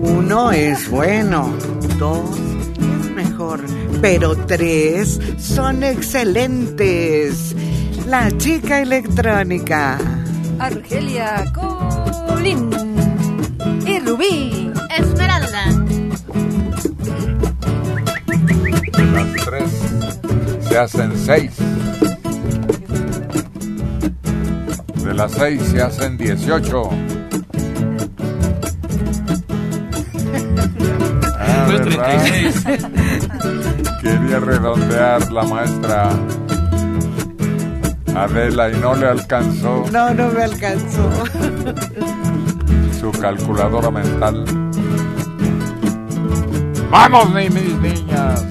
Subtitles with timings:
[0.00, 1.52] Uno es bueno,
[1.98, 2.30] dos
[2.78, 3.60] es mejor,
[4.00, 7.54] pero tres son excelentes.
[8.06, 9.98] La chica electrónica.
[10.58, 12.70] Argelia Colín
[13.86, 15.64] y Rubí Esmeralda.
[19.12, 19.70] Las tres
[20.66, 21.52] se hacen seis.
[25.04, 26.90] De las seis se hacen dieciocho.
[32.04, 32.86] 36.
[34.02, 36.10] Quería redondear la maestra
[38.14, 41.10] Adela y no le alcanzó No, no me alcanzó.
[42.98, 44.44] su calculadora mental.
[46.90, 48.44] ¡Vamos, ni mis niñas!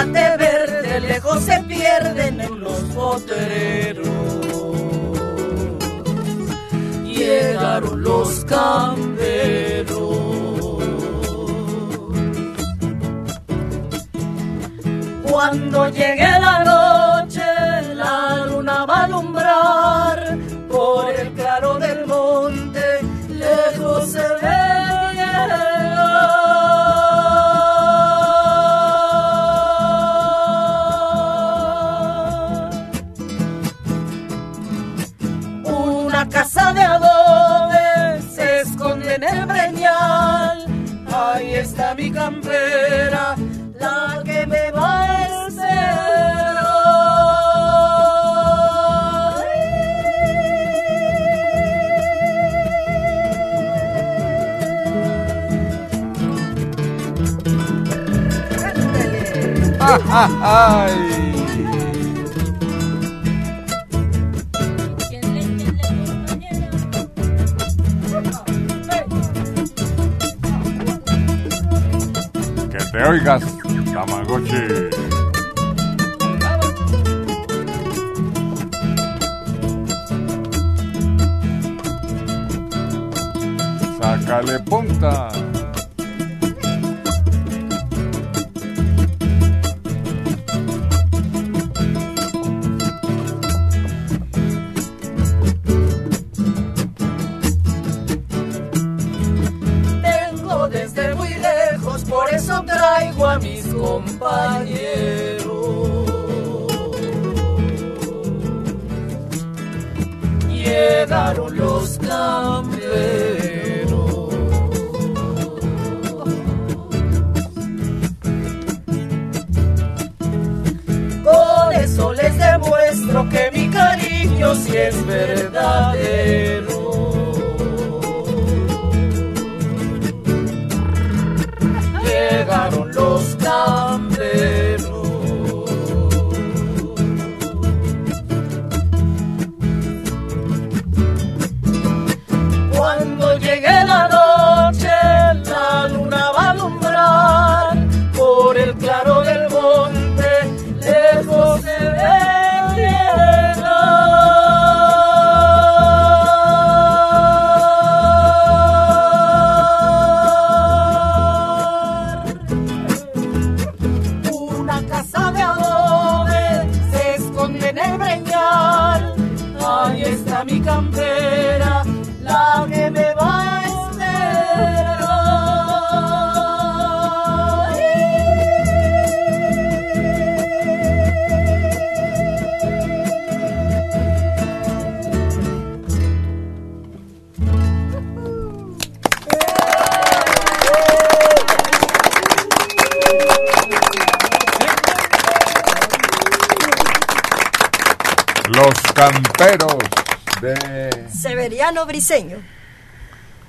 [0.00, 4.08] Zacate verde, lejos se pierden en los potreros.
[7.04, 9.98] Llegaron los camperos.
[15.30, 16.79] Cuando llegue la noche,
[60.12, 60.90] ¡Ay!
[72.70, 73.42] Que te oigas,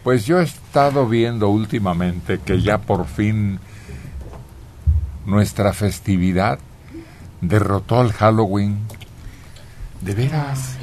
[0.03, 3.59] Pues yo he estado viendo últimamente que ya por fin
[5.25, 6.59] nuestra festividad
[7.41, 8.79] derrotó al Halloween.
[10.01, 10.77] De veras,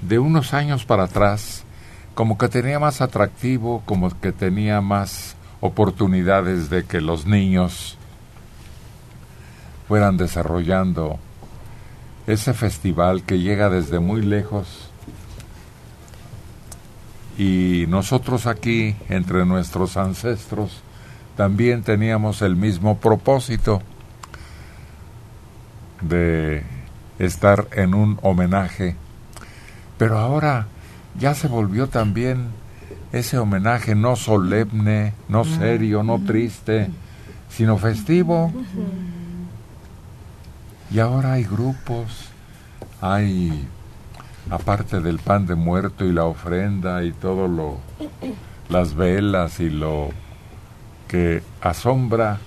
[0.00, 1.64] de unos años para atrás,
[2.14, 7.98] como que tenía más atractivo, como que tenía más oportunidades de que los niños
[9.86, 11.18] fueran desarrollando
[12.26, 14.90] ese festival que llega desde muy lejos
[17.38, 20.82] y nosotros aquí, entre nuestros ancestros,
[21.36, 23.82] también teníamos el mismo propósito
[26.00, 26.62] de
[27.18, 28.96] estar en un homenaje.
[29.98, 30.66] Pero ahora
[31.18, 32.48] ya se volvió también
[33.12, 36.90] ese homenaje no solemne, no serio, no triste,
[37.48, 38.52] sino festivo.
[40.90, 42.30] Y ahora hay grupos,
[43.00, 43.66] hay
[44.50, 47.78] aparte del pan de muerto y la ofrenda y todo lo
[48.68, 50.10] las velas y lo
[51.08, 52.38] que asombra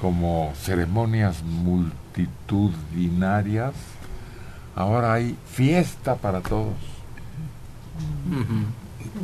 [0.00, 3.74] como ceremonias multitudinarias,
[4.74, 6.74] ahora hay fiesta para todos.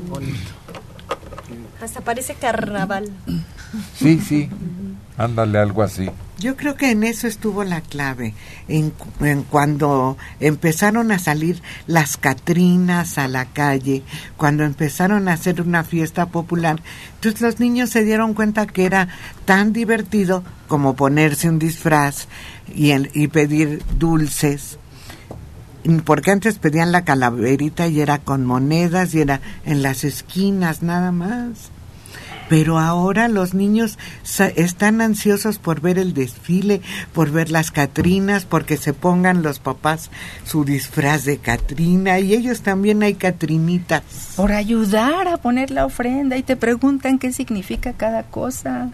[0.09, 0.51] Bonito.
[1.83, 3.11] Hasta parece carnaval.
[3.95, 4.49] Sí, sí,
[5.19, 6.09] ándale algo así.
[6.43, 8.35] Yo creo que en eso estuvo la clave,
[8.67, 14.03] en, en, cuando empezaron a salir las Catrinas a la calle,
[14.37, 16.83] cuando empezaron a hacer una fiesta popular,
[17.15, 19.07] entonces los niños se dieron cuenta que era
[19.45, 22.27] tan divertido como ponerse un disfraz
[22.75, 24.81] y, y pedir dulces,
[26.05, 31.13] porque antes pedían la calaverita y era con monedas y era en las esquinas nada
[31.13, 31.71] más
[32.53, 33.99] pero ahora los niños
[34.57, 36.83] están ansiosos por ver el desfile,
[37.15, 40.11] por ver las Catrinas, porque se pongan los papás
[40.45, 44.35] su disfraz de Catrina y ellos también hay Catrinitas.
[44.37, 48.91] Por ayudar a poner la ofrenda y te preguntan qué significa cada cosa.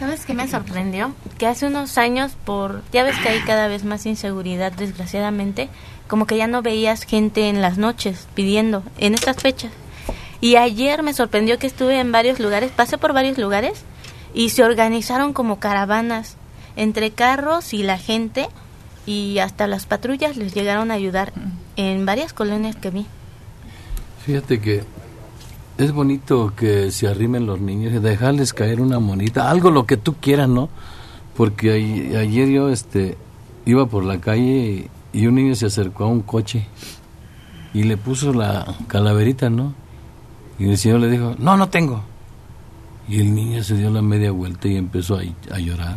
[0.00, 1.14] ¿Sabes qué me sorprendió?
[1.38, 5.68] Que hace unos años, por ya ves que hay cada vez más inseguridad, desgraciadamente,
[6.08, 9.70] como que ya no veías gente en las noches pidiendo en estas fechas.
[10.42, 13.84] Y ayer me sorprendió que estuve en varios lugares, pasé por varios lugares
[14.34, 16.36] y se organizaron como caravanas
[16.74, 18.48] entre carros y la gente
[19.06, 21.32] y hasta las patrullas les llegaron a ayudar
[21.76, 23.06] en varias colonias que vi.
[24.26, 24.82] Fíjate que
[25.78, 29.96] es bonito que se arrimen los niños y dejarles caer una monita, algo lo que
[29.96, 30.68] tú quieras, ¿no?
[31.36, 31.70] Porque
[32.18, 33.16] ayer yo este
[33.64, 36.66] iba por la calle y, y un niño se acercó a un coche
[37.72, 39.80] y le puso la calaverita, ¿no?
[40.62, 42.02] Y el señor le dijo, no, no tengo.
[43.08, 45.22] Y el niño se dio la media vuelta y empezó a,
[45.52, 45.96] a llorar.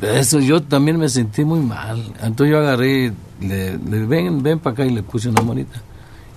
[0.00, 2.04] Eso yo también me sentí muy mal.
[2.22, 5.82] Entonces yo agarré, le, le ven, ven para acá y le puse una monita.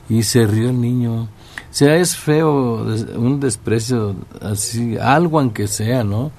[0.10, 1.22] Y se rió el niño.
[1.24, 1.28] O
[1.70, 2.84] sea, es feo,
[3.16, 6.32] un desprecio así, algo aunque sea, ¿no?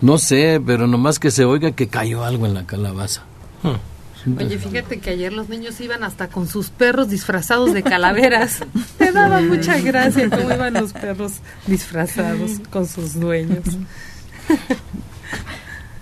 [0.00, 3.22] No sé, pero nomás que se oiga que cayó algo en la calabaza.
[3.64, 3.97] Hmm.
[4.26, 8.60] Oye, fíjate que ayer los niños iban hasta con sus perros disfrazados de calaveras.
[8.98, 11.34] Me daba mucha gracia cómo iban los perros
[11.66, 13.64] disfrazados con sus dueños.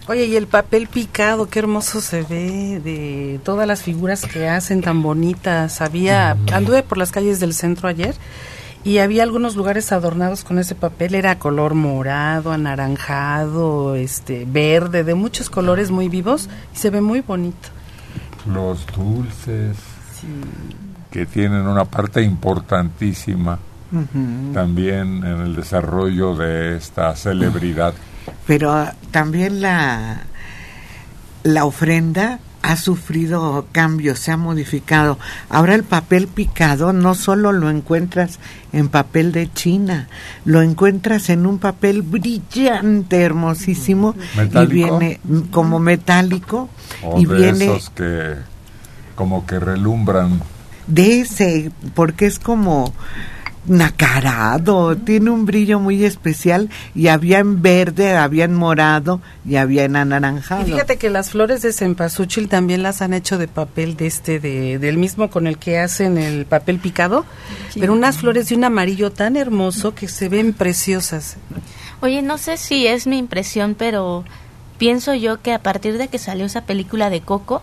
[0.08, 4.80] Oye, y el papel picado, qué hermoso se ve, de todas las figuras que hacen
[4.80, 5.80] tan bonitas.
[5.80, 8.14] Había, anduve por las calles del centro ayer
[8.84, 15.14] y había algunos lugares adornados con ese papel, era color morado, anaranjado, este, verde, de
[15.14, 17.75] muchos colores muy vivos y se ve muy bonito
[18.46, 19.76] los dulces,
[21.10, 23.58] que tienen una parte importantísima
[24.52, 27.94] también en el desarrollo de esta celebridad.
[28.46, 30.22] Pero ah, también la,
[31.44, 35.18] la ofrenda ha sufrido cambios, se ha modificado.
[35.48, 38.40] Ahora el papel picado no solo lo encuentras
[38.72, 40.08] en papel de China,
[40.44, 44.16] lo encuentras en un papel brillante, hermosísimo
[44.52, 45.20] y viene
[45.52, 46.68] como metálico
[47.02, 48.34] o y de viene esos que
[49.14, 50.40] como que relumbran.
[50.88, 52.92] de ese porque es como
[53.66, 59.84] nacarado, tiene un brillo muy especial y había en verde, había en morado y había
[59.84, 60.62] en anaranjado.
[60.62, 64.40] Y fíjate que las flores de cempasúchil también las han hecho de papel de este,
[64.40, 67.24] de, del mismo con el que hacen el papel picado,
[67.78, 71.36] pero unas flores de un amarillo tan hermoso que se ven preciosas.
[72.00, 74.24] Oye, no sé si es mi impresión, pero
[74.78, 77.62] pienso yo que a partir de que salió esa película de Coco,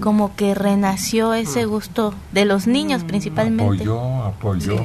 [0.00, 3.82] como que renació ese gusto de los niños principalmente.
[3.84, 4.76] Apoyó, apoyó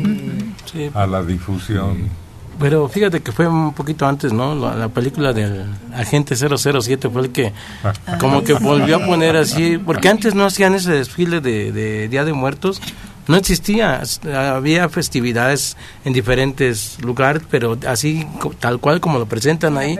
[0.65, 0.89] Sí.
[0.93, 2.09] a la difusión.
[2.57, 4.55] Pero fíjate que fue un poquito antes, ¿no?
[4.55, 7.51] La, la película del Agente 007 fue el que
[8.19, 12.23] como que volvió a poner así, porque antes no hacían ese desfile de, de Día
[12.23, 12.81] de Muertos,
[13.27, 14.01] no existía,
[14.55, 19.97] había festividades en diferentes lugares, pero así co- tal cual como lo presentan ahí,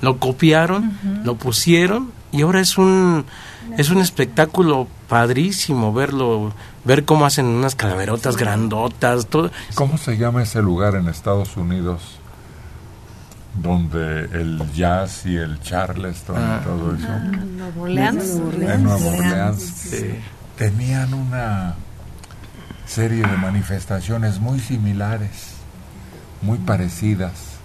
[0.00, 0.92] lo copiaron,
[1.24, 3.24] lo pusieron y ahora es un
[3.76, 6.52] es un espectáculo padrísimo verlo,
[6.84, 9.50] ver cómo hacen unas calaverotas grandotas, todo.
[9.74, 12.00] ¿Cómo se llama ese lugar en Estados Unidos?
[13.60, 16.60] donde el jazz y el charleston Ah.
[16.60, 17.08] y todo eso.
[17.56, 18.24] Nuevo Orleans.
[18.30, 19.90] en Nueva Orleans
[20.56, 21.74] tenían una
[22.88, 25.52] serie de manifestaciones muy similares,
[26.40, 27.58] muy parecidas,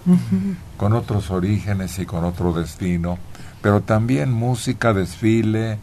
[0.76, 3.18] con otros orígenes y con otro destino,
[3.62, 5.78] pero también música, desfile, eh,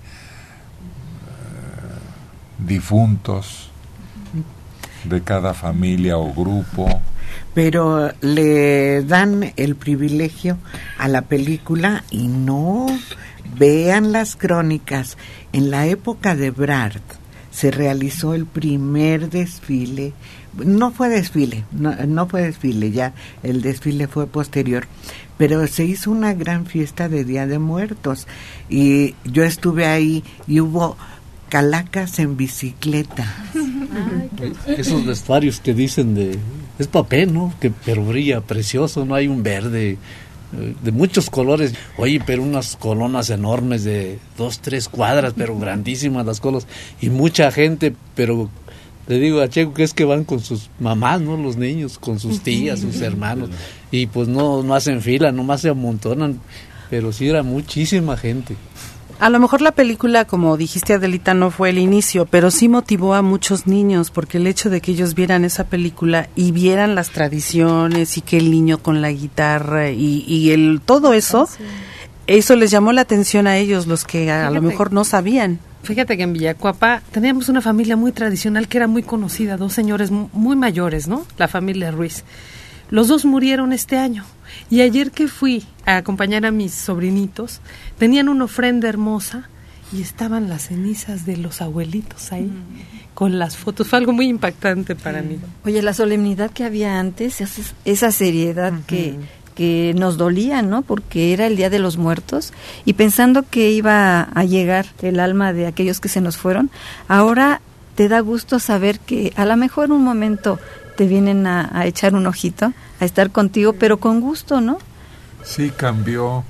[2.60, 3.72] difuntos
[5.04, 7.02] de cada familia o grupo.
[7.56, 10.58] pero le dan el privilegio
[11.00, 12.86] a la película y no
[13.58, 15.18] vean las crónicas.
[15.52, 17.02] En la época de Brard
[17.52, 20.14] se realizó el primer desfile,
[20.54, 24.88] no fue desfile, no, no fue desfile, ya el desfile fue posterior,
[25.38, 28.28] pero se hizo una gran fiesta de Día de Muertos
[28.70, 30.98] y yo estuve ahí y hubo
[31.50, 33.36] calacas en bicicleta.
[34.68, 36.40] Esos vestuarios que dicen de...
[36.80, 37.54] Es papel, ¿no?
[37.60, 39.98] Que, pero brilla precioso, no hay un verde
[40.52, 41.74] de muchos colores.
[41.98, 46.68] Oye, pero unas colonas enormes de dos, tres cuadras, pero grandísimas las colas.
[47.02, 48.50] Y mucha gente, pero
[49.08, 51.38] le digo a Checo que es que van con sus mamás, ¿no?
[51.38, 53.50] Los niños, con sus tías, sus hermanos.
[53.92, 56.40] Y pues no, no hacen fila, nomás se amontonan.
[56.90, 58.56] Pero sí era muchísima gente.
[59.22, 63.14] A lo mejor la película, como dijiste Adelita, no fue el inicio, pero sí motivó
[63.14, 67.12] a muchos niños, porque el hecho de que ellos vieran esa película y vieran las
[67.12, 71.48] tradiciones y que el niño con la guitarra y, y el todo eso,
[72.26, 74.68] eso les llamó la atención a ellos, los que a, lo Fíjate.
[74.68, 75.60] mejor no sabían.
[75.84, 80.10] Fíjate que en Villacuapa teníamos una familia muy tradicional que era muy conocida, dos señores
[80.10, 81.26] mu- muy mayores, ¿no?
[81.38, 82.24] La familia Ruiz.
[82.90, 84.26] Los dos murieron este año.
[84.70, 87.62] Y ayer que fui a acompañar a mis sobrinitos,
[87.98, 89.50] tenían una ofrenda hermosa
[89.94, 92.50] y estaban las cenizas de los abuelitos ahí,
[93.14, 93.88] con las fotos.
[93.88, 95.38] Fue algo muy impactante para mí.
[95.66, 97.42] Oye, la solemnidad que había antes,
[97.84, 99.16] esa, seriedad que,
[99.54, 100.82] que nos dolía, ¿no?
[100.82, 102.54] Porque era el Día de los Muertos
[102.86, 106.72] y pensando que iba a llegar el alma de aquellos que se nos fueron,
[107.10, 107.62] ahora
[107.96, 110.58] te da gusto saber que a lo mejor en un momento
[110.96, 114.78] te vienen a, a echar un ojito, a estar contigo, pero con gusto, ¿no?
[115.44, 116.46] Sí cambió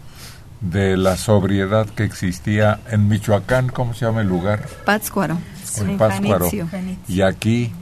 [0.60, 4.68] de la sobriedad que existía en Michoacán, ¿cómo se llama el lugar?
[4.86, 5.38] Pátzcuaro.
[5.78, 6.50] En en Pátzcuaro.
[6.50, 6.68] Janitzio.
[7.08, 7.74] Y aquí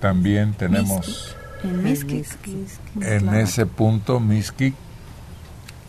[0.00, 1.36] también tenemos
[3.00, 4.72] en ese punto, Miski,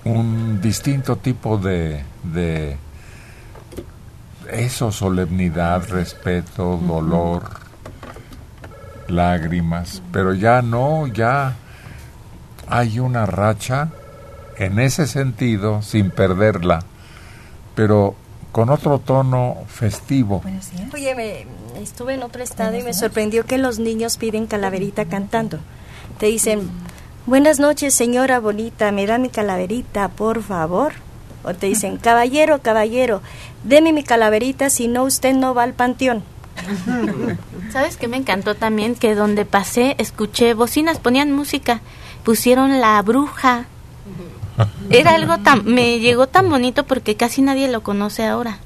[0.04, 2.78] un distinto tipo de, de
[4.52, 7.44] eso, solemnidad, respeto, dolor,
[9.08, 11.56] lágrimas, pero ya no, ya
[12.68, 13.90] hay una racha
[14.58, 16.84] en ese sentido, sin perderla,
[17.76, 18.16] pero
[18.52, 20.44] con otro tono festivo.
[20.94, 21.46] Oye, me,
[21.82, 25.60] estuve en otro estado y me sorprendió que los niños piden calaverita cantando.
[26.20, 26.70] Te dicen,
[27.26, 30.94] buenas noches señora bonita, me da mi calaverita, por favor.
[31.44, 33.22] O te dicen, caballero, caballero,
[33.64, 36.24] deme mi calaverita, si no usted no va al panteón.
[37.72, 38.94] ¿Sabes qué me encantó también?
[38.94, 41.82] Que donde pasé escuché bocinas, ponían música,
[42.24, 43.66] pusieron la bruja.
[44.90, 48.60] Era algo tan, me llegó tan bonito porque casi nadie lo conoce ahora.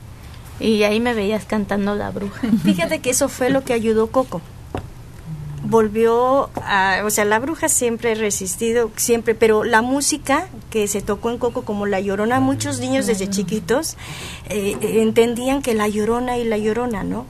[0.60, 2.48] Y ahí me veías cantando la bruja.
[2.64, 4.42] Fíjate que eso fue lo que ayudó Coco.
[5.64, 11.02] Volvió a, o sea, la bruja siempre ha resistido, siempre, pero la música que se
[11.02, 13.98] tocó en Coco como La Llorona, muchos niños desde chiquitos
[14.50, 17.26] eh, eh, entendían que La Llorona y La Llorona, ¿no?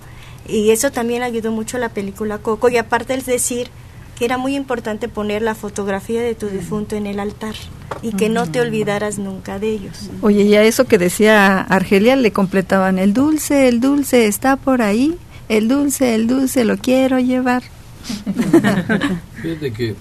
[0.48, 2.69] Y eso también ayudó mucho a la película Coco.
[2.69, 3.69] Y aparte es decir
[4.17, 7.53] que era muy importante poner la fotografía de tu difunto en el altar
[8.01, 10.09] y que no te olvidaras nunca de ellos.
[10.21, 14.81] Oye, y a eso que decía Argelia le completaban el dulce, el dulce está por
[14.81, 15.15] ahí,
[15.50, 17.63] el dulce, el dulce lo quiero llevar.
[19.41, 19.95] Fíjate que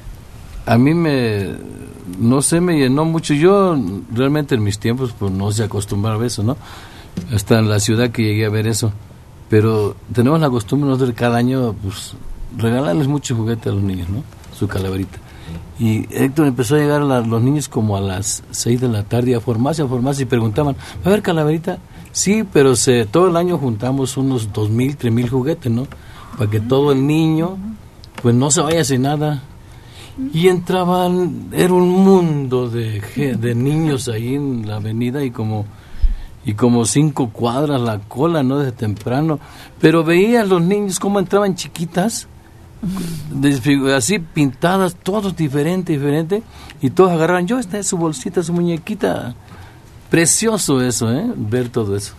[0.64, 1.54] a mí me,
[2.18, 3.34] no sé, me llenó mucho.
[3.34, 3.76] Yo
[4.12, 6.56] realmente en mis tiempos pues no se acostumbraba a eso, ¿no?
[7.32, 8.92] Hasta en la ciudad que llegué a ver eso.
[9.48, 12.14] Pero tenemos la costumbre nosotros cada año pues
[12.56, 14.22] regalarles mucho juguete a los niños, ¿no?
[14.56, 15.18] Su calaverita.
[15.78, 19.34] Y Héctor empezó a llegar a los niños como a las 6 de la tarde
[19.34, 21.78] a farmacia, a farmacia y preguntaban, ¿va a haber calaverita?
[22.12, 25.86] Sí, pero se, todo el año juntamos unos dos mil, tres mil juguetes, ¿no?
[26.38, 27.58] Para que todo el niño
[28.22, 29.42] pues no se vaya sin nada.
[30.32, 33.02] Y entraban, era un mundo de,
[33.38, 35.66] de niños ahí en la avenida y como,
[36.46, 38.60] y como cinco cuadras la cola, ¿no?
[38.60, 39.38] Desde temprano.
[39.78, 42.28] Pero veía a los niños cómo entraban chiquitas,
[43.94, 46.42] así pintadas, todos diferente, diferente,
[46.80, 49.34] y todos agarraban, yo esta es su bolsita, su muñequita.
[50.10, 51.26] Precioso eso, ¿eh?
[51.36, 52.14] Ver todo eso.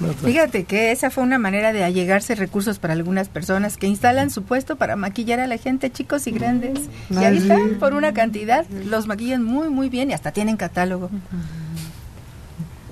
[0.24, 4.44] Fíjate que esa fue una manera de allegarse recursos para algunas personas que instalan su
[4.44, 6.88] puesto para maquillar a la gente, chicos y grandes.
[7.10, 10.56] Y ahí Ah, están, por una cantidad, los maquillan muy, muy bien y hasta tienen
[10.56, 11.10] catálogo.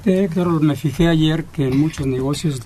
[0.05, 2.61] Eh, Héctor, me fijé ayer que en muchos negocios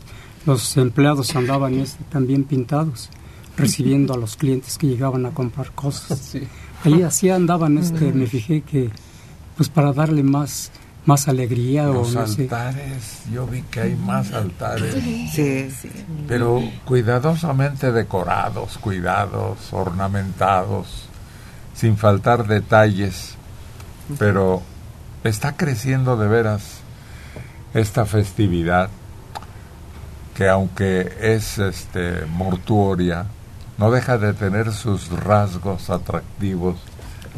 [0.46, 3.11] los empleados andaban este, también pintados,
[3.56, 6.37] recibiendo a los clientes que llegaban a comprar cosas.
[6.84, 8.90] Ahí así andaban, este, me fijé que
[9.56, 10.72] pues para darle más
[11.04, 12.42] más alegría Los o no sé.
[12.42, 14.94] altares, yo vi que hay más altares.
[15.32, 15.68] Sí.
[16.28, 21.08] Pero cuidadosamente decorados, cuidados, ornamentados,
[21.75, 23.34] sin faltar detalles.
[24.18, 24.62] Pero
[25.25, 26.78] está creciendo de veras
[27.75, 28.90] esta festividad
[30.34, 33.26] que aunque es este mortuoria,
[33.78, 36.76] no deja de tener sus rasgos atractivos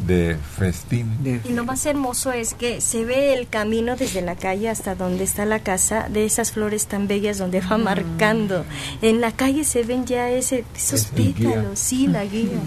[0.05, 1.41] de festín.
[1.45, 5.23] Y lo más hermoso es que se ve el camino desde la calle hasta donde
[5.23, 8.65] está la casa de esas flores tan bellas donde va marcando.
[9.01, 12.59] En la calle se ven ya ese, esos pétalos, sí, la guía.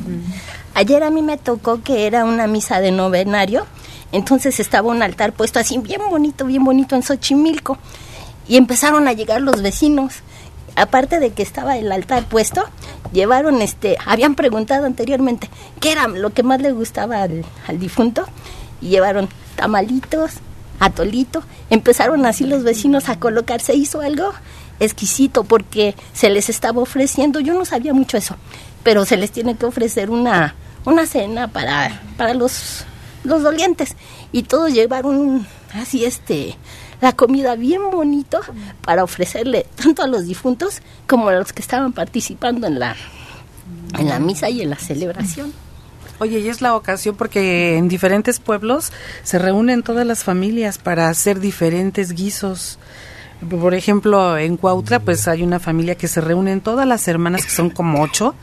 [0.75, 3.67] Ayer a mí me tocó que era una misa de novenario,
[4.11, 7.79] entonces estaba un altar puesto así bien bonito, bien bonito en Xochimilco.
[8.49, 10.15] Y empezaron a llegar los vecinos.
[10.75, 12.65] Aparte de que estaba el altar puesto,
[13.13, 15.49] llevaron este, habían preguntado anteriormente
[15.81, 17.45] qué era lo que más le gustaba al,
[17.79, 18.27] difunto
[18.81, 20.35] y llevaron tamalitos,
[20.79, 24.33] atolito, empezaron así los vecinos a colocar, se hizo algo
[24.81, 28.37] exquisito porque se les estaba ofreciendo, yo no sabía mucho eso,
[28.85, 32.85] pero se les tiene que ofrecer una, una cena para, para los,
[33.25, 33.97] los dolientes
[34.31, 36.57] y todos llevaron así este
[37.01, 38.41] la comida bien bonito
[38.83, 42.97] para ofrecerle tanto a los difuntos como a los que estaban participando en la
[43.99, 45.53] en la misa y en la celebración.
[46.21, 51.09] Oye, y es la ocasión porque en diferentes pueblos se reúnen todas las familias para
[51.09, 52.79] hacer diferentes guisos.
[53.49, 57.53] Por ejemplo, en Cuautla, pues hay una familia que se reúnen todas las hermanas, que
[57.53, 58.35] son como ocho,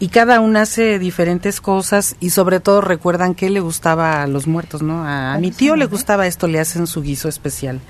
[0.00, 4.46] y cada una hace diferentes cosas y sobre todo recuerdan qué le gustaba a los
[4.46, 5.04] muertos, ¿no?
[5.04, 7.80] A, a mi tío le gustaba esto, le hacen su guiso especial.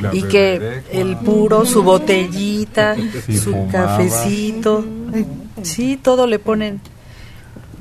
[0.00, 3.70] La Y que el puro, su botellita, Si su fumaba.
[3.96, 4.84] cafecito,
[5.62, 6.80] sí, todo le ponen.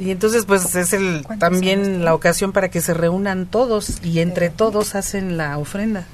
[0.02, 4.50] Y entonces pues es el también la ocasión para que se reúnan todos y entre
[4.50, 6.08] todos hacen la ofrenda.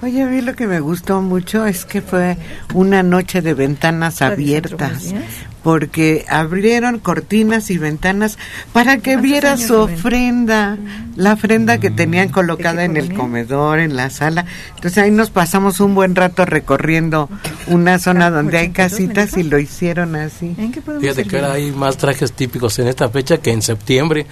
[0.00, 2.38] Oye, a mí lo que me gustó mucho es que fue
[2.72, 5.14] una noche de ventanas abiertas,
[5.62, 8.38] porque abrieron cortinas y ventanas
[8.72, 10.78] para que viera su ofrenda,
[11.14, 14.46] la ofrenda que tenían colocada en el comedor, en la sala.
[14.74, 17.28] Entonces ahí nos pasamos un buen rato recorriendo
[17.66, 20.56] una zona donde hay casitas y lo hicieron así.
[20.98, 24.26] Fíjate que ahora hay más trajes típicos en esta fecha que en septiembre.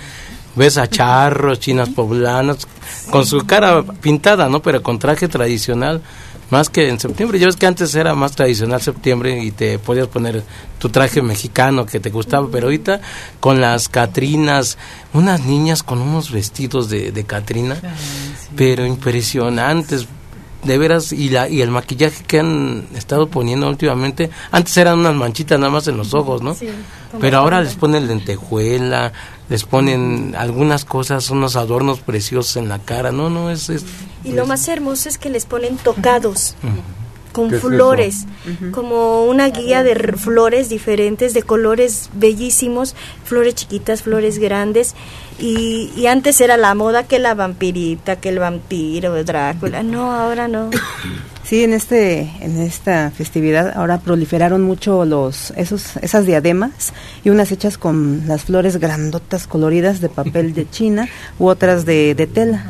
[0.57, 2.67] Ves a charros, chinas poblanas,
[3.11, 4.61] con su cara pintada, ¿no?
[4.61, 6.03] Pero con traje tradicional,
[6.51, 7.39] más que en septiembre.
[7.39, 10.43] Yo ves que antes era más tradicional septiembre y te podías poner
[10.79, 13.01] tu traje mexicano que te gustaba, pero ahorita
[13.39, 14.77] con las catrinas,
[15.13, 17.81] unas niñas con unos vestidos de, de catrina,
[18.57, 20.09] pero impresionantes
[20.64, 25.14] de veras y la y el maquillaje que han estado poniendo últimamente antes eran unas
[25.14, 26.68] manchitas nada más en los ojos no Sí,
[27.20, 29.12] pero ahora les ponen lentejuela
[29.49, 33.11] les ponen algunas cosas unos adornos preciosos en la cara.
[33.11, 33.85] No no es, es
[34.23, 36.55] Y lo más hermoso es que les ponen tocados
[37.33, 38.27] con ¿Qué es flores,
[38.73, 42.94] como una guía de r- flores diferentes, de colores bellísimos,
[43.25, 44.94] flores chiquitas, flores grandes.
[45.40, 49.83] Y, y antes era la moda que la vampirita, que el vampiro, Drácula.
[49.83, 50.70] No, ahora no.
[51.42, 56.92] Sí, en este en esta festividad ahora proliferaron mucho los esos esas diademas
[57.24, 61.09] y unas hechas con las flores grandotas coloridas de papel de China
[61.40, 62.66] u otras de, de tela.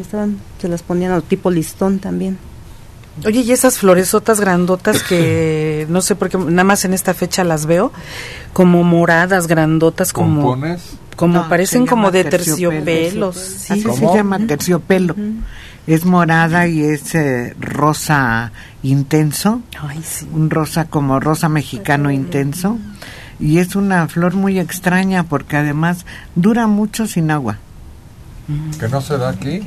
[0.00, 2.38] Estaban, se las ponían al tipo listón también.
[3.24, 7.44] Oye, y esas floresotas grandotas que no sé por qué nada más en esta fecha
[7.44, 7.92] las veo
[8.52, 10.82] como moradas grandotas como ¿Compones?
[11.16, 13.30] como No, parecen como de terciopelo.
[13.32, 13.70] terciopelos.
[13.70, 15.14] Así se llama terciopelo.
[15.86, 19.60] Es morada y es eh, rosa intenso.
[20.32, 22.78] Un rosa como rosa mexicano intenso.
[23.38, 27.58] Y es una flor muy extraña porque además dura mucho sin agua.
[28.78, 29.62] Que no se da aquí.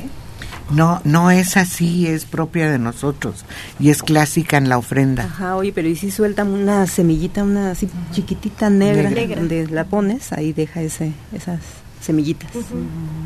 [0.72, 3.46] No, no es así, es propia de nosotros
[3.80, 5.26] y es clásica en la ofrenda.
[5.26, 9.36] Ajá, oye, pero y si sueltan una semillita, una así chiquitita negra, Negra.
[9.38, 11.60] donde la pones, ahí deja ese esas
[12.02, 12.50] semillitas.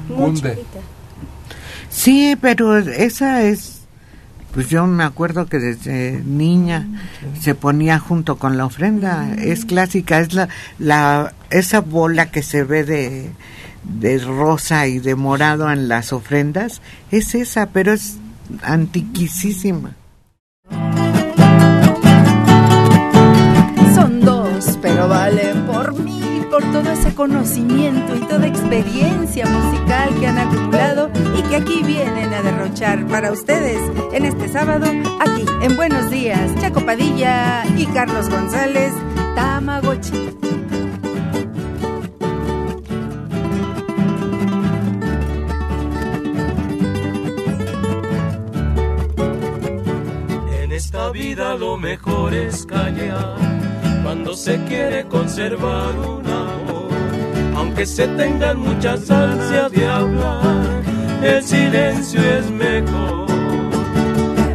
[0.10, 0.58] Muy Hunde.
[1.90, 3.82] Sí, pero esa es,
[4.54, 6.88] pues yo me acuerdo que desde niña
[7.40, 12.64] se ponía junto con la ofrenda, es clásica, es la, la esa bola que se
[12.64, 13.32] ve de,
[13.88, 18.18] de rosa y de morado en las ofrendas es esa, pero es
[18.62, 19.96] antiquísima.
[23.96, 30.28] Son dos, pero valen por mí, por todo ese conocimiento y toda experiencia musical que
[30.28, 33.80] han acumulado y que aquí vienen a derrochar para ustedes
[34.14, 34.86] en este sábado,
[35.20, 38.92] aquí en Buenos Días, Chaco Padilla y Carlos González,
[39.36, 40.38] Tamagotchi.
[50.78, 53.36] Esta vida lo mejor es callar
[54.04, 56.92] cuando se quiere conservar un amor.
[57.56, 60.84] Aunque se tengan muchas ansias de hablar,
[61.24, 63.26] el silencio es mejor.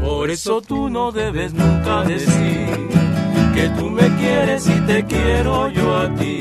[0.01, 2.69] Por eso tú no debes nunca decir
[3.53, 6.41] que tú me quieres y te quiero yo a ti.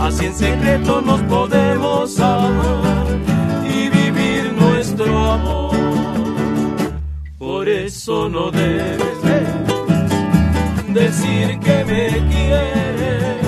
[0.00, 3.06] Así en secreto nos podemos amar
[3.64, 5.73] y vivir nuestro amor.
[7.64, 8.98] Por eso no debes
[10.92, 13.38] decir que me quieres.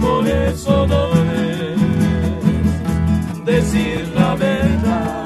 [0.00, 1.78] Por eso no debes
[3.44, 5.24] decir la verdad.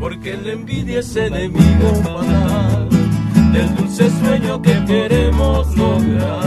[0.00, 2.88] Porque la envidia es enemigo fatal
[3.52, 6.46] del dulce sueño que queremos lograr.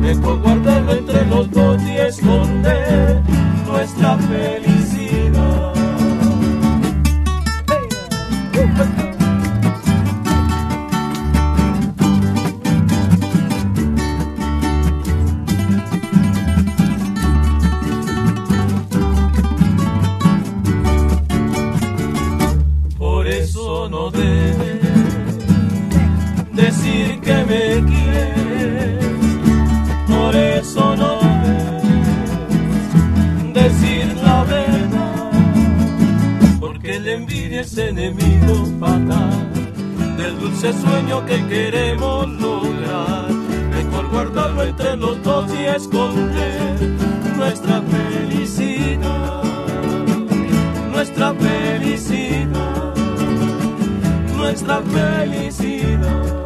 [0.00, 3.20] Mejor guardarlo entre los dos y esconder
[3.66, 4.99] nuestra felicidad.
[37.60, 39.52] Es enemigo fatal
[40.16, 43.30] del dulce sueño que queremos lograr.
[43.70, 46.80] Mejor guardarlo entre los dos y esconder
[47.36, 49.42] nuestra felicidad.
[50.90, 52.94] Nuestra felicidad.
[54.36, 56.39] Nuestra felicidad.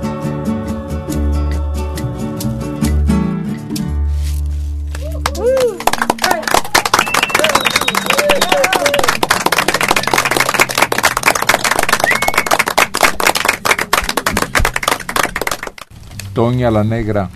[16.34, 17.30] Toña la Negra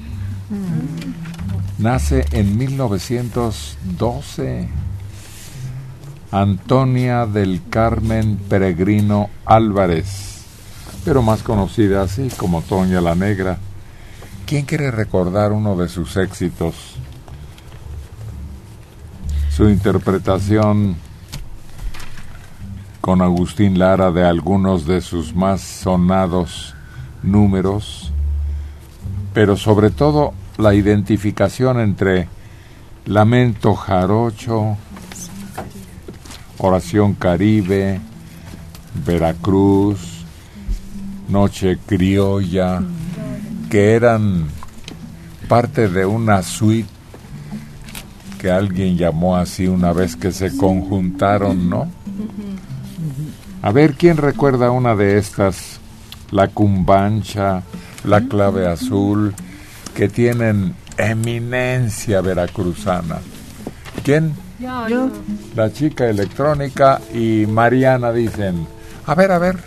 [1.79, 4.69] nace en 1912.
[6.31, 10.43] Antonia del Carmen Peregrino Álvarez,
[11.05, 13.57] pero más conocida así como Toña la Negra.
[14.45, 16.75] ¿Quién quiere recordar uno de sus éxitos?
[19.51, 20.97] Su interpretación
[23.01, 26.75] con Agustín Lara de algunos de sus más sonados
[27.23, 28.13] números,
[29.33, 32.29] pero sobre todo la identificación entre
[33.07, 34.77] Lamento Jarocho,
[36.59, 38.01] Oración Caribe,
[39.07, 40.25] Veracruz,
[41.29, 42.83] Noche Criolla,
[43.71, 44.49] que eran
[45.49, 46.89] parte de una suite
[48.39, 51.91] que alguien llamó así una vez que se conjuntaron, ¿no?
[53.63, 55.81] A ver, ¿quién recuerda una de estas?
[56.31, 57.63] La cumbancha,
[58.05, 59.35] la clave azul,
[59.95, 63.19] que tienen eminencia veracruzana.
[64.05, 64.35] ¿Quién?
[64.59, 65.11] Yo.
[65.55, 68.67] La chica electrónica y Mariana dicen,
[69.07, 69.59] a ver, a ver,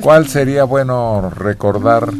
[0.00, 2.12] ¿cuál sería bueno recordar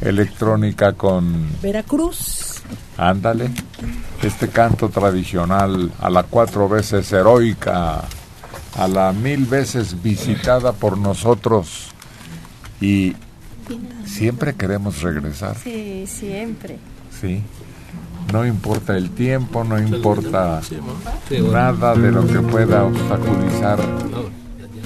[0.00, 1.48] electrónica con...
[1.62, 2.62] Veracruz.
[2.96, 3.50] Ándale,
[4.22, 8.02] este canto tradicional a la cuatro veces heroica,
[8.76, 11.88] a la mil veces visitada por nosotros
[12.80, 13.14] y
[14.04, 16.78] siempre queremos regresar, Sí, siempre.
[17.20, 17.42] sí.
[18.32, 20.60] No importa el tiempo, no importa
[21.52, 23.78] nada de lo que pueda obstaculizar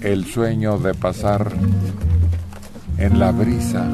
[0.02, 1.50] el sueño de pasar
[2.98, 3.86] en la brisa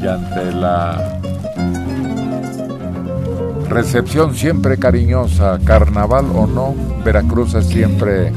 [0.00, 1.20] y ante la
[3.68, 8.32] recepción siempre cariñosa, carnaval o no, Veracruz es siempre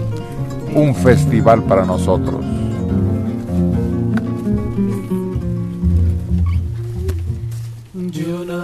[0.74, 2.44] un festival para nosotros.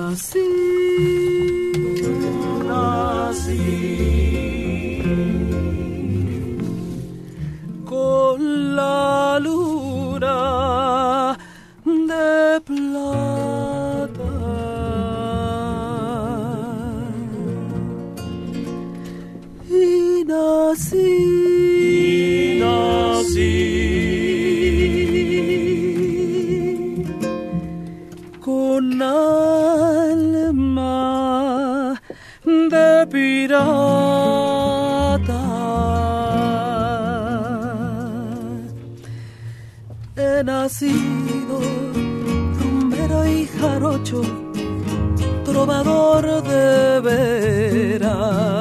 [0.09, 1.38] Yo
[40.43, 41.59] nacido
[42.59, 44.21] rumbero y jarocho,
[45.43, 48.58] trovador de veras.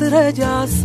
[0.00, 0.77] Estrellas,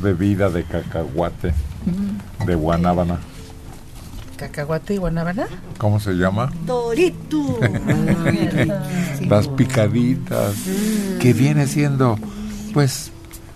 [0.00, 1.52] bebida de cacahuate,
[2.46, 3.18] de guanábana,
[4.38, 5.48] Cacahuate y guanábana.
[5.78, 6.52] ¿cómo se llama?
[6.64, 7.58] Torito.
[9.28, 10.54] Las picaditas,
[11.20, 12.16] que viene siendo,
[12.72, 13.10] pues,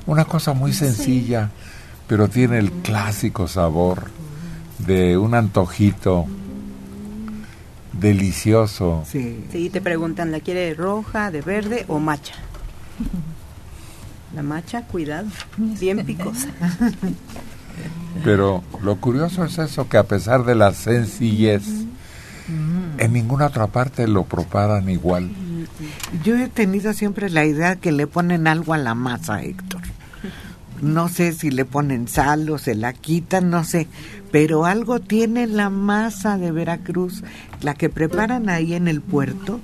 [0.06, 1.50] una cosa muy sencilla,
[2.08, 4.10] pero tiene el clásico sabor
[4.78, 6.26] de un antojito
[7.92, 9.04] delicioso.
[9.06, 9.70] Sí.
[9.72, 12.34] te preguntan, ¿la quiere roja, de verde o macha?
[14.42, 16.48] La macha, cuidado, bien picosa.
[18.24, 21.62] Pero lo curioso es eso, que a pesar de la sencillez,
[22.98, 25.30] en ninguna otra parte lo preparan igual.
[26.24, 29.82] Yo he tenido siempre la idea que le ponen algo a la masa, Héctor.
[30.80, 33.86] No sé si le ponen sal o se la quitan, no sé,
[34.32, 37.22] pero algo tiene la masa de Veracruz,
[37.60, 39.60] la que preparan ahí en el puerto,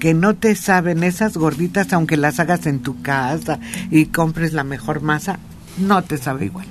[0.00, 3.60] que no te saben esas gorditas, aunque las hagas en tu casa
[3.90, 5.38] y compres la mejor masa,
[5.78, 6.66] no te sabe igual.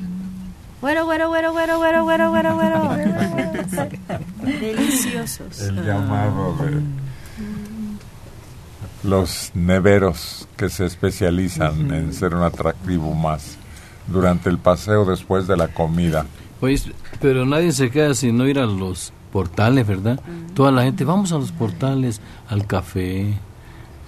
[0.81, 2.95] Güero, güero, güero, güero, güero, güero, güero, güero.
[4.59, 5.61] Deliciosos.
[5.61, 6.81] El llamado de
[9.03, 13.57] los neveros que se especializan en ser un atractivo más
[14.07, 16.25] durante el paseo después de la comida.
[16.61, 16.79] Oye,
[17.21, 20.19] pero nadie se queda sin no ir a los portales, ¿verdad?
[20.53, 23.33] Toda la gente, vamos a los portales, al café,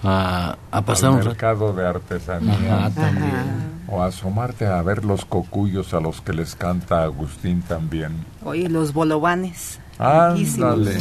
[0.02, 3.82] a, a pasar al un mercado de artesanía Ajá, también.
[3.88, 8.24] o asomarte a ver los cocuyos a los que les canta Agustín también.
[8.44, 9.80] Oye, los riquísimos.
[9.98, 10.98] Ándale.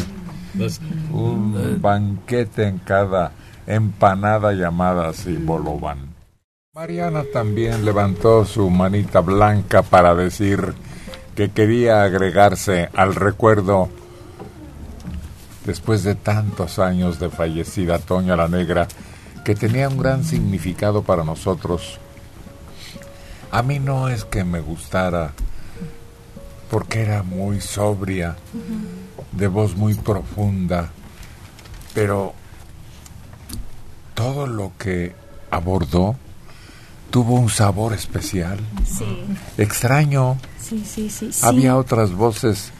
[1.12, 3.32] Un banquete en cada
[3.66, 6.12] empanada llamada así bolobán.
[6.74, 10.74] Mariana también levantó su manita blanca para decir
[11.36, 13.90] que quería agregarse al recuerdo
[15.66, 18.88] después de tantos años de fallecida Toña la Negra,
[19.46, 22.00] que tenía un gran significado para nosotros.
[23.52, 25.34] A mí no es que me gustara,
[26.70, 28.36] porque era muy sobria,
[29.32, 30.90] de voz muy profunda,
[31.94, 32.34] pero
[34.14, 35.14] todo lo que
[35.50, 36.16] abordó
[37.10, 39.26] tuvo un sabor especial, Sí.
[39.58, 40.38] extraño.
[40.60, 41.30] Sí, sí.
[41.42, 42.72] Había otras voces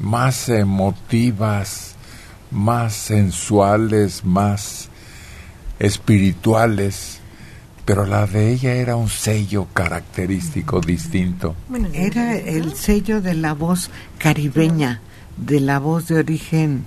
[0.00, 1.94] más emotivas,
[2.50, 4.88] más sensuales, más
[5.78, 7.20] espirituales,
[7.84, 11.54] pero la de ella era un sello característico distinto.
[11.92, 15.00] Era el sello de la voz caribeña,
[15.36, 16.84] de la voz de origen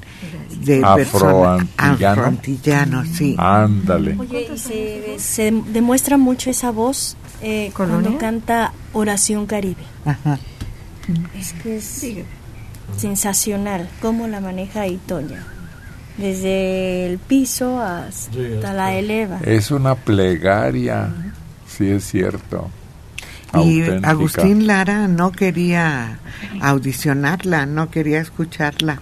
[0.65, 2.09] de Afroantillano.
[2.09, 3.35] afroantillano, sí.
[3.37, 4.17] Ándale.
[4.19, 9.83] Oye, y se, se demuestra mucho esa voz eh, cuando canta Oración Caribe.
[10.03, 10.39] Ajá.
[11.37, 11.85] Es que es
[12.99, 15.45] sensacional cómo la maneja ahí Toña.
[16.17, 19.39] Desde el piso hasta la eleva.
[19.43, 21.09] Es una plegaria,
[21.65, 22.69] sí es cierto.
[23.53, 24.09] Y Auténtica.
[24.09, 26.19] Agustín Lara no quería
[26.61, 29.01] audicionarla, no quería escucharla.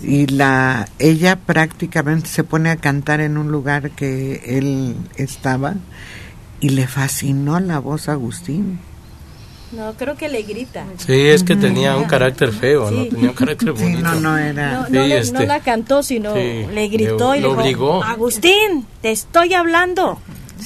[0.00, 5.74] Y la ella prácticamente se pone a cantar en un lugar que él estaba
[6.60, 8.78] y le fascinó la voz a Agustín.
[9.76, 10.84] No, creo que le grita.
[10.98, 13.02] Sí, es que tenía un carácter feo, ¿no?
[13.04, 13.08] Sí.
[13.10, 14.00] Tenía un carácter Sí, bonito.
[14.02, 14.72] no, no era.
[14.72, 17.48] No, no, Sí, le- este, no la cantó, sino sí, le gritó le- y le
[17.48, 18.02] dijo, obligó.
[18.04, 20.18] Agustín, te estoy hablando,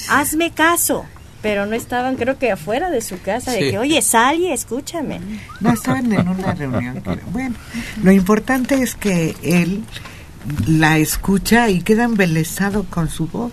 [0.09, 1.05] hazme caso.
[1.43, 3.71] Pero no estaban, creo que afuera de su casa, de Sí.
[3.71, 5.21] que, oye, sal y escúchame.
[5.61, 7.03] No estaban en una reunión.
[7.33, 7.55] Bueno,
[8.03, 9.83] lo importante es que él
[10.67, 13.53] la escucha y queda embelesado con su voz.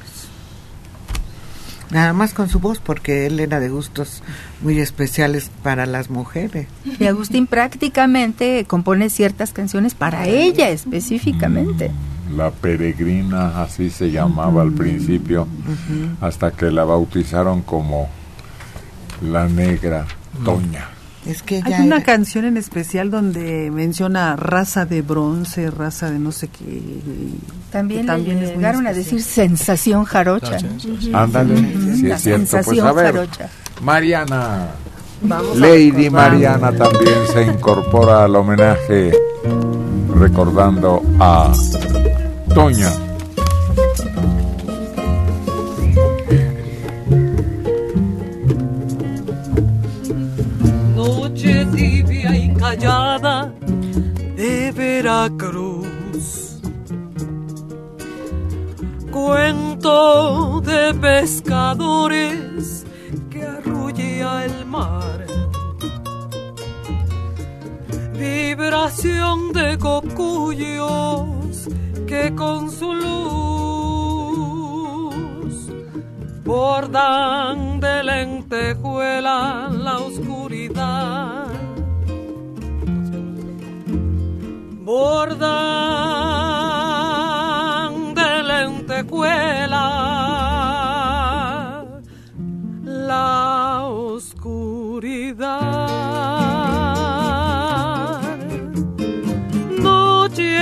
[1.91, 4.21] Nada más con su voz, porque él era de gustos
[4.61, 6.67] muy especiales para las mujeres.
[6.99, 11.91] Y Agustín prácticamente compone ciertas canciones para ella específicamente.
[12.35, 15.47] La peregrina, así se llamaba al principio,
[16.19, 18.09] hasta que la bautizaron como
[19.21, 20.05] la negra
[20.43, 20.96] Toña.
[21.27, 26.31] Es que Hay una canción en especial donde menciona raza de bronce, raza de no
[26.31, 26.81] sé qué.
[27.71, 30.57] También, también le llegaron a decir sensación jarocha.
[31.13, 31.57] Ándale,
[31.95, 32.45] sí La es cierto.
[32.45, 33.49] Pues sensación a ver, jarocha.
[33.81, 34.67] Mariana.
[35.21, 36.09] Vamos Lady.
[36.09, 39.11] Mariana también se incorpora al homenaje
[40.15, 41.51] recordando a
[42.53, 42.91] Toña.
[54.97, 56.59] Veracruz.
[59.11, 62.83] Cuento de pescadores
[63.29, 65.27] que arrulla el mar.
[68.13, 71.67] Vibración de cocuyos
[72.07, 73.13] que con su luz
[76.43, 81.56] bordan de lentejuela la oscuridad.
[84.87, 85.43] Bordan
[88.15, 89.87] de lentejuela
[93.09, 94.47] la oscuridad.
[99.77, 100.57] Noche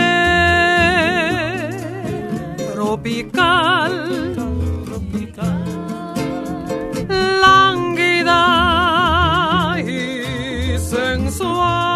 [2.73, 3.93] tropical
[7.43, 8.41] lánguida
[9.79, 11.94] y sensual.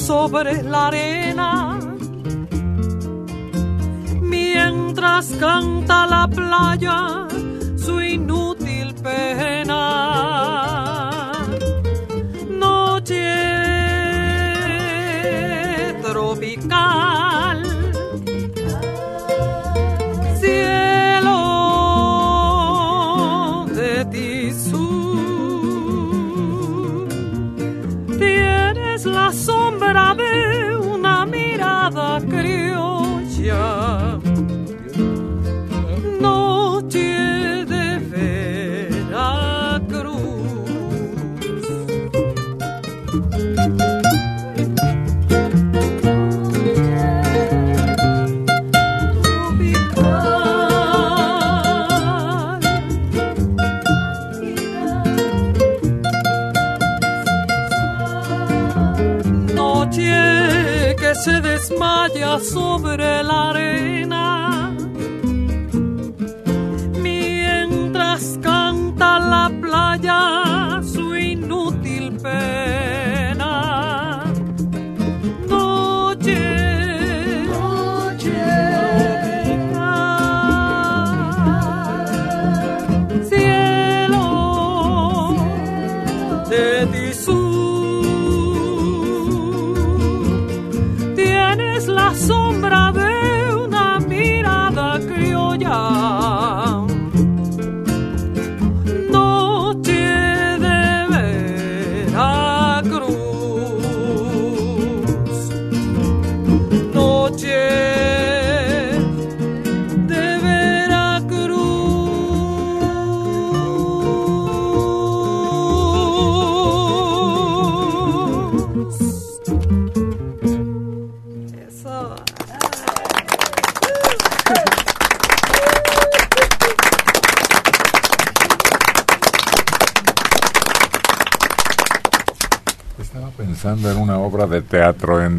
[0.00, 1.78] Sobre la arena.
[4.20, 7.28] Mientras canta la playa
[7.76, 10.29] su inútil pena.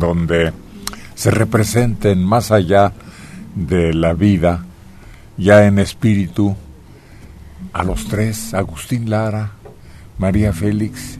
[0.01, 0.51] Donde
[1.15, 2.91] se representen más allá
[3.55, 4.65] de la vida,
[5.37, 6.55] ya en espíritu,
[7.71, 9.51] a los tres, Agustín Lara,
[10.17, 11.19] María Félix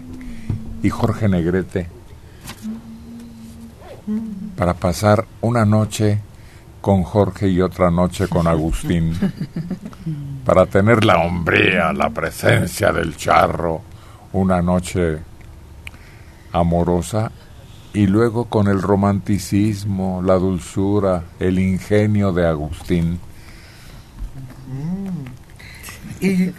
[0.84, 1.88] y Jorge Negrete,
[4.58, 6.20] para pasar una noche
[6.82, 9.14] con Jorge y otra noche con Agustín,
[10.46, 13.82] para tener la hombría, la presencia del charro,
[14.34, 15.20] una noche
[16.52, 17.32] amorosa
[17.94, 23.20] y luego con el romanticismo, la dulzura, el ingenio de Agustín.
[26.20, 26.52] ¿Y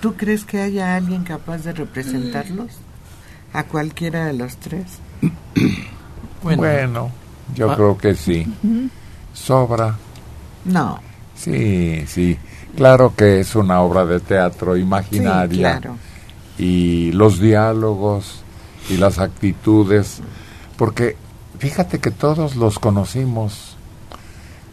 [0.00, 2.72] tú crees que haya alguien capaz de representarlos?
[3.52, 4.84] ¿A cualquiera de los tres?
[6.40, 7.10] Bueno,
[7.56, 7.74] yo Ah.
[7.74, 8.46] creo que sí.
[9.34, 9.96] Sobra.
[10.64, 11.00] No.
[11.34, 12.38] Sí, sí.
[12.76, 15.50] Claro que es una obra de teatro imaginaria.
[15.50, 15.96] Sí, claro.
[16.56, 18.42] Y los diálogos
[18.88, 20.20] y las actitudes.
[20.78, 21.16] Porque
[21.58, 23.76] fíjate que todos los conocimos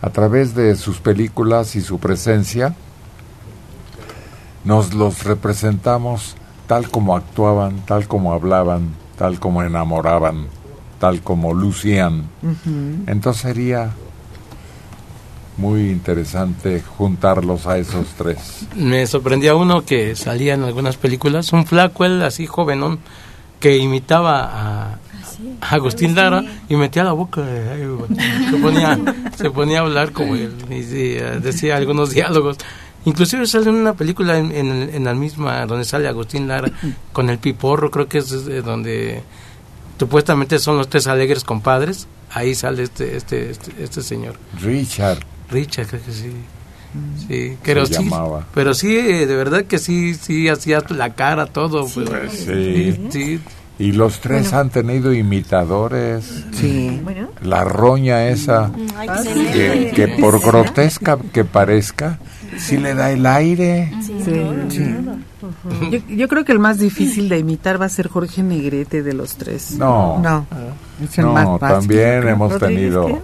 [0.01, 2.76] a través de sus películas y su presencia.
[4.64, 6.36] Nos los representamos
[6.68, 10.47] tal como actuaban, tal como hablaban, tal como enamoraban,
[10.99, 12.26] tal como lucían.
[13.08, 13.91] Entonces sería
[15.58, 18.68] muy interesante juntarlos a esos tres.
[18.76, 22.99] Me sorprendía uno que salía en algunas películas, un flaco, él así jovenón,
[23.60, 24.99] que imitaba a, a
[25.61, 27.87] Agustín Lara y metía la boca, eh,
[28.49, 28.99] se ponía,
[29.37, 32.57] se ponía a hablar como él y decía, decía algunos diálogos.
[33.05, 36.71] Inclusive sale en una película en, en, en la misma donde sale Agustín Lara
[37.13, 39.21] con el piporro, creo que es eh, donde
[39.99, 42.07] supuestamente son los tres alegres compadres.
[42.31, 44.35] Ahí sale este este este, este señor.
[44.61, 45.19] Richard.
[45.51, 46.31] Richard, creo que sí.
[47.27, 48.47] Sí, pero Se sí, llamaba.
[48.53, 51.87] pero sí, eh, de verdad que sí, sí hacía la cara, todo.
[51.87, 52.97] pues, Sí.
[53.09, 53.39] sí.
[53.78, 56.45] Y los tres han tenido imitadores.
[56.53, 57.01] Sí.
[57.03, 57.28] Bueno.
[57.41, 59.91] La roña esa, Ay, que, excelente.
[59.91, 62.17] que por grotesca que parezca,
[62.57, 63.91] sí le da el aire.
[65.91, 69.13] Yo, yo creo que el más difícil de imitar va a ser Jorge Negrete de
[69.13, 69.71] los tres.
[69.78, 70.45] No, No.
[71.03, 71.80] Es el más no, básico.
[71.82, 73.19] también hemos ¿Rodríguez tenido qué?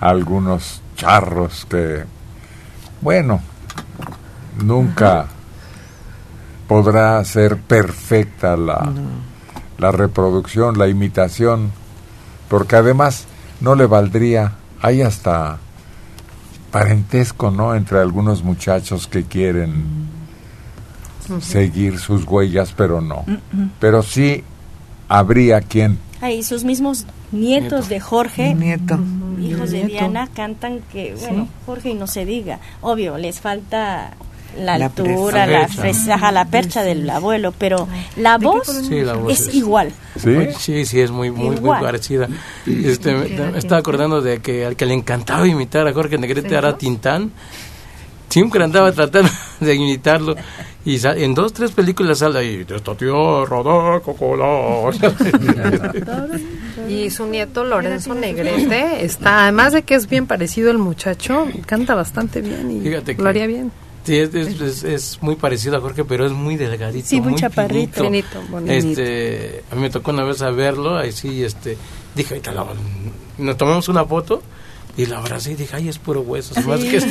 [0.00, 2.04] algunos charros que,
[3.02, 3.40] bueno,
[4.64, 5.26] nunca
[6.66, 8.90] podrá ser perfecta la,
[9.78, 11.70] la reproducción, la imitación,
[12.48, 13.26] porque además
[13.60, 15.58] no le valdría, hay hasta
[16.70, 19.84] parentesco, ¿no?, entre algunos muchachos que quieren
[21.40, 23.24] seguir sus huellas, pero no.
[23.80, 24.44] Pero sí
[25.08, 28.98] habría quien Ay, sus mismos nietos de Jorge, Nieto.
[29.38, 29.92] hijos de Nieto.
[29.92, 32.58] Diana, cantan que, bueno, Jorge y no se diga.
[32.80, 34.14] Obvio, les falta
[34.58, 35.80] la, La altura, la, La percha.
[35.82, 37.86] fresa, la percha del abuelo, pero
[38.16, 39.92] la voz, Sí, la voz es es- igual.
[40.16, 40.36] ¿Sí?
[40.58, 42.28] Sí, sí, es muy, muy, muy parecida.
[42.66, 46.54] Este, me, me estaba acordando de que al que le encantaba imitar a Jorge Negrete
[46.54, 47.30] era Tintán.
[48.28, 49.30] Siempre andaba tratando
[49.60, 50.34] de imitarlo.
[50.84, 53.40] Y en dos, tres películas sale ahí, de esta tierra
[53.94, 54.94] de cocolor.
[56.88, 61.94] Y su nieto Lorenzo Negrete está, además de que es bien parecido el muchacho, canta
[61.96, 63.72] bastante bien y Fíjate que- lo haría bien.
[64.06, 67.06] Sí, es, es, es- es muy parecido a Jorge, pero es muy delgadito.
[67.08, 68.04] Sí, muy chaparrito.
[68.04, 68.40] finito.
[68.48, 68.72] Bonito.
[68.72, 71.76] Este, a mí me tocó una vez a verlo, ahí sí, este,
[72.14, 72.52] dije, ahorita
[73.38, 74.42] nos tomamos una foto
[74.96, 76.54] y la abracé y dije, ay, es puro hueso.
[76.66, 77.04] me hace que es-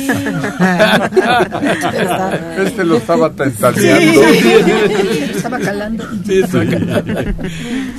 [2.66, 4.22] Este lo estaba tentaneando.
[5.36, 6.04] Estaba calando.
[6.24, 7.22] Sí, está calando.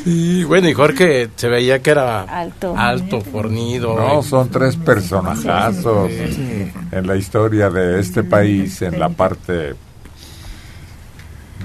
[0.03, 2.75] Sí, bueno, y Jorge se veía que era Alto.
[2.77, 3.95] alto fornido.
[3.97, 9.75] No, son tres personajazos en la historia de este país, en la parte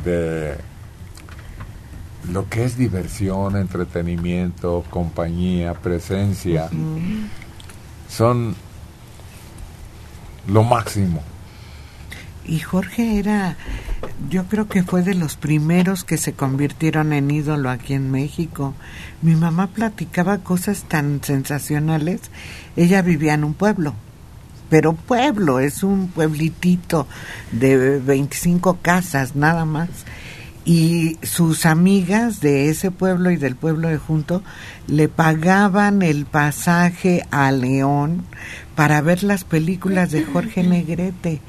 [0.05, 0.55] de
[2.33, 6.69] lo que es diversión, entretenimiento, compañía, presencia.
[8.13, 8.55] Son
[10.47, 11.23] lo máximo.
[12.45, 13.57] Y Jorge era
[14.29, 18.75] Yo creo que fue de los primeros que se convirtieron en ídolo aquí en México.
[19.23, 22.21] Mi mamá platicaba cosas tan sensacionales.
[22.77, 23.95] Ella vivía en un pueblo,
[24.69, 27.07] pero pueblo, es un pueblitito
[27.53, 29.89] de 25 casas nada más.
[30.65, 34.43] Y sus amigas de ese pueblo y del pueblo de junto
[34.87, 38.25] le pagaban el pasaje a León
[38.77, 41.41] para ver las películas de Jorge Negrete.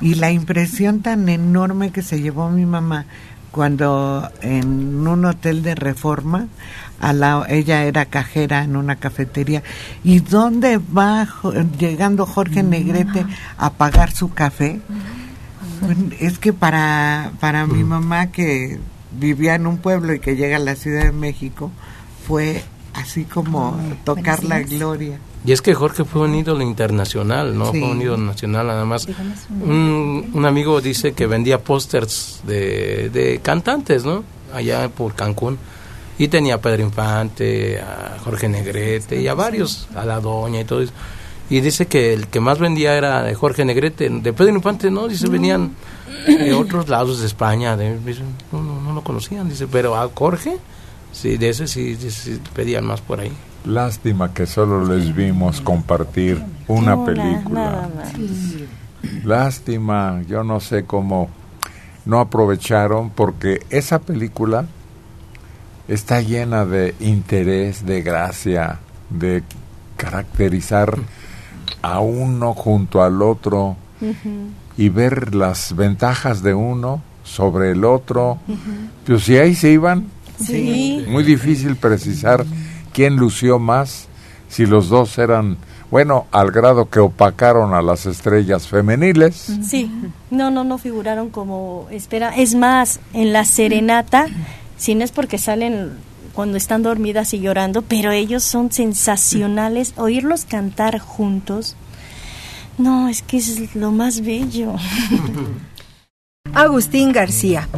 [0.00, 3.06] Y la impresión tan enorme que se llevó mi mamá
[3.50, 6.48] cuando en un hotel de reforma,
[7.00, 9.62] a la, ella era cajera en una cafetería,
[10.04, 13.24] ¿y dónde va Jo- llegando Jorge Negrete
[13.56, 14.80] a pagar su café?
[16.20, 18.78] Es que para, para mi mamá que
[19.12, 21.70] vivía en un pueblo y que llega a la Ciudad de México,
[22.26, 22.62] fue
[22.94, 25.18] así como tocar la gloria.
[25.44, 27.80] Y es que Jorge fue un ídolo internacional, no Sí.
[27.80, 29.06] fue un ídolo nacional nada más.
[29.62, 34.24] Un, un amigo dice que vendía pósters de, de cantantes, ¿no?
[34.52, 35.58] Allá por Cancún.
[36.18, 40.64] Y tenía a Pedro Infante, a Jorge Negrete y a varios, a la Doña y
[40.64, 40.92] todo eso.
[41.50, 44.08] Y dice que el que más vendía era de Jorge Negrete.
[44.10, 45.72] De Pedro Infante no, dice, venían
[46.26, 47.76] de otros lados de España.
[47.76, 47.98] De,
[48.52, 50.58] no, no, no lo conocían, dice, pero a Jorge,
[51.12, 51.96] sí, de ese sí,
[52.54, 53.32] pedían más por ahí.
[53.64, 57.88] Lástima que solo les vimos compartir una Una, película.
[59.24, 61.30] Lástima, yo no sé cómo
[62.04, 64.66] no aprovecharon porque esa película
[65.88, 68.80] está llena de interés, de gracia,
[69.10, 69.42] de
[69.96, 70.98] caracterizar
[71.82, 73.76] a uno junto al otro
[74.76, 78.38] y ver las ventajas de uno sobre el otro.
[79.06, 80.06] Pues si ahí se iban,
[80.40, 81.04] Sí.
[81.08, 82.44] muy difícil precisar
[82.92, 84.06] quién lució más,
[84.48, 85.56] si los dos eran,
[85.90, 89.34] bueno, al grado que opacaron a las estrellas femeniles.
[89.66, 89.90] Sí,
[90.30, 92.34] no, no, no figuraron como espera.
[92.36, 94.26] Es más, en la serenata,
[94.76, 95.90] si no es porque salen
[96.38, 99.94] cuando están dormidas y llorando, pero ellos son sensacionales.
[99.96, 101.74] Oírlos cantar juntos,
[102.78, 104.76] no, es que es lo más bello.
[106.54, 107.68] Agustín García.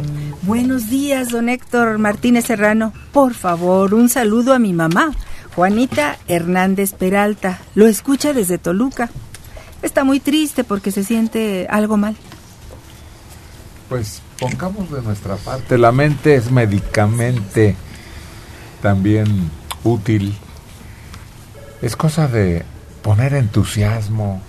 [0.43, 2.93] Buenos días, don Héctor Martínez Serrano.
[3.11, 5.11] Por favor, un saludo a mi mamá,
[5.55, 7.61] Juanita Hernández Peralta.
[7.73, 9.09] Lo escucha desde Toluca.
[9.81, 12.15] Está muy triste porque se siente algo mal.
[13.89, 17.75] Pues pongamos de nuestra parte, la mente es medicamente
[18.81, 19.49] también
[19.83, 20.35] útil.
[21.81, 22.63] Es cosa de
[23.01, 24.41] poner entusiasmo,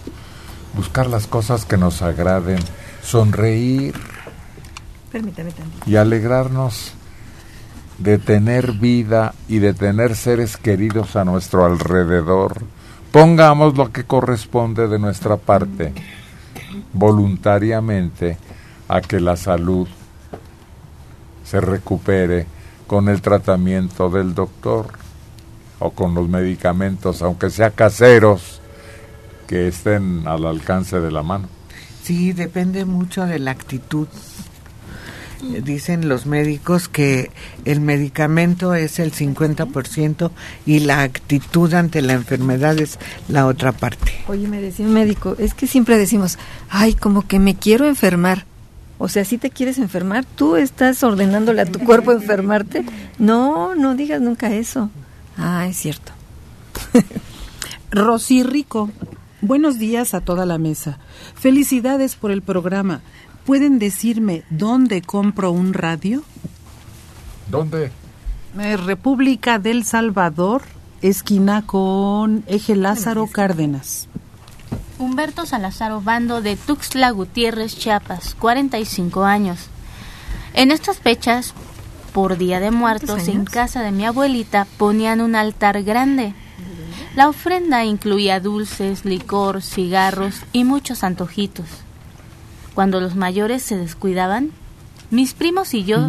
[0.74, 2.59] buscar las cosas que nos agraden,
[3.03, 3.95] sonreír
[5.11, 5.89] Permítame tantito.
[5.89, 6.93] y alegrarnos
[7.99, 12.62] de tener vida y de tener seres queridos a nuestro alrededor.
[13.12, 15.93] Pongamos lo que corresponde de nuestra parte
[16.93, 18.39] voluntariamente
[18.89, 19.87] a que la salud
[21.45, 22.47] se recupere
[22.93, 24.88] con el tratamiento del doctor
[25.78, 28.61] o con los medicamentos, aunque sea caseros,
[29.49, 31.49] que estén al alcance de la mano.
[32.03, 34.09] Sí, depende mucho de la actitud.
[35.64, 37.30] Dicen los médicos que
[37.64, 40.30] el medicamento es el 50%
[40.66, 44.12] y la actitud ante la enfermedad es la otra parte.
[44.28, 46.38] Oye, me decía un médico, es que siempre decimos,
[46.68, 48.45] ay, como que me quiero enfermar.
[49.05, 52.85] O sea, si te quieres enfermar, tú estás ordenándole a tu cuerpo enfermarte.
[53.19, 54.91] No, no digas nunca eso.
[55.37, 56.13] Ah, es cierto.
[57.91, 58.91] Rosy Rico,
[59.41, 61.01] buenos días a toda la mesa.
[61.35, 63.01] Felicidades por el programa.
[63.45, 66.23] ¿Pueden decirme dónde compro un radio?
[67.51, 67.91] ¿Dónde?
[68.61, 70.63] Eh, República del Salvador,
[71.01, 74.09] esquina con Eje Lázaro Cárdenas.
[74.99, 79.59] Humberto Salazar Obando de Tuxtla Gutiérrez, Chiapas, 45 años.
[80.55, 81.55] En estas fechas,
[82.12, 86.34] por Día de Muertos, en casa de mi abuelita ponían un altar grande.
[87.16, 91.66] La ofrenda incluía dulces, licor, cigarros y muchos antojitos.
[92.74, 94.51] Cuando los mayores se descuidaban,
[95.11, 96.09] mis primos y yo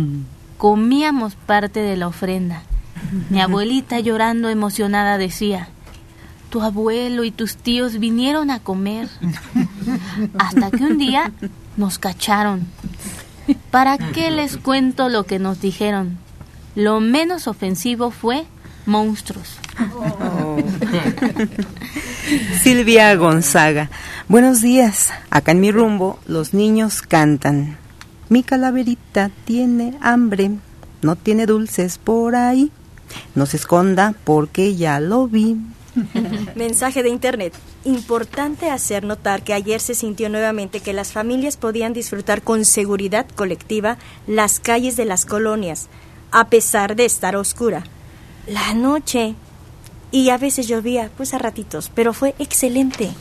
[0.57, 2.63] comíamos parte de la ofrenda.
[3.29, 5.67] Mi abuelita llorando emocionada decía,
[6.53, 9.09] tu abuelo y tus tíos vinieron a comer.
[10.37, 11.31] Hasta que un día
[11.77, 12.67] nos cacharon.
[13.71, 16.19] ¿Para qué les cuento lo que nos dijeron?
[16.75, 18.45] Lo menos ofensivo fue
[18.85, 19.57] monstruos.
[22.61, 23.89] Silvia Gonzaga.
[24.29, 25.11] Buenos días.
[25.31, 27.77] Acá en mi rumbo los niños cantan.
[28.29, 30.51] Mi calaverita tiene hambre,
[31.01, 32.71] no tiene dulces por ahí.
[33.33, 35.57] No se esconda porque ya lo vi.
[36.55, 37.53] Mensaje de internet.
[37.83, 43.27] importante hacer notar que ayer se sintió nuevamente que las familias podían disfrutar con seguridad
[43.35, 45.89] colectiva las calles de las colonias,
[46.31, 47.83] a pesar de estar oscura.
[48.47, 49.35] La noche
[50.11, 53.11] y a veces llovía, pues a ratitos, pero fue excelente.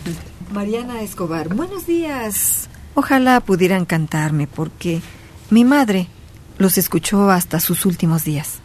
[0.52, 2.68] Mariana Escobar, buenos días.
[2.94, 5.00] Ojalá pudieran cantarme porque
[5.48, 6.08] mi madre
[6.58, 8.58] los escuchó hasta sus últimos días.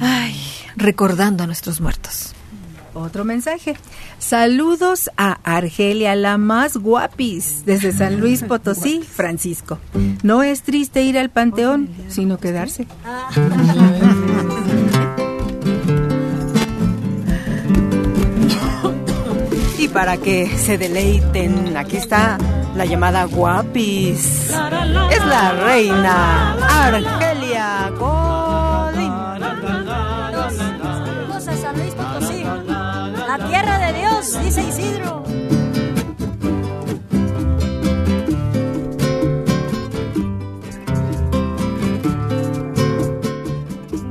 [0.00, 0.40] Ay,
[0.76, 2.34] recordando a nuestros muertos.
[2.94, 3.76] Otro mensaje.
[4.18, 9.78] Saludos a Argelia, la más guapis, desde San Luis Potosí, Francisco.
[10.22, 12.86] No es triste ir al panteón, sino quedarse.
[19.78, 22.38] Y para que se deleiten, aquí está
[22.76, 24.50] la llamada guapis.
[25.10, 26.52] Es la reina
[26.86, 27.90] Argelia
[34.22, 34.62] Dios, dice.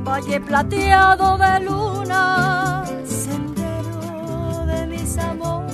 [0.04, 5.70] Valle plateado de luna, sendero de mis amores.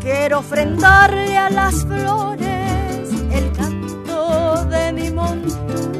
[0.00, 5.99] Quiero ofrendarle a las flores el canto de mi montuno.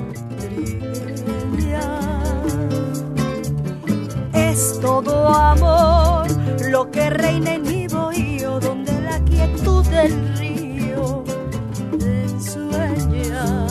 [4.61, 6.27] Es todo amor
[6.69, 11.23] lo que reina en mi bohío, donde la quietud del río
[11.99, 13.65] ensueña.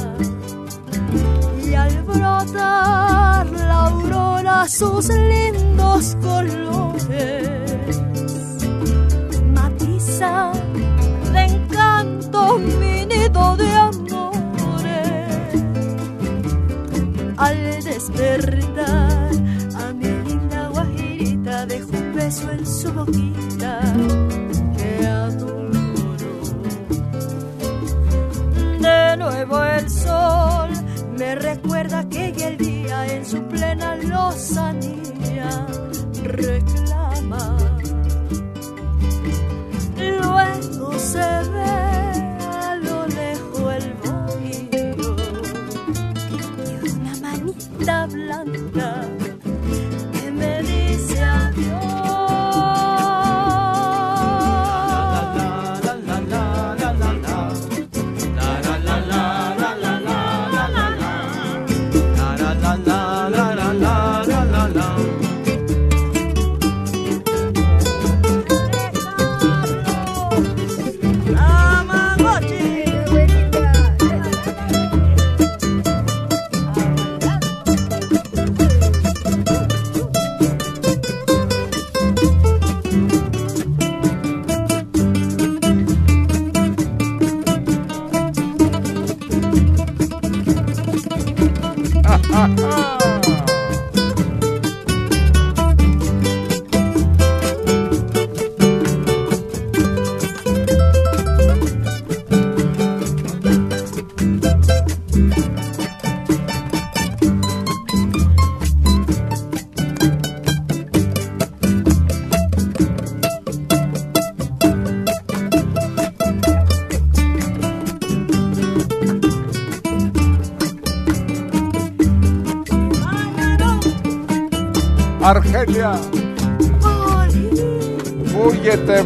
[1.65, 8.01] Y al brotar la aurora sus lindos colores
[9.55, 10.51] matiza
[11.33, 15.55] de encanto mi de amores.
[17.37, 19.10] Al despertar
[22.31, 23.81] en su boquita
[24.77, 26.31] que adoro.
[28.79, 30.71] De nuevo el sol
[31.19, 35.67] me recuerda que ella el día en su plena lozanía
[36.23, 37.57] reclama
[39.97, 41.81] Luego se ve
[48.81, 49.00] a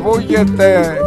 [0.07, 0.99] ακούγεται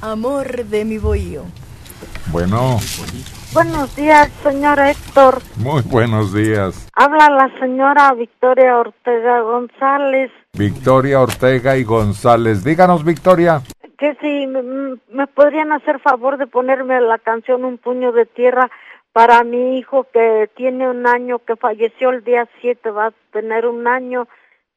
[0.00, 1.44] Amor de mi bohío.
[2.32, 2.78] Bueno,
[3.52, 5.38] Buenos días, señor Héctor.
[5.56, 6.88] muy buenos días.
[6.94, 10.30] Habla la señora Victoria Ortega González.
[10.52, 12.64] Victoria Ortega y González.
[12.64, 13.60] Díganos, Victoria.
[13.98, 18.70] Que si me podrían hacer favor de ponerme la canción Un puño de tierra
[19.12, 23.66] para mi hijo que tiene un año, que falleció el día 7, va a tener
[23.66, 24.28] un año.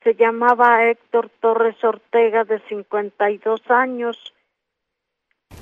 [0.04, 4.33] Se llamaba Héctor Torres Ortega, de 52 años.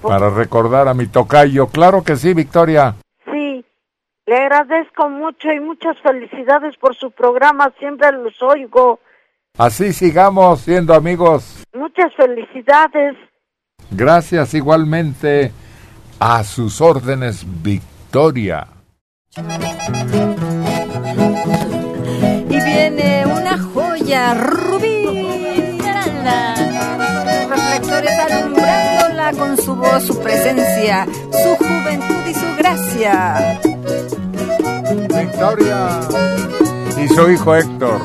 [0.01, 1.67] Para recordar a mi tocayo.
[1.67, 2.95] Claro que sí, Victoria.
[3.25, 3.65] Sí,
[4.25, 8.99] le agradezco mucho y muchas felicidades por su programa, siempre los oigo.
[9.57, 11.63] Así sigamos siendo amigos.
[11.73, 13.15] Muchas felicidades.
[13.91, 15.51] Gracias igualmente.
[16.19, 18.67] A sus órdenes, Victoria.
[22.49, 25.01] Y viene una joya rubí.
[25.81, 26.70] Reflectores
[29.37, 33.59] con su voz, su presencia, su juventud y su gracia.
[35.07, 35.99] Victoria.
[36.97, 38.01] Y su hijo Héctor.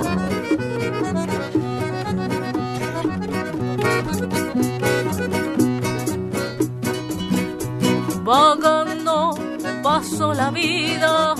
[8.25, 9.37] Vagando
[9.83, 11.35] paso la vida,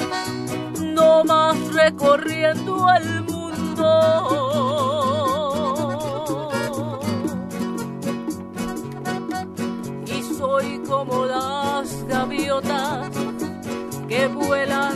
[0.81, 4.86] no más recorriendo el mundo.
[10.97, 13.11] Como las gaviotas
[14.09, 14.95] que vuelan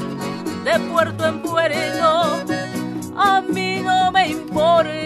[0.64, 2.42] de puerto en puerto.
[3.16, 4.99] A mí no me importa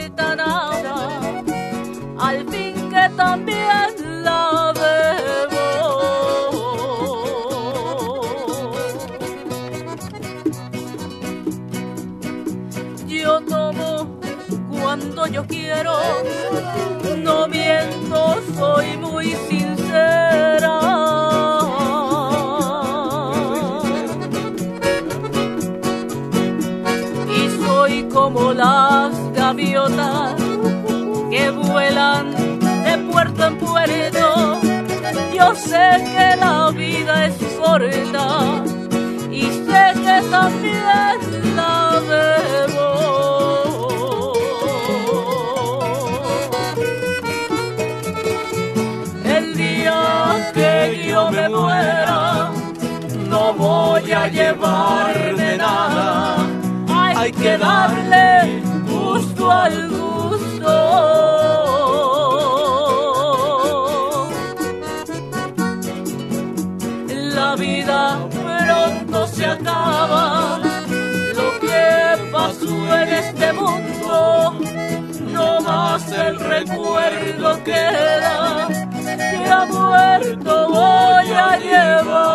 [28.35, 30.35] como las gaviotas
[31.30, 32.32] que vuelan
[32.85, 34.61] de puerto en puerto.
[35.32, 38.64] Yo sé que la vida es corta
[39.30, 41.18] y sé que también
[41.57, 42.91] la debo.
[49.24, 52.51] El día que yo me muera,
[53.28, 56.37] no voy a llevar de nada.
[57.24, 58.14] Hay que darle
[76.59, 78.68] recuerdo queda.
[78.68, 82.34] Que ha muerto voy a llevarme.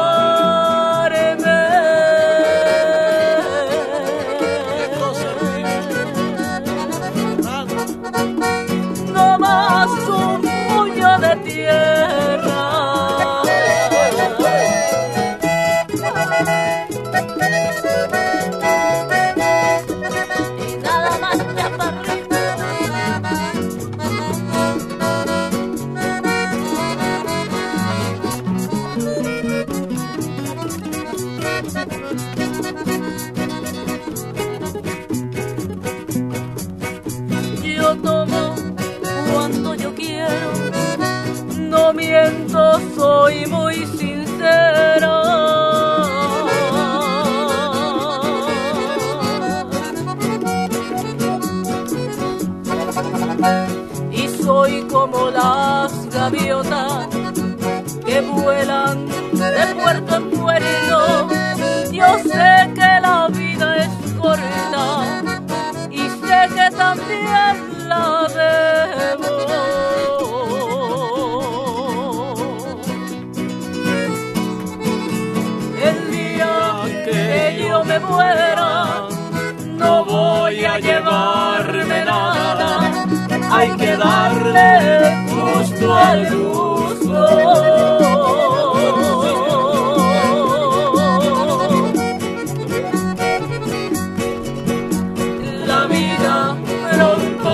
[86.09, 87.59] Al gusto.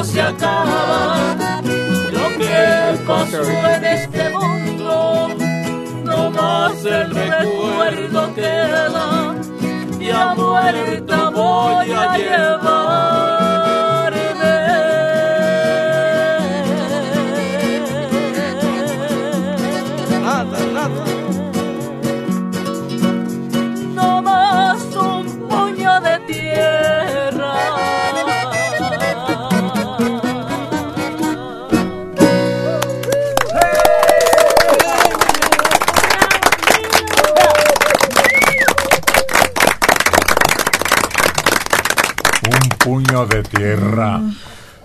[0.04, 1.36] Se acaba,
[2.12, 5.30] lo que pasó en este mundo,
[6.04, 9.36] no más el recuerdo queda,
[10.00, 12.85] y a muerta voy a llevarme.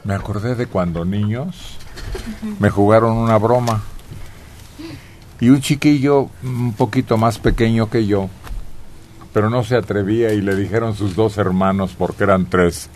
[0.04, 1.76] Me acordé de cuando niños
[2.58, 3.82] me jugaron una broma.
[5.40, 8.28] Y un chiquillo un poquito más pequeño que yo,
[9.32, 12.90] pero no se atrevía y le dijeron sus dos hermanos, porque eran tres,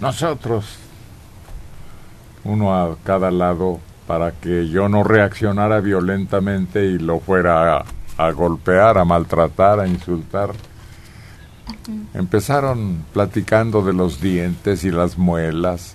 [0.00, 0.78] nosotros,
[2.42, 7.84] uno a cada lado, para que yo no reaccionara violentamente y lo fuera a,
[8.16, 10.50] a golpear, a maltratar, a insultar.
[12.14, 15.92] Empezaron platicando de los dientes y las muelas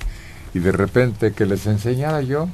[0.54, 2.48] y de repente que les enseñara yo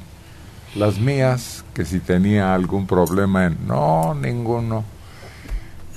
[0.74, 3.66] las mías, que si tenía algún problema en...
[3.66, 4.84] No, ninguno.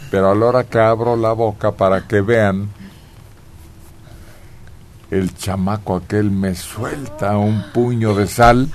[0.09, 2.69] Pero a la hora que abro la boca para que vean,
[5.09, 8.69] el chamaco aquel me suelta un puño de sal,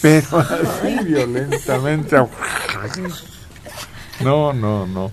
[0.00, 2.16] pero así violentamente.
[4.20, 5.10] No, no, no.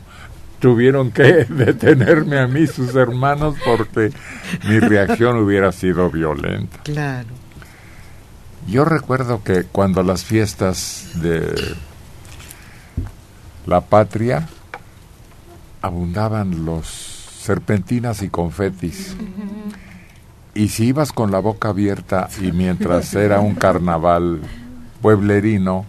[0.59, 4.11] Tuvieron que detenerme a mí sus hermanos porque
[4.67, 6.79] mi reacción hubiera sido violenta.
[6.83, 7.29] Claro.
[8.67, 11.75] Yo recuerdo que cuando las fiestas de
[13.65, 14.47] la patria
[15.81, 19.15] abundaban los serpentinas y confetis.
[20.53, 24.41] Y si ibas con la boca abierta y mientras era un carnaval
[25.01, 25.85] pueblerino,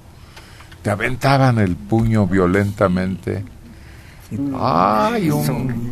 [0.83, 3.45] te aventaban el puño violentamente.
[4.55, 5.31] ¡Ay!
[5.31, 5.91] Un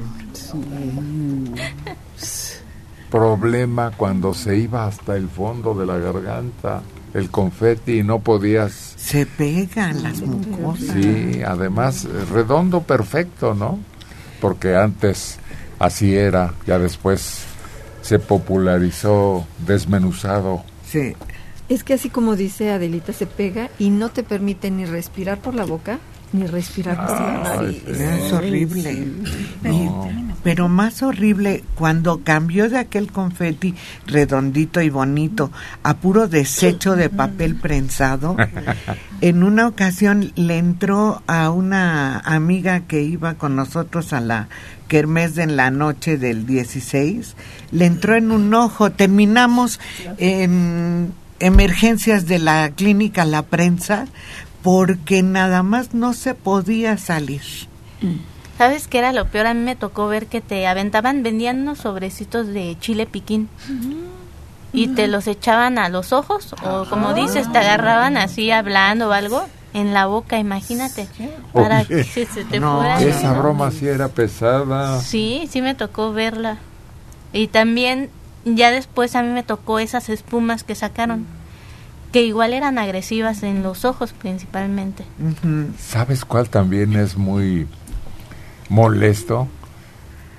[3.11, 6.83] problema cuando se iba hasta el fondo de la garganta
[7.15, 8.95] el confeti y no podías...
[8.97, 10.95] Se pegan las mucosas.
[10.95, 13.79] Sí, además redondo perfecto, ¿no?
[14.41, 15.39] Porque antes
[15.79, 17.45] así era, ya después
[18.03, 20.65] se popularizó desmenuzado.
[20.87, 21.15] Sí.
[21.69, 25.55] Es que así como dice Adelita, se pega y no te permite ni respirar por
[25.55, 25.99] la boca,
[26.33, 27.83] ni respirar nariz.
[27.87, 29.07] Es horrible.
[30.43, 33.75] Pero más horrible cuando cambió de aquel confeti
[34.07, 35.51] redondito y bonito
[35.83, 38.37] a puro desecho de papel prensado.
[39.21, 44.49] En una ocasión le entró a una amiga que iba con nosotros a la
[44.87, 47.35] kermés en la noche del 16,
[47.73, 48.91] le entró en un ojo.
[48.91, 49.81] Terminamos
[50.19, 54.07] en emergencias de la clínica La Prensa
[54.63, 57.43] porque nada más no se podía salir.
[58.57, 59.47] ¿Sabes qué era lo peor?
[59.47, 63.49] A mí me tocó ver que te aventaban, vendían unos sobrecitos de chile piquín.
[64.73, 69.13] Y te los echaban a los ojos, o como dices, te agarraban así hablando o
[69.13, 71.09] algo en la boca, imagínate.
[71.53, 73.01] Para Oye, que se te no, fuera.
[73.01, 75.01] esa broma sí era pesada.
[75.01, 76.59] Sí, sí me tocó verla.
[77.33, 78.11] Y también,
[78.45, 81.27] ya después a mí me tocó esas espumas que sacaron,
[82.13, 85.05] que igual eran agresivas en los ojos principalmente.
[85.79, 87.67] ¿Sabes cuál también es muy
[88.69, 89.49] molesto?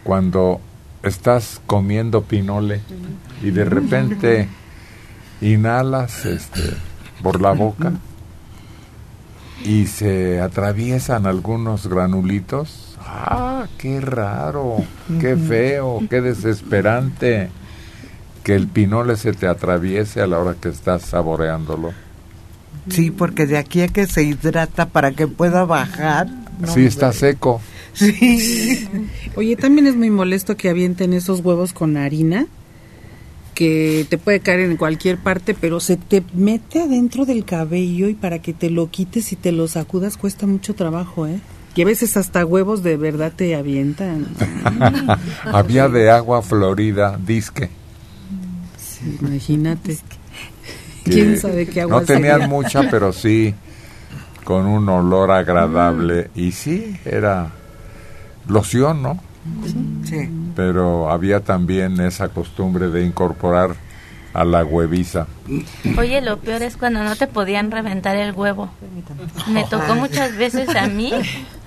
[0.03, 0.61] Cuando
[1.03, 2.81] estás comiendo pinole
[3.43, 4.47] y de repente
[5.41, 6.61] inhalas este
[7.21, 7.93] por la boca
[9.63, 12.97] y se atraviesan algunos granulitos.
[13.01, 14.77] ¡Ah, qué raro!
[15.19, 16.01] ¡Qué feo!
[16.09, 17.49] ¡Qué desesperante!
[18.43, 21.91] Que el pinole se te atraviese a la hora que estás saboreándolo.
[22.89, 26.27] Sí, porque de aquí a que se hidrata para que pueda bajar.
[26.59, 27.61] no, Sí, está seco.
[27.93, 28.87] Sí.
[29.35, 32.47] Oye, también es muy molesto que avienten esos huevos con harina,
[33.53, 38.13] que te puede caer en cualquier parte, pero se te mete adentro del cabello y
[38.13, 41.39] para que te lo quites y te lo sacudas cuesta mucho trabajo, ¿eh?
[41.75, 44.27] Y a veces hasta huevos de verdad te avientan.
[45.45, 47.69] Había de agua florida, disque.
[49.21, 49.97] Imagínate.
[51.05, 52.47] que ¿Quién sabe qué agua No tenían sería?
[52.47, 53.53] mucha, pero sí
[54.43, 56.31] con un olor agradable.
[56.35, 57.49] Y sí, era
[58.47, 59.19] loción, ¿no?
[60.03, 60.27] Sí.
[60.55, 63.75] Pero había también esa costumbre de incorporar
[64.33, 65.27] a la hueviza.
[65.97, 68.69] Oye, lo peor es cuando no te podían reventar el huevo.
[69.47, 71.11] Me tocó muchas veces a mí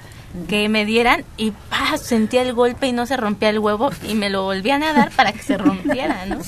[0.48, 1.96] que me dieran y ¡pah!
[1.98, 5.10] sentía el golpe y no se rompía el huevo y me lo volvían a dar
[5.10, 6.38] para que se rompiera, ¿no?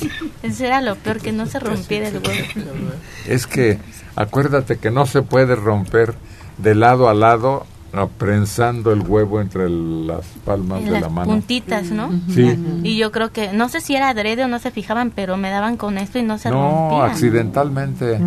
[0.42, 2.92] Eso era lo peor, que no se rompiera el huevo.
[3.26, 3.78] Es que
[4.16, 6.14] acuérdate que no se puede romper
[6.58, 11.08] de lado a lado no, prensando el huevo entre el- las palmas En de la
[11.08, 11.30] mano.
[11.30, 12.10] puntitas, ¿no?
[12.28, 12.58] Sí.
[12.82, 15.48] Y yo creo que, no sé si era adrede o no se fijaban, pero me
[15.48, 17.04] daban con esto y no se No, rompía.
[17.12, 18.18] accidentalmente.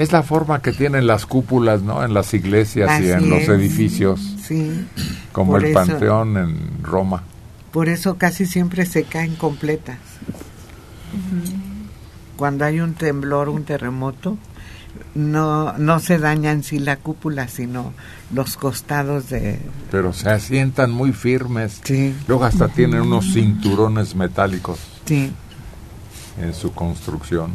[0.00, 2.02] Es la forma que tienen las cúpulas, ¿no?
[2.02, 4.20] En las iglesias y en los edificios.
[4.42, 4.86] Sí.
[5.32, 7.22] Como Por el eso- Panteón en Roma.
[7.70, 9.98] Por eso casi siempre se caen completas.
[12.36, 14.38] Cuando hay un temblor, un terremoto,
[15.14, 17.92] no, no se daña en sí la cúpula, sino
[18.32, 19.58] los costados de...
[19.90, 21.80] Pero se asientan muy firmes.
[22.26, 25.30] Luego hasta tienen unos cinturones metálicos Sí.
[26.40, 27.50] en su construcción.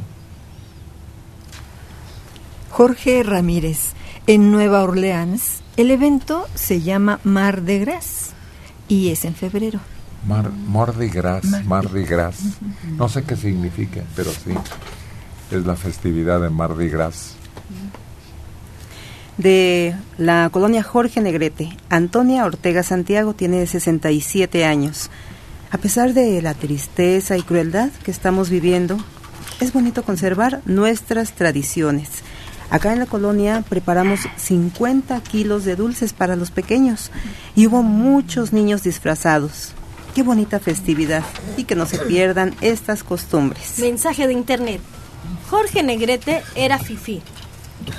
[2.76, 3.94] Jorge Ramírez,
[4.28, 8.34] en Nueva Orleans, el evento se llama Mar de Gras
[8.90, 9.80] y es en febrero.
[10.28, 11.68] Mar, Mardi Gras, Mardi.
[11.70, 12.38] Mardi Gras.
[12.98, 14.52] No sé qué significa, pero sí.
[15.52, 17.36] Es la festividad de Mardi Gras.
[19.38, 21.78] de la colonia Jorge Negrete.
[21.88, 25.10] Antonia Ortega Santiago tiene 67 años.
[25.72, 28.98] A pesar de la tristeza y crueldad que estamos viviendo,
[29.62, 32.22] es bonito conservar nuestras tradiciones.
[32.70, 37.12] Acá en la colonia preparamos 50 kilos de dulces para los pequeños
[37.56, 39.74] y hubo muchos niños disfrazados.
[40.14, 41.24] Qué bonita festividad
[41.58, 43.80] y que no se pierdan estas costumbres.
[43.80, 44.82] Mensaje de internet.
[45.50, 47.22] Jorge Negrete era Fifi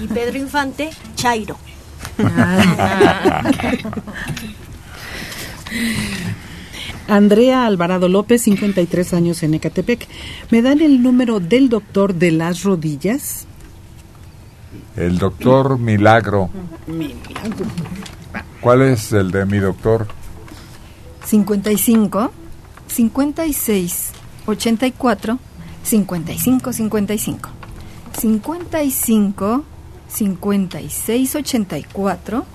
[0.01, 1.59] y Pedro Infante Chairo.
[7.09, 10.09] Andrea Alvarado López, 53 años en Ecatepec.
[10.51, 13.46] ¿Me dan el número del doctor de las rodillas?
[14.97, 16.49] El doctor Milagro.
[18.61, 20.07] ¿Cuál es el de mi doctor?
[21.25, 22.33] 55
[22.87, 24.11] 56
[24.47, 25.39] 84
[25.83, 27.49] 55 55
[28.19, 29.65] 55
[30.09, 32.47] 56 84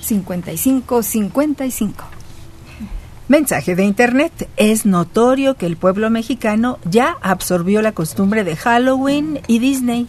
[0.00, 2.19] 55 55
[3.30, 4.48] Mensaje de Internet.
[4.56, 10.08] Es notorio que el pueblo mexicano ya absorbió la costumbre de Halloween y Disney.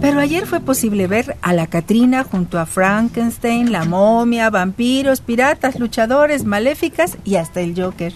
[0.00, 5.78] Pero ayer fue posible ver a la Catrina junto a Frankenstein, la momia, vampiros, piratas,
[5.78, 8.14] luchadores, maléficas y hasta el Joker.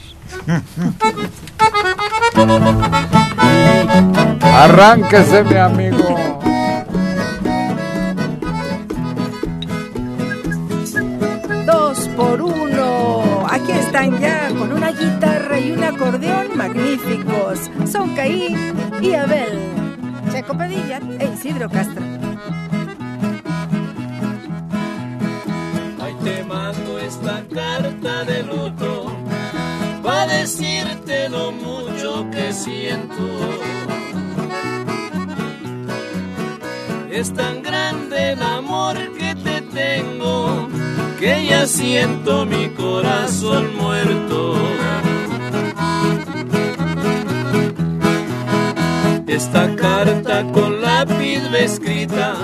[4.40, 6.40] Arránquese, mi amigo.
[11.66, 12.66] Dos por uno.
[13.97, 17.70] Están ya con una guitarra y un acordeón magníficos.
[17.90, 19.59] Son Caín y Abel.
[20.30, 22.05] Checo Padilla e Isidro Castro.
[25.99, 29.16] Ahí te mando esta carta de luto
[30.03, 33.24] para decirte lo mucho que siento.
[37.11, 40.68] Es tan grande el amor que te tengo
[41.19, 44.55] que ya siento mi corazón muerto.
[49.27, 52.35] Esta carta con lápiz va escrita,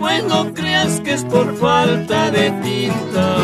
[0.00, 3.36] pues no creas que es por falta de tinta.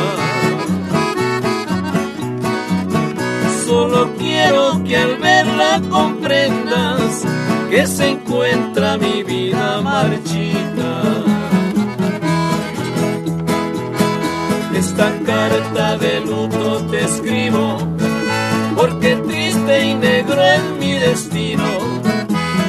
[3.66, 7.22] Solo quiero que al verla comprendas
[7.70, 11.29] que se encuentra mi vida marchita.
[15.01, 17.78] Esta carta de luto te escribo
[18.76, 21.64] porque triste y negro es mi destino,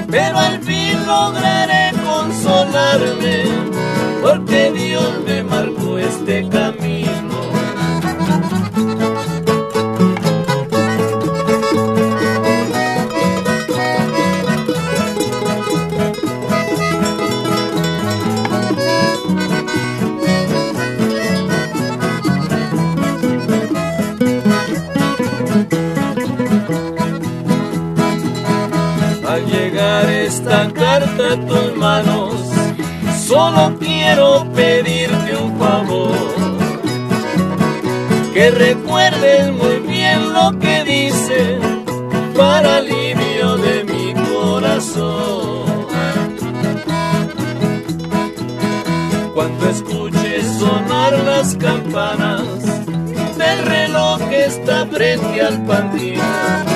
[0.09, 3.43] pero al fin lograré consolarme
[4.21, 7.00] porque Dios me marcó este camino.
[31.37, 32.33] Tus manos,
[33.25, 36.11] solo quiero pedirte un favor.
[38.33, 41.59] Que recuerdes muy bien lo que dice
[42.35, 45.87] para alivio de mi corazón.
[49.33, 52.41] Cuando escuches sonar las campanas
[53.37, 56.70] del reloj que está frente al panteón.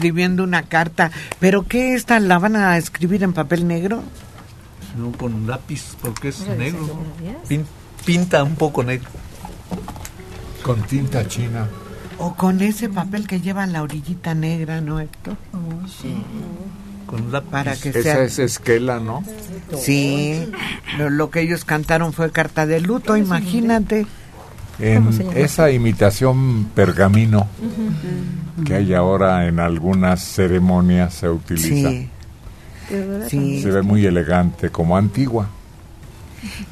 [0.00, 1.10] Escribiendo una carta.
[1.40, 4.02] ¿Pero qué esta la van a escribir en papel negro?
[4.96, 7.04] No con lápiz, porque es Pero negro.
[7.48, 7.66] Pin-
[8.06, 9.08] pinta un poco negro.
[10.62, 11.68] Con tinta china.
[12.16, 15.36] O con ese papel que lleva la orillita negra, ¿no, Héctor?
[17.06, 17.50] Con lápiz.
[17.50, 18.22] Para que Esa sea...
[18.22, 19.22] es esquela, ¿no?
[19.78, 20.50] Sí,
[20.98, 24.06] lo, lo que ellos cantaron fue Carta de Luto, imagínate.
[24.80, 27.46] En esa imitación pergamino
[28.64, 31.90] que hay ahora en algunas ceremonias se utiliza.
[31.90, 32.08] Sí.
[33.28, 33.62] Sí.
[33.62, 35.48] Se ve muy elegante, como antigua.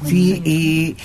[0.05, 0.97] Sí, y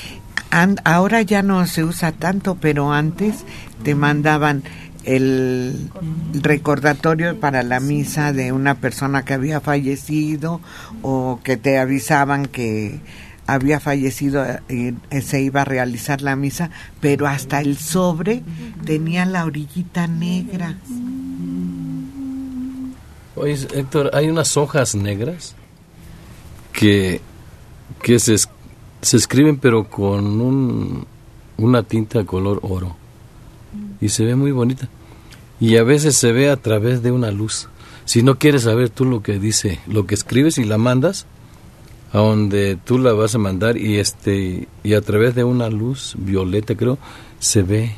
[0.51, 3.45] an- ahora ya no se usa tanto, pero antes
[3.83, 4.63] te mandaban
[5.05, 5.91] el
[6.33, 10.61] recordatorio para la misa de una persona que había fallecido
[11.03, 12.99] o que te avisaban que
[13.47, 16.71] había fallecido y eh, se iba a realizar la misa,
[17.01, 18.43] pero hasta el sobre
[18.85, 20.77] tenía la orillita negra.
[23.37, 25.55] Oye, Héctor, hay unas hojas negras
[26.73, 27.21] que,
[28.03, 28.37] que se,
[29.03, 31.07] se escriben pero con un,
[31.57, 32.97] una tinta color oro
[34.01, 34.89] y se ve muy bonita.
[35.61, 37.69] Y a veces se ve a través de una luz.
[38.05, 41.27] Si no quieres saber tú lo que dice, lo que escribes y la mandas
[42.15, 46.15] a donde tú la vas a mandar y este y a través de una luz
[46.17, 46.97] violeta creo
[47.41, 47.97] se ve.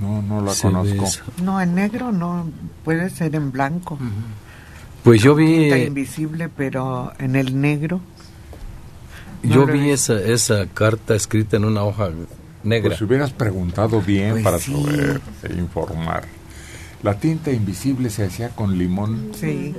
[0.00, 1.06] No, no la conozco.
[1.42, 2.48] No, en negro no,
[2.84, 3.98] puede ser en blanco.
[5.04, 8.00] Pues yo vi Está invisible, pero en el negro.
[9.42, 12.08] yo no he vi esa esa carta escrita en una hoja
[12.62, 12.90] negra.
[12.90, 14.72] Pues hubieras preguntado bien Pues para sí.
[14.72, 16.24] poder eh, informar.
[17.02, 19.32] La tinta invisible se hacía con limón.
[19.38, 19.74] Sí.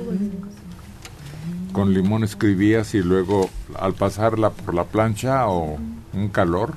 [1.76, 3.50] Con limón escribías y luego
[3.80, 5.78] al pasarla por la plancha o
[6.14, 6.74] un calor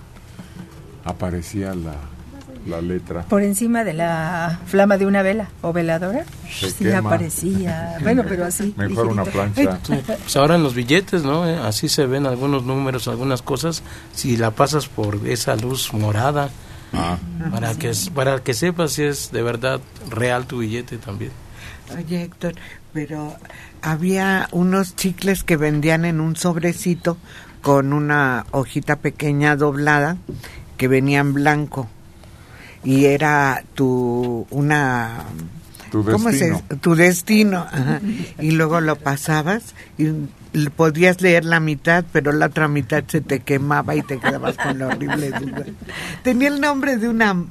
[1.04, 1.94] aparecía la,
[2.66, 3.22] la letra.
[3.22, 6.24] Por encima de la flama de una vela o veladora.
[6.50, 6.98] Se sí quema.
[7.08, 7.96] aparecía.
[8.02, 8.74] Bueno, pero así.
[8.76, 9.78] Mejor una plancha.
[9.86, 11.46] Sí, pues ahora en los billetes, ¿no?
[11.48, 13.82] Eh, Así se ven algunos números, algunas cosas.
[14.12, 16.50] Si la pasas por esa luz morada,
[16.94, 17.18] Ah.
[17.52, 19.78] para que para que sepas si es de verdad
[20.08, 21.32] real tu billete también.
[21.94, 22.54] Oye, Héctor,
[22.94, 23.34] pero
[23.82, 27.16] había unos chicles que vendían en un sobrecito
[27.62, 30.16] con una hojita pequeña doblada
[30.76, 31.88] que venía en blanco.
[32.84, 35.24] Y era tu una
[35.90, 36.62] Tu ¿cómo se- destino.
[36.80, 38.00] tu destino ajá.
[38.40, 40.08] y luego lo pasabas y
[40.76, 44.78] podías leer la mitad pero la otra mitad se te quemaba y te quedabas con
[44.78, 45.32] la horrible
[46.22, 47.42] tenía el nombre de una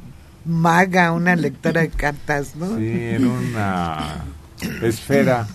[0.46, 4.24] maga una lectora de cartas no Sí, era una
[4.84, 5.48] esfera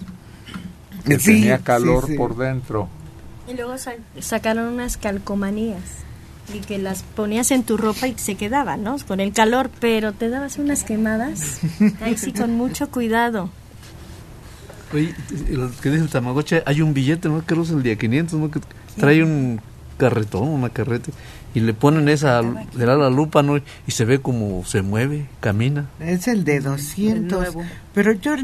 [1.05, 2.19] que Sí, tenía calor sí, sí.
[2.19, 2.89] por dentro.
[3.49, 5.81] Y luego sa- sacaron unas calcomanías
[6.55, 8.97] y que las ponías en tu ropa y se quedaban, ¿no?
[9.07, 11.61] Con el calor, pero te dabas unas quemadas.
[12.01, 13.51] Ahí sí, con mucho cuidado.
[14.93, 15.15] Oye,
[15.49, 17.43] lo que dice el Tamagotchi, hay un billete, ¿no?
[17.47, 18.51] Creo que es el día 500, ¿no?
[18.51, 18.61] Que
[18.99, 19.61] trae un
[19.97, 21.11] carretón, una carreta,
[21.55, 23.57] y le ponen esa, le da la lupa, ¿no?
[23.57, 25.87] Y se ve como se mueve, camina.
[26.01, 27.39] Es el de 200.
[27.39, 27.63] nuevo.
[27.95, 28.35] Pero yo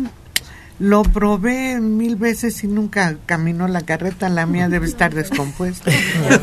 [0.79, 4.29] lo probé mil veces y nunca caminó la carreta.
[4.29, 5.91] La mía debe estar descompuesta.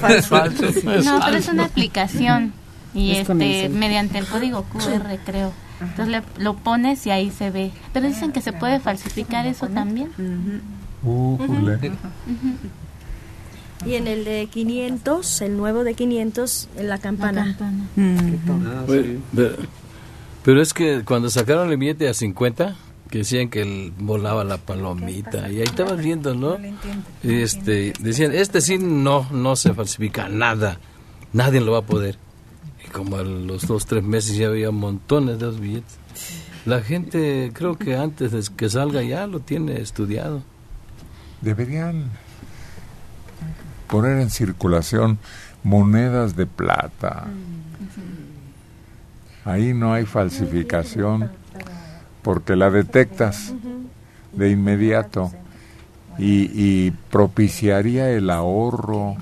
[1.05, 2.53] No, pero es una aplicación
[2.93, 5.53] y Es este mediante el código QR creo.
[5.81, 7.71] Entonces le- lo pones y ahí se ve.
[7.93, 10.09] Pero dicen que se puede falsificar eso también.
[11.03, 11.91] Újule.
[13.85, 17.55] Y en el de 500, el nuevo de 500, en la campana.
[18.87, 19.03] Pero,
[19.35, 19.55] pero-
[20.43, 22.75] pero es que cuando sacaron el billete a 50,
[23.15, 26.57] que decían que él volaba la palomita, y ahí estabas viendo, ¿no?
[27.23, 30.79] Este, decían, este sí no, no se falsifica nada,
[31.31, 32.17] nadie lo va a poder.
[32.85, 35.97] Y como a los dos, tres meses ya había montones de esos billetes.
[36.65, 40.43] La gente, creo que antes de que salga ya lo tiene estudiado.
[41.39, 42.11] Deberían
[43.87, 45.19] poner en circulación
[45.63, 47.27] monedas de plata.
[49.45, 51.44] Ahí no hay falsificación
[52.25, 53.53] porque la detectas
[54.33, 55.31] de inmediato.
[56.17, 59.15] y, y propiciaría el ahorro.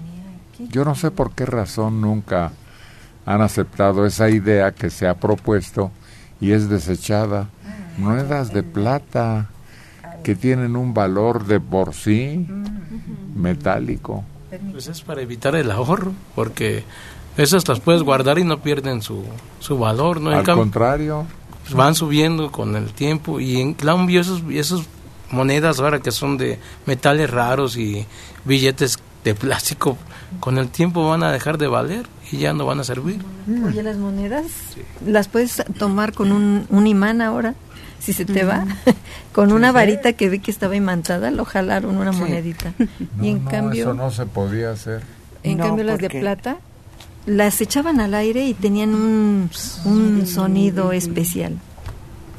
[0.58, 2.52] Yo no sé por qué razón nunca
[3.26, 5.92] han aceptado esa idea que se ha propuesto
[6.40, 7.50] y es desechada.
[7.98, 9.50] Monedas de plata
[10.24, 12.48] que tienen un valor de por sí
[13.36, 14.24] metálico.
[14.72, 16.84] Pues es para evitar el ahorro, porque
[17.38, 19.24] esas las puedes guardar y no pierden su,
[19.60, 20.32] su valor, ¿no?
[20.32, 21.26] En Al cambio, contrario,
[21.64, 24.86] pues van subiendo con el tiempo y en cambio esos, esos
[25.32, 28.06] monedas ahora que son de metales raros y
[28.46, 29.98] billetes de plástico,
[30.40, 33.20] con el tiempo van a dejar de valer y ya no van a servir.
[33.66, 34.44] Oye, las monedas
[35.06, 37.56] las puedes tomar con un, un imán ahora,
[38.00, 38.66] si se te va.
[39.32, 42.20] con una varita que vi que estaba imantada, lo jalaron una Sí.
[42.20, 42.74] monedita.
[42.78, 42.88] no,
[43.24, 45.02] y en no, cambio, eso no se podía hacer.
[45.44, 46.58] en No, cambio las de plata
[47.26, 49.50] las echaban al aire y tenían un,
[49.86, 51.58] un sonido especial.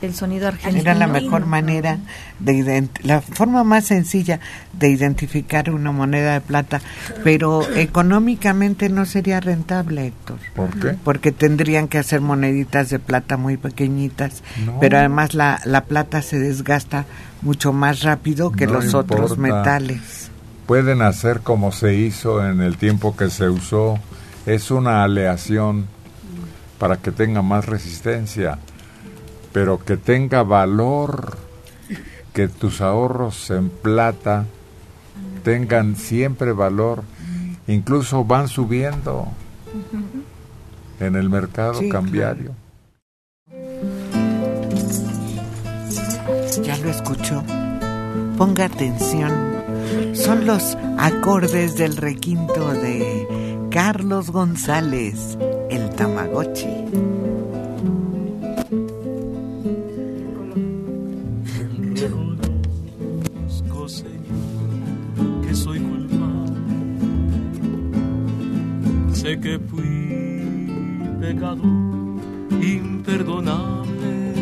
[0.02, 0.82] El sonido argentino.
[0.82, 1.98] Era la mejor manera
[2.38, 4.38] de la forma más sencilla
[4.74, 6.82] de identificar una moneda de plata,
[7.22, 10.38] pero económicamente no sería rentable, Héctor.
[10.54, 10.98] ¿Por qué?
[11.02, 14.78] Porque tendrían que hacer moneditas de plata muy pequeñitas, No.
[14.78, 17.06] pero además la, la plata se desgasta
[17.40, 20.30] mucho más rápido que No los otros metales.
[20.66, 23.98] Pueden hacer como se hizo en el tiempo que se usó.
[24.46, 25.86] Es una aleación
[26.78, 28.58] para que tenga más resistencia,
[29.52, 31.38] pero que tenga valor,
[32.32, 34.44] que tus ahorros en plata
[35.44, 37.04] tengan siempre valor,
[37.66, 39.28] incluso van subiendo
[41.00, 42.52] en el mercado Sí, cambiario.
[46.62, 47.42] Ya lo escuchó.
[48.36, 49.32] Ponga atención.
[50.14, 53.26] Son los acordes del requinto de
[53.74, 55.36] Carlos González,
[55.68, 56.68] el Tamagotchi.
[65.42, 66.60] Que soy culpable.
[69.12, 70.68] Sé que fui
[71.20, 72.20] pecador
[72.62, 74.34] imperdonable.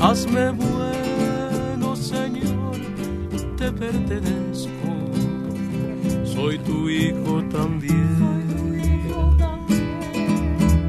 [0.00, 2.76] Hazme bueno, Señor,
[3.56, 4.79] te pertenezco.
[6.40, 8.80] Soy tu hijo también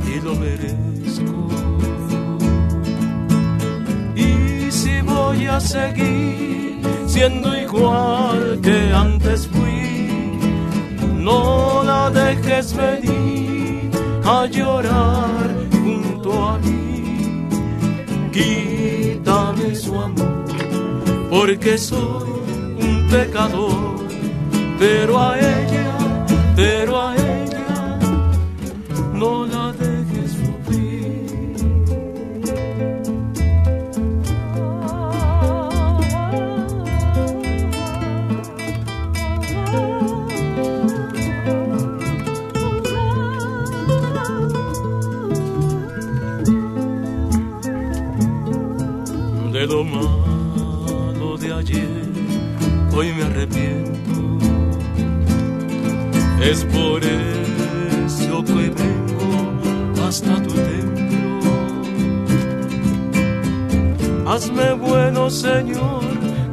[0.08, 1.50] y lo merezco.
[4.16, 10.40] Y si voy a seguir siendo igual que antes fui,
[11.18, 13.92] no la dejes venir
[14.24, 15.50] a llorar
[15.84, 17.50] junto a mí.
[18.32, 20.46] Quítame su amor,
[21.30, 22.30] porque soy
[22.80, 24.00] un pecador,
[24.82, 26.26] pero a ella,
[26.56, 28.00] pero a ella,
[29.14, 31.22] no la dejes sufrir.
[49.54, 52.10] de lo malo de ayer,
[52.96, 53.91] hoy me arrepiento.
[56.44, 61.52] Es por eso que vengo hasta tu templo.
[64.26, 66.02] Hazme bueno, Señor,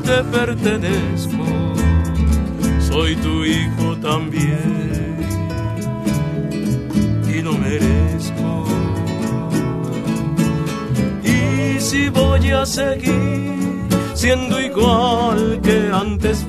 [0.05, 1.45] te pertenezco.
[2.81, 5.17] Soy tu hijo también
[7.29, 8.67] y lo merezco.
[11.25, 13.49] Y si voy a seguir
[14.15, 16.45] siendo igual que antes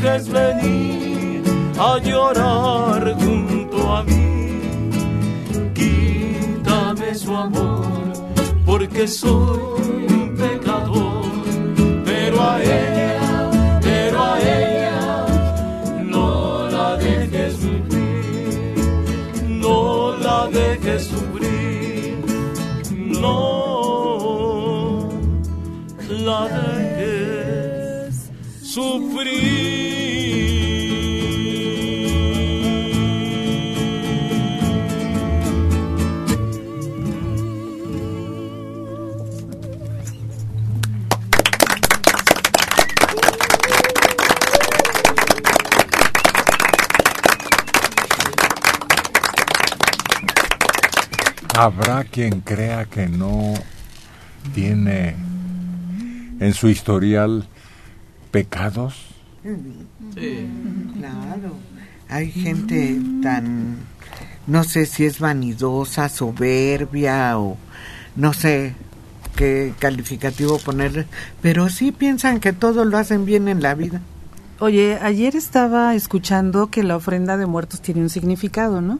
[0.00, 1.42] dejes venir
[1.78, 4.60] a llorar junto a mí.
[5.74, 8.12] Quítame su amor,
[8.64, 11.24] porque soy un pecador,
[12.04, 13.50] pero a ella,
[13.82, 15.26] pero a ella,
[16.04, 18.74] no la dejes sufrir,
[19.48, 22.24] no la dejes sufrir,
[22.90, 25.08] no
[26.08, 26.90] la dejes
[51.60, 53.52] Habrá quien crea que no
[54.54, 55.14] tiene
[56.40, 57.46] en su historial
[58.30, 58.94] pecados.
[60.94, 61.58] Claro.
[62.08, 63.76] Hay gente tan,
[64.46, 67.58] no sé si es vanidosa, soberbia o
[68.16, 68.74] no sé,
[69.36, 71.04] qué calificativo ponerle,
[71.42, 74.00] pero sí piensan que todo lo hacen bien en la vida.
[74.60, 78.98] Oye, ayer estaba escuchando que la ofrenda de muertos tiene un significado, ¿no?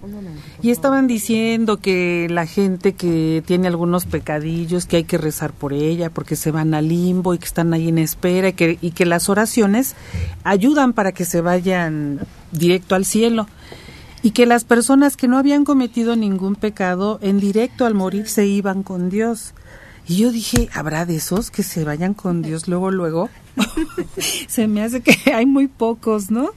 [0.63, 5.75] Y estaban diciendo que la gente que tiene algunos pecadillos, que hay que rezar por
[5.75, 8.93] ella, porque se van al limbo y que están ahí en espera, y que, y
[8.93, 9.97] que las oraciones
[10.45, 12.21] ayudan para que se vayan
[12.53, 13.47] directo al cielo.
[14.23, 18.47] Y que las personas que no habían cometido ningún pecado, en directo al morir se
[18.47, 19.53] iban con Dios.
[20.09, 23.29] Y yo dije, ¿habrá de esos que se vayan con Dios luego, luego?
[24.49, 26.51] se me hace que hay muy pocos, ¿no?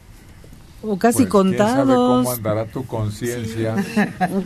[0.86, 1.96] O casi Pues, ¿quién sabe contados.
[2.26, 3.76] ¿Cómo andará tu conciencia?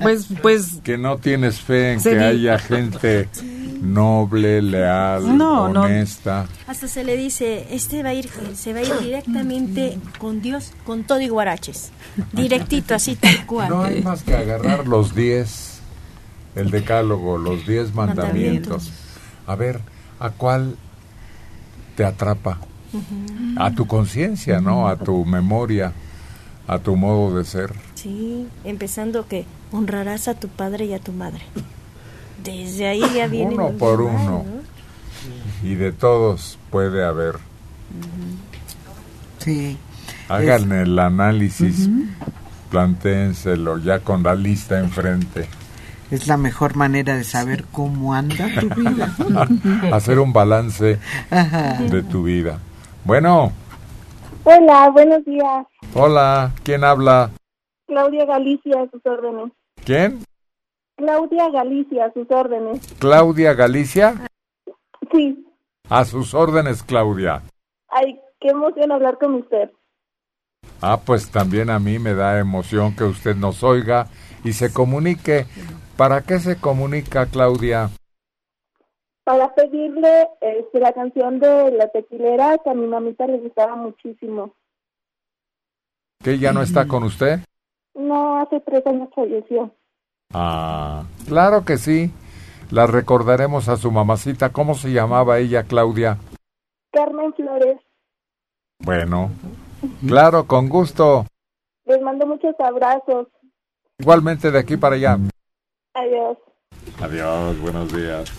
[0.01, 3.27] Pues, pues, Que no tienes fe en que di- haya gente
[3.81, 5.81] noble, leal, No, no.
[5.81, 6.47] honesta.
[6.67, 10.73] Hasta se le dice, este va a ir, se va a ir directamente con Dios,
[10.85, 11.89] con todo y guaraches.
[12.33, 13.69] Directito, así tal cual.
[13.69, 15.76] No hay más que agarrar los diez,
[16.57, 18.91] el decálogo, los diez mandamientos.
[19.45, 19.79] A ver,
[20.19, 20.75] ¿a cuál
[21.95, 22.57] te atrapa?
[23.57, 24.87] A tu conciencia, ¿no?
[24.87, 25.93] A tu memoria,
[26.67, 27.73] a tu modo de ser.
[27.93, 31.41] Sí, empezando que honrarás a tu padre y a tu madre.
[32.43, 34.45] Desde ahí ya viene Uno por uno.
[35.63, 37.35] Y de todos puede haber.
[39.39, 39.77] Sí.
[40.29, 41.89] Hagan el análisis,
[42.69, 45.47] plantéenselo ya con la lista enfrente.
[46.11, 49.13] Es la mejor manera de saber cómo anda tu vida.
[49.93, 51.73] Hacer un balance Ajá.
[51.81, 52.59] de tu vida.
[53.03, 53.51] Bueno,
[54.43, 55.65] Hola, buenos días.
[55.93, 57.31] hola, ¿quién habla?
[57.87, 59.51] Claudia Galicia, a sus órdenes.
[59.83, 60.23] ¿Quién?
[60.95, 62.79] Claudia Galicia, a sus órdenes.
[62.99, 64.15] Claudia Galicia.
[65.11, 65.45] Sí.
[65.89, 67.41] A sus órdenes, Claudia.
[67.89, 69.69] Ay, qué emoción hablar con usted.
[70.81, 74.07] Ah, pues también a mí me da emoción que usted nos oiga
[74.45, 75.45] y se comunique.
[75.97, 77.89] ¿Para qué se comunica, Claudia?
[79.23, 84.53] Para pedirle este, la canción de La Tequilera, que a mi mamita le gustaba muchísimo.
[86.23, 87.39] ¿Que ya no está con usted?
[87.93, 89.71] No, hace tres años falleció.
[90.33, 92.11] Ah, claro que sí.
[92.69, 94.51] La recordaremos a su mamacita.
[94.51, 96.17] ¿Cómo se llamaba ella, Claudia?
[96.91, 97.77] Carmen Flores,
[98.79, 99.29] Bueno,
[100.07, 101.25] claro, con gusto.
[101.85, 103.27] les mando muchos abrazos.
[103.99, 105.17] Igualmente de aquí para allá.
[105.97, 106.37] Adiós.
[107.01, 108.31] Adiós, buenos días.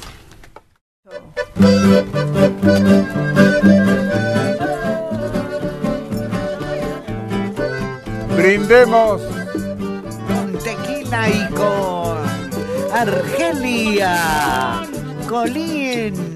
[8.36, 9.22] Brindemos.
[10.28, 12.18] Con tequila y con
[12.92, 14.14] Argelia.
[15.28, 16.28] Colín.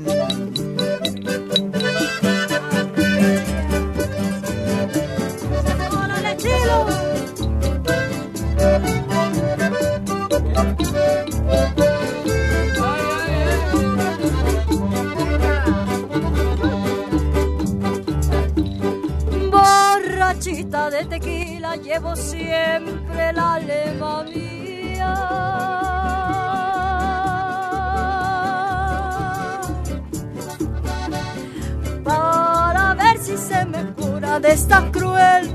[34.43, 35.52] De esta cruel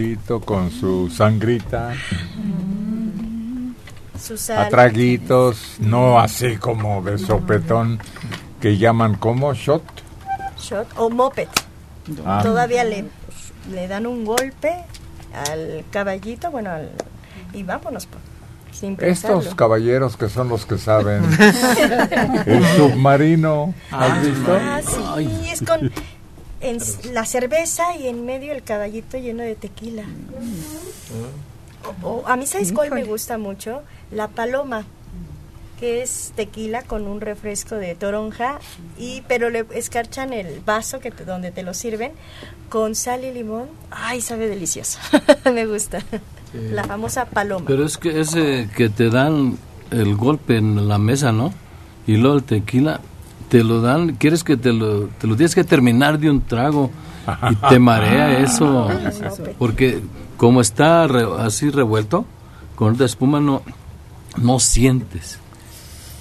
[0.00, 1.94] limoncito, con su sangrita,
[4.20, 4.68] Su a sal.
[4.68, 7.98] traguitos, no así como de sopetón
[8.60, 9.82] que llaman como shot.
[10.58, 11.48] Shot o moped.
[12.24, 12.40] Ah.
[12.42, 13.04] Todavía le,
[13.72, 14.74] le dan un golpe
[15.50, 16.90] al caballito, bueno, al,
[17.52, 18.06] y vámonos.
[18.06, 18.22] pues,
[18.78, 21.22] Sin Estos caballeros que son los que saben.
[22.46, 23.74] El submarino.
[23.90, 24.58] ¿Has visto?
[24.60, 25.90] Ah, sí, es con
[26.60, 26.80] en
[27.16, 30.02] la cerveza y en medio el caballito lleno de tequila.
[32.02, 33.80] O- o- a mí, ¿sabes cuál me gusta mucho?
[34.10, 34.84] La paloma,
[35.80, 38.58] que es tequila con un refresco de toronja,
[38.98, 42.12] y pero le escarchan el vaso que te- donde te lo sirven
[42.68, 43.68] con sal y limón.
[43.90, 44.98] Ay, sabe delicioso.
[45.54, 46.02] me gusta.
[46.52, 47.64] La famosa paloma.
[47.66, 49.56] Pero es que ese que te dan
[49.90, 51.50] el golpe en la mesa, ¿no?
[52.06, 53.00] Y luego el tequila,
[53.48, 56.90] te lo dan, quieres que te lo, te lo tienes que terminar de un trago
[57.50, 58.88] y te marea eso.
[59.58, 60.00] Porque
[60.36, 62.26] como está re- así revuelto,
[62.74, 63.62] con la espuma no,
[64.36, 65.38] no sientes.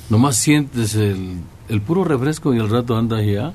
[0.09, 3.53] Nomás sientes el, el puro refresco y el rato anda ya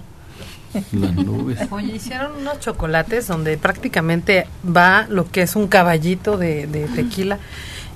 [0.92, 1.58] las nubes.
[1.70, 7.38] Oye, hicieron unos chocolates donde prácticamente va lo que es un caballito de, de tequila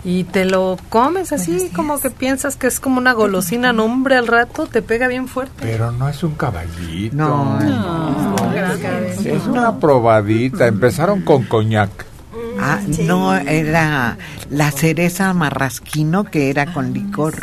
[0.05, 4.17] y te lo comes así como que piensas que es como una golosina, no hombre,
[4.17, 5.55] al rato te pega bien fuerte.
[5.61, 7.17] Pero no es un caballito.
[7.17, 8.55] No, no.
[9.25, 10.67] Es una probadita.
[10.67, 12.14] Empezaron con coñac.
[12.61, 14.17] Ah, no, era
[14.51, 17.35] la cereza marrasquino que era con licor.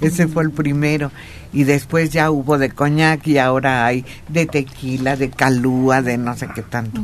[0.00, 1.10] Ese fue el primero.
[1.52, 6.36] Y después ya hubo de coñac y ahora hay de tequila, de calúa, de no
[6.36, 7.00] sé qué tanto.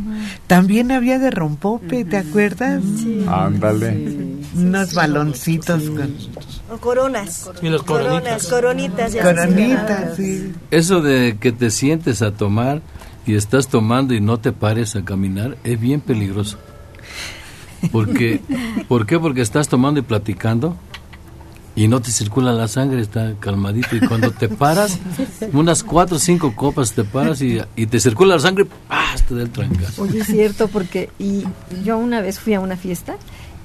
[0.48, 2.82] También había de rompope, ¿te acuerdas?
[3.28, 4.36] Ándale.
[4.57, 6.16] Unos baloncitos con
[6.69, 7.48] O coronas.
[7.62, 9.12] Y los Coronas, coronitas.
[9.12, 10.52] ya coronitas, sí.
[10.73, 12.82] Eso de que te sientes a tomar
[13.27, 16.59] y estás tomando y no te pares a caminar es bien peligroso.
[17.92, 18.40] Porque,
[18.88, 19.18] ¿Por qué?
[19.18, 20.76] Porque estás tomando y platicando
[21.74, 23.96] y no te circula la sangre, está calmadito.
[23.96, 24.98] Y cuando te paras,
[25.52, 29.22] unas cuatro o cinco copas te paras y, y te circula la sangre, ¡paz!
[29.26, 30.02] te da el trancazo.
[30.02, 31.44] Oye, es cierto, porque y
[31.84, 33.16] yo una vez fui a una fiesta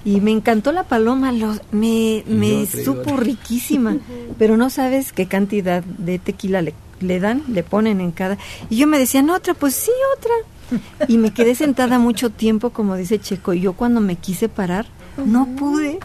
[0.05, 3.97] y me encantó la paloma, lo- me, me supo riquísima,
[4.37, 8.37] pero no sabes qué cantidad de tequila le, le dan, le ponen en cada...
[8.69, 10.31] Y yo me decían, otra, pues sí, otra.
[11.07, 14.85] Y me quedé sentada mucho tiempo, como dice Checo, y yo cuando me quise parar,
[15.23, 15.99] no pude.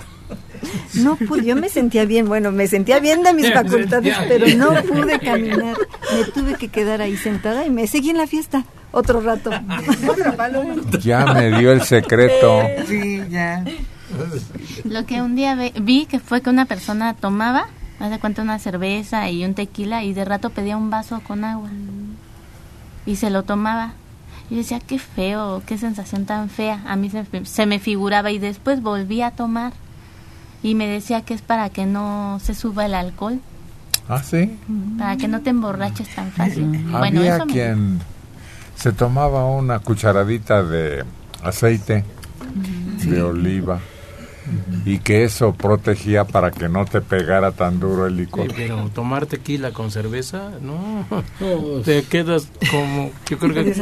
[0.95, 4.83] No pude, yo me sentía bien, bueno, me sentía bien de mis facultades, pero no
[4.83, 5.77] pude caminar.
[6.13, 9.51] Me tuve que quedar ahí sentada y me seguí en la fiesta otro rato.
[11.01, 12.63] Ya me dio el secreto.
[12.87, 13.65] Sí, ya.
[14.85, 17.69] Lo que un día vi que fue que una persona tomaba,
[17.99, 21.45] haz de cuenta una cerveza y un tequila y de rato pedía un vaso con
[21.45, 21.71] agua
[23.07, 23.95] y se lo tomaba.
[24.51, 26.83] Y yo decía, qué feo, qué sensación tan fea.
[26.87, 29.73] A mí se, se me figuraba y después volví a tomar
[30.63, 33.41] y me decía que es para que no se suba el alcohol,
[34.09, 34.59] ¿Ah, sí?
[34.99, 36.65] para que no te emborraches tan fácil.
[36.91, 38.01] Bueno, Había eso me- quien
[38.75, 41.05] se tomaba una cucharadita de
[41.45, 42.05] aceite
[43.05, 43.79] de oliva
[44.85, 48.49] y que eso protegía para que no te pegara tan duro el licor.
[48.49, 51.07] Sí, pero tomar tequila con cerveza, no.
[51.85, 53.73] Te quedas como, yo creo que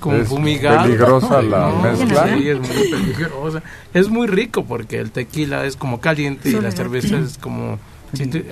[0.00, 0.82] como Es fumigado.
[0.84, 2.36] peligrosa la mezcla.
[2.36, 3.62] Sí, es muy peligrosa.
[3.92, 7.78] Es muy rico porque el tequila es como caliente y la cerveza es como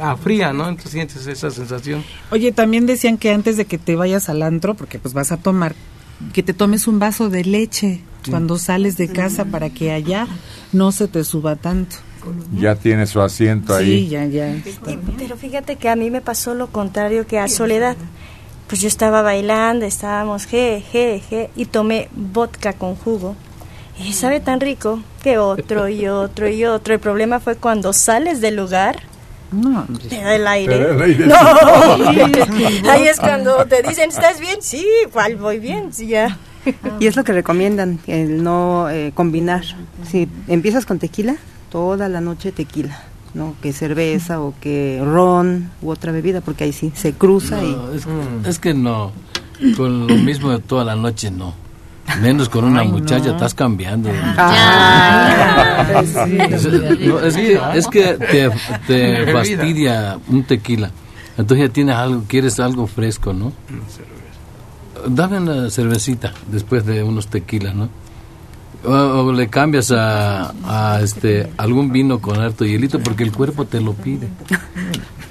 [0.00, 0.68] ah, fría, ¿no?
[0.68, 2.04] Entonces sientes esa sensación.
[2.30, 5.36] Oye, también decían que antes de que te vayas al antro, porque pues vas a
[5.36, 5.74] tomar,
[6.32, 8.00] que te tomes un vaso de leche
[8.30, 10.26] cuando sales de casa para que allá
[10.72, 11.96] no se te suba tanto.
[12.56, 14.08] Ya tiene su asiento Sí, ahí.
[14.08, 14.54] ya, ya.
[14.54, 14.62] Y-
[15.18, 17.96] pero fíjate que a mí me pasó lo contrario que a Soledad.
[18.68, 23.34] Pues yo estaba bailando, estábamos je, je, je, y tomé vodka con jugo.
[23.98, 26.94] Y sabe tan rico que otro y otro y otro.
[26.94, 29.00] El problema fue cuando sales del lugar,
[29.52, 30.76] No, te da el aire.
[30.76, 31.26] Te da el aire.
[31.26, 31.36] No,
[32.90, 34.56] ahí es cuando te dicen, ¿estás bien?
[34.60, 35.92] Sí, ¿cuál voy bien?
[35.92, 36.38] Sí, ya.
[37.00, 39.64] Y es lo que recomiendan, el no eh, combinar.
[40.08, 41.36] Si empiezas con tequila,
[41.70, 43.02] toda la noche tequila,
[43.34, 43.54] ¿no?
[43.60, 47.76] Que cerveza o que ron u otra bebida, porque ahí sí se cruza y...
[47.94, 48.06] Es,
[48.46, 49.12] es que no,
[49.76, 51.54] con lo mismo de toda la noche no.
[52.20, 53.32] Menos con una Ay, muchacha, no.
[53.32, 54.10] estás cambiando.
[54.36, 56.38] Ah, sí.
[56.38, 56.66] Es,
[57.00, 58.50] no, es que, es que te,
[58.86, 60.90] te fastidia un tequila.
[61.38, 63.52] Entonces ya tienes algo, quieres algo fresco, ¿no?
[65.06, 67.88] Dame una cervecita después de unos tequilas, ¿no?
[68.84, 73.64] O, o le cambias a, a, este algún vino con harto hielito porque el cuerpo
[73.64, 74.28] te lo pide.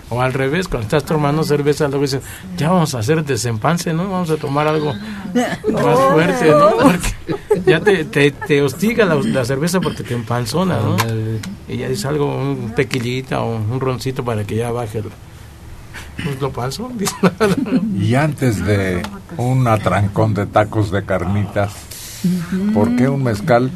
[0.09, 2.21] O al revés, cuando estás tomando cerveza, luego dices,
[2.57, 4.09] ya vamos a hacer desempance, ¿no?
[4.09, 6.69] Vamos a tomar algo más fuerte, ¿no?
[6.81, 10.97] Porque ya te, te, te hostiga la, la cerveza porque te empanzona, ¿no?
[11.69, 15.05] Y ya es algo, un tequilita o un roncito para que ya baje el,
[16.23, 16.51] pues, lo.
[17.97, 19.01] Y antes de
[19.37, 21.73] un atrancón de tacos de carnitas,
[22.73, 23.71] ¿por qué un mezcal?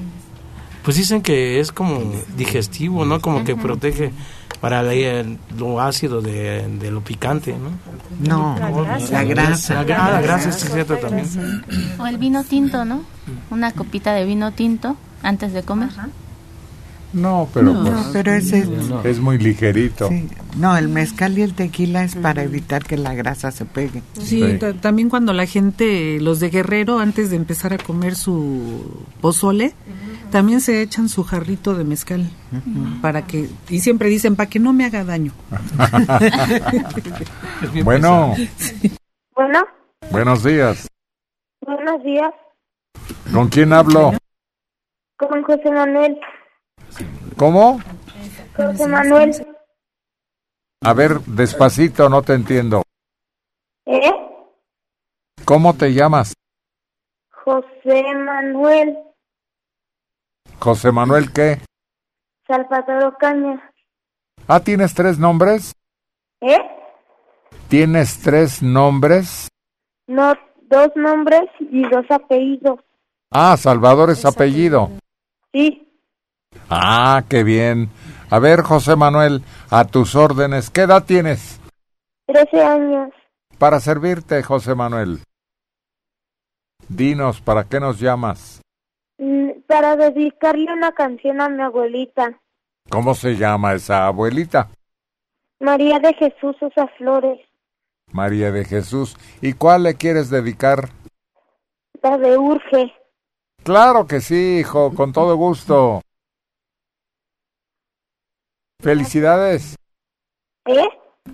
[0.84, 2.00] Pues dicen que es como
[2.38, 3.20] digestivo, ¿no?
[3.22, 4.12] Como que protege
[4.62, 7.72] para la- el- lo ácido de, de lo picante, ¿no?
[8.28, 8.56] No,
[9.12, 9.74] la grasa.
[9.74, 11.28] La, gra- ah, la grasa sí es cierto también.
[12.00, 13.02] O el vino tinto, ¿no?
[13.50, 15.90] Una copita de vino tinto antes de comer.
[17.16, 18.68] No, pero No, pues pero ese-
[19.06, 20.10] es muy ligerito.
[20.10, 20.28] Sí.
[20.58, 24.02] No, el mezcal y el tequila es para evitar que la grasa se pegue.
[24.22, 29.06] Sí, ta- también cuando la gente, los de Guerrero, antes de empezar a comer su
[29.22, 29.74] pozole,
[30.30, 32.30] también se echan su jarrito de mezcal
[33.02, 35.32] para que y siempre dicen para que no me haga daño.
[37.84, 38.34] Bueno,
[39.36, 39.66] Bueno,
[40.12, 40.88] buenos días.
[41.66, 42.32] buenos días.
[43.34, 44.14] ¿Con quién hablo?
[45.18, 46.18] Con José Manuel.
[47.38, 47.80] ¿Cómo?
[48.56, 49.48] José Manuel.
[50.82, 52.84] A ver, despacito, no te entiendo.
[53.86, 54.12] ¿Eh?
[55.44, 56.34] ¿Cómo te llamas?
[57.30, 58.98] José Manuel
[60.60, 61.60] José Manuel, ¿qué?
[62.48, 63.72] Salvador Caña.
[64.48, 65.74] Ah, ¿tienes tres nombres?
[66.42, 66.58] ¿Eh?
[67.68, 69.48] ¿Tienes tres nombres?
[70.08, 70.34] No,
[70.64, 72.80] dos nombres y dos apellidos.
[73.32, 74.90] Ah, Salvador es apellido.
[75.52, 75.88] Sí,
[76.70, 77.90] Ah, qué bien.
[78.30, 80.70] A ver, José Manuel, a tus órdenes.
[80.70, 81.60] ¿Qué edad tienes?
[82.28, 83.10] 13 años.
[83.58, 85.20] Para servirte, José Manuel.
[86.88, 88.62] Dinos, ¿para qué nos llamas?
[89.18, 92.40] Mm, Para dedicarle una canción a mi abuelita,
[92.90, 94.70] ¿Cómo se llama esa abuelita?
[95.60, 97.40] María de Jesús Sosa Flores,
[98.12, 99.18] María de Jesús.
[99.42, 100.90] ¿Y cuál le quieres dedicar?
[102.04, 102.94] la de Urge.
[103.64, 106.02] Claro que sí, hijo, con todo gusto.
[108.80, 109.76] Felicidades.
[110.66, 110.88] ¿Eh?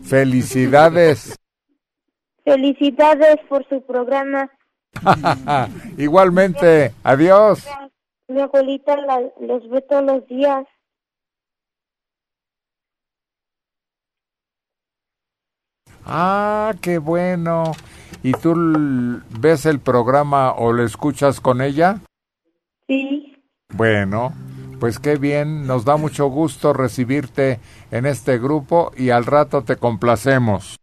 [0.03, 1.35] Felicidades.
[2.43, 4.49] Felicidades por su programa.
[5.97, 6.93] Igualmente.
[7.03, 7.65] Adiós.
[8.27, 10.65] Mi abuelita la- los ve todos los días.
[16.05, 17.73] Ah, qué bueno.
[18.23, 18.53] ¿Y tú
[19.39, 21.99] ves el programa o lo escuchas con ella?
[22.87, 23.35] Sí.
[23.73, 24.33] Bueno,
[24.81, 25.67] pues qué bien.
[25.67, 27.59] Nos da mucho gusto recibirte
[27.91, 30.77] en este grupo y al rato te complacemos.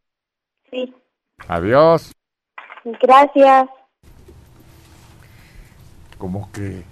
[0.71, 0.95] Sí.
[1.49, 2.13] Adiós.
[3.03, 3.69] Gracias.
[6.17, 6.85] Como que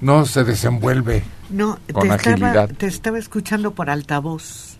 [0.00, 4.78] no se desenvuelve No, con te estaba, te estaba escuchando por altavoz.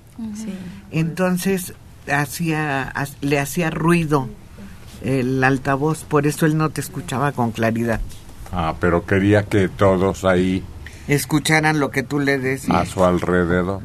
[0.91, 1.75] Entonces
[2.13, 4.29] hacía, ha- le hacía ruido
[5.03, 8.01] el altavoz, por eso él no te escuchaba con claridad.
[8.53, 10.65] Ah, pero quería que todos ahí
[11.09, 12.77] Escucharan lo que tú le decías.
[12.77, 13.81] a su alrededor.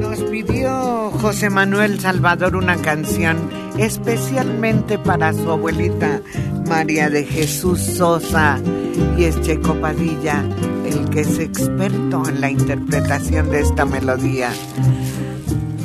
[0.00, 3.38] Nos pidió José Manuel Salvador una canción
[3.78, 6.20] especialmente para su abuelita
[6.68, 8.58] María de Jesús Sosa
[9.16, 10.44] y es Checo Padilla
[10.84, 14.50] el que es experto en la interpretación de esta melodía.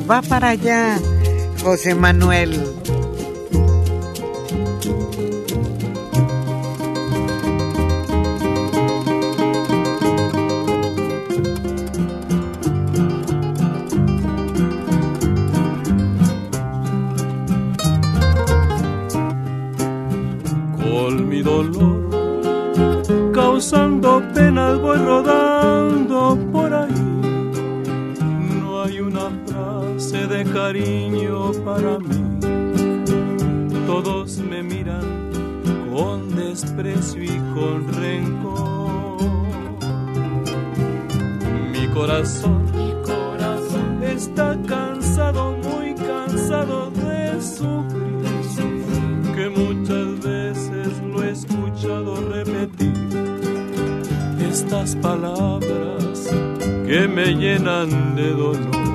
[0.09, 0.97] Va para allá,
[1.67, 2.51] José Manuel.
[20.77, 23.01] con mi dolor,
[23.33, 26.46] causando penas voy rodando
[30.37, 32.39] de cariño para mí.
[33.87, 35.31] Todos me miran
[35.91, 39.17] con desprecio y con rencor.
[41.71, 48.15] Mi corazón, mi corazón está cansado, muy cansado de sufrir
[49.35, 52.93] que muchas veces lo he escuchado repetir
[54.39, 56.29] estas palabras
[56.85, 58.86] que me llenan de dolor.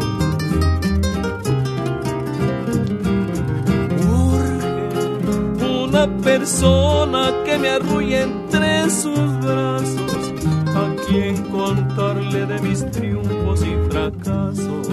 [6.23, 10.33] Persona que me arrulle entre sus brazos,
[10.75, 14.89] a quien contarle de mis triunfos y fracasos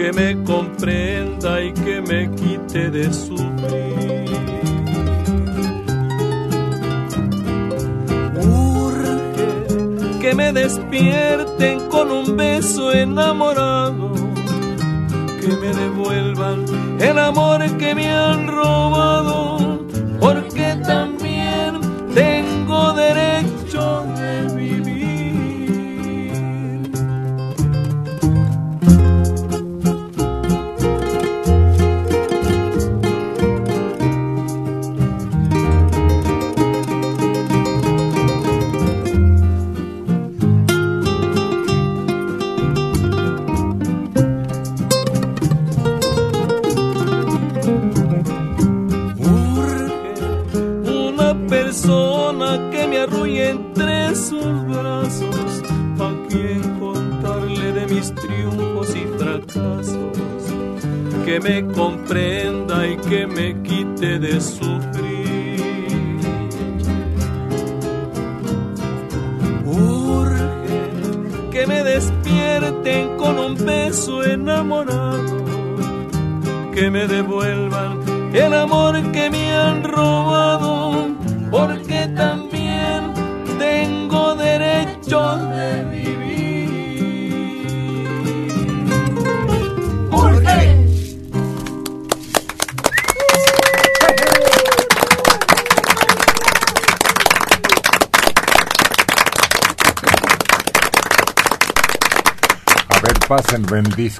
[0.00, 4.30] que me comprenda y que me quite de sufrir.
[8.42, 14.14] Urge que me despierten con un beso enamorado,
[15.40, 16.64] que me devuelvan
[16.98, 19.69] el amor que me han robado,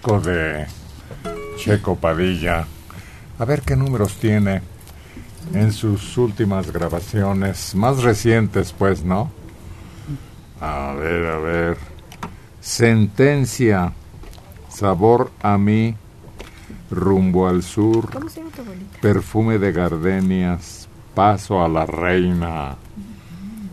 [0.00, 0.66] disco de
[1.58, 2.66] Checo Padilla.
[3.38, 4.62] A ver qué números tiene
[5.52, 9.30] en sus últimas grabaciones, más recientes pues, ¿no?
[10.60, 11.76] A ver, a ver.
[12.62, 13.92] Sentencia,
[14.70, 15.94] sabor a mí,
[16.90, 18.98] rumbo al sur, ¿Cómo se llama tu abuelita?
[19.00, 22.76] perfume de gardenias, paso a la reina,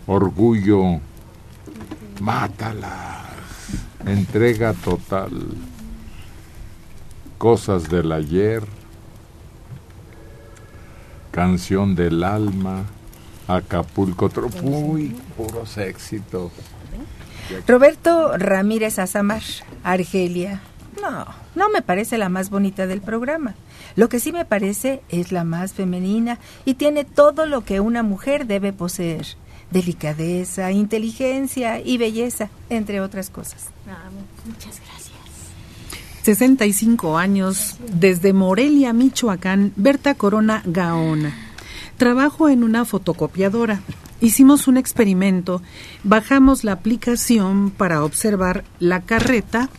[0.07, 0.99] orgullo,
[2.19, 3.27] mátalas,
[4.05, 5.31] entrega total,
[7.38, 8.64] cosas del ayer,
[11.31, 12.84] canción del alma,
[13.47, 16.51] Acapulco, tro- uy, puros éxitos.
[17.65, 19.41] Roberto Ramírez Azamar,
[19.84, 20.61] Argelia.
[21.01, 23.55] No, no me parece la más bonita del programa.
[23.95, 28.03] Lo que sí me parece es la más femenina y tiene todo lo que una
[28.03, 29.26] mujer debe poseer.
[29.72, 33.68] Delicadeza, inteligencia y belleza, entre otras cosas.
[34.45, 34.86] muchas gracias.
[36.27, 41.33] 65 años, desde Morelia, Michoacán, Berta Corona Gaona.
[41.95, 43.79] Trabajo en una fotocopiadora.
[44.19, 45.61] Hicimos un experimento,
[46.03, 49.69] bajamos la aplicación para observar la carreta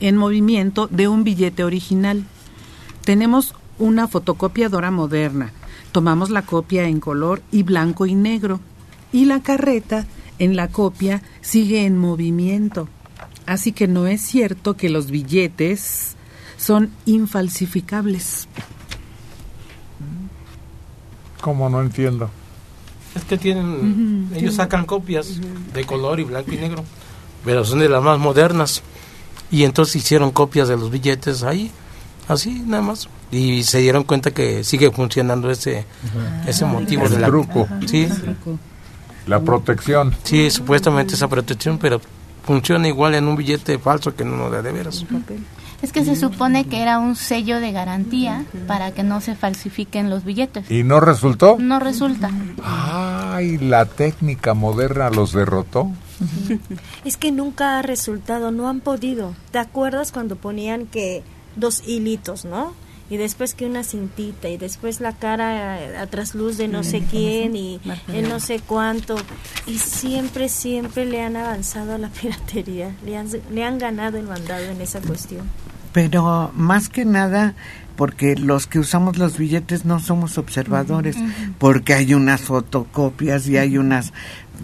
[0.00, 2.24] en movimiento de un billete original.
[3.04, 5.52] Tenemos una fotocopiadora moderna.
[5.92, 8.58] Tomamos la copia en color y blanco y negro.
[9.12, 10.06] Y la carreta
[10.38, 12.88] en la copia sigue en movimiento.
[13.46, 16.16] Así que no es cierto que los billetes
[16.56, 18.48] son infalsificables.
[21.40, 22.30] ¿Cómo no entiendo?
[23.14, 24.56] Es que tienen, ellos sí.
[24.56, 25.38] sacan copias
[25.72, 26.84] de color y blanco y negro,
[27.44, 28.82] pero son de las más modernas.
[29.50, 31.70] Y entonces hicieron copias de los billetes ahí,
[32.28, 33.08] así nada más.
[33.30, 35.84] Y se dieron cuenta que sigue funcionando ese,
[36.46, 37.68] ese motivo El de la truco.
[37.86, 38.08] Sí,
[39.26, 40.14] La protección.
[40.24, 42.00] sí, supuestamente esa protección, pero
[42.44, 45.04] funciona igual en un billete falso que en uno de de veras.
[45.82, 50.08] Es que se supone que era un sello de garantía para que no se falsifiquen
[50.08, 50.70] los billetes.
[50.70, 51.58] ¿Y no resultó?
[51.58, 52.30] No resulta.
[52.62, 55.90] Ay, la técnica moderna los derrotó.
[57.04, 59.34] Es que nunca ha resultado, no han podido.
[59.50, 61.22] ¿Te acuerdas cuando ponían que
[61.56, 62.72] dos hilitos, no?
[63.10, 67.02] Y después que una cintita y después la cara eh, a trasluz de no sé
[67.10, 69.16] quién y el no sé cuánto.
[69.66, 74.26] Y siempre, siempre le han avanzado a la piratería, le han, le han ganado el
[74.26, 75.48] mandado en esa cuestión.
[75.92, 77.54] Pero más que nada,
[77.96, 81.52] porque los que usamos los billetes no somos observadores, ujú.
[81.58, 84.12] porque hay unas fotocopias y hay unas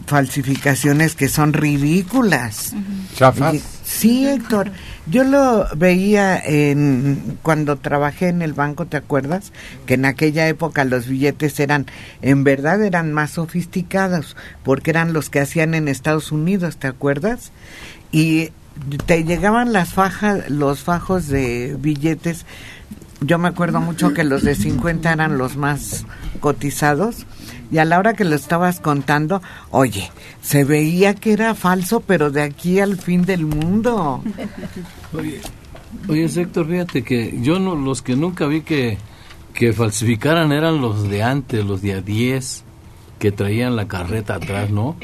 [0.07, 2.75] falsificaciones que son ridículas.
[3.17, 3.55] Chafas.
[3.55, 4.71] Y- Sí, Héctor.
[5.11, 9.53] Yo lo veía en cuando trabajé en el banco, ¿te acuerdas?
[9.85, 11.87] Que en aquella época los billetes eran,
[12.23, 17.51] en verdad eran más sofisticados, porque eran los que hacían en Estados Unidos, ¿te acuerdas?
[18.13, 18.51] Y
[19.07, 22.47] te llegaban las fajas, los fajos de billetes.
[23.21, 26.07] Yo me acuerdo mucho que los de 50 eran los más
[26.39, 27.27] cotizados
[27.71, 29.41] y a la hora que lo estabas contando,
[29.71, 30.11] oye,
[30.43, 34.23] se veía que era falso, pero de aquí al fin del mundo.
[35.13, 35.41] Oye,
[36.09, 38.97] oye Héctor, fíjate que yo no, los que nunca vi que,
[39.55, 42.65] que falsificaran eran los de antes, los de a 10,
[43.19, 44.97] que traían la carreta atrás, ¿no?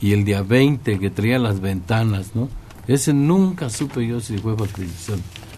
[0.00, 2.48] Y el de a 20, que traía las ventanas, ¿no?
[2.88, 4.88] Ese nunca supe yo si fue falsi-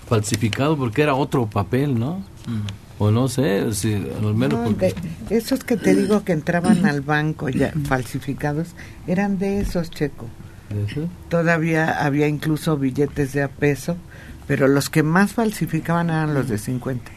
[0.09, 2.23] falsificado porque era otro papel, ¿no?
[2.99, 4.95] O no sé, si, al menos No, porque...
[5.29, 8.69] de- esos que te digo que entraban al banco ya falsificados,
[9.07, 10.27] eran de esos, Checo.
[10.89, 11.09] ¿Eso?
[11.29, 13.97] Todavía había incluso billetes de a peso,
[14.47, 17.11] pero los que más falsificaban eran los de 50.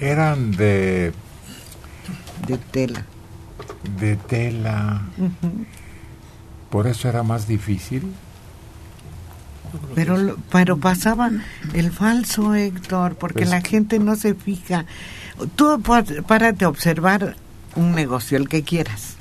[0.00, 1.12] Eran de,
[2.46, 3.04] De tela.
[3.98, 5.02] de tela.
[6.70, 8.12] Por eso era más difícil.
[9.94, 11.30] Pero, lo- pero pasaba
[11.74, 14.84] el falso, Héctor, porque Pues- la gente no se fija.
[15.54, 15.80] Tú
[16.26, 17.36] párate a observar
[17.74, 19.14] un negocio, el que quieras.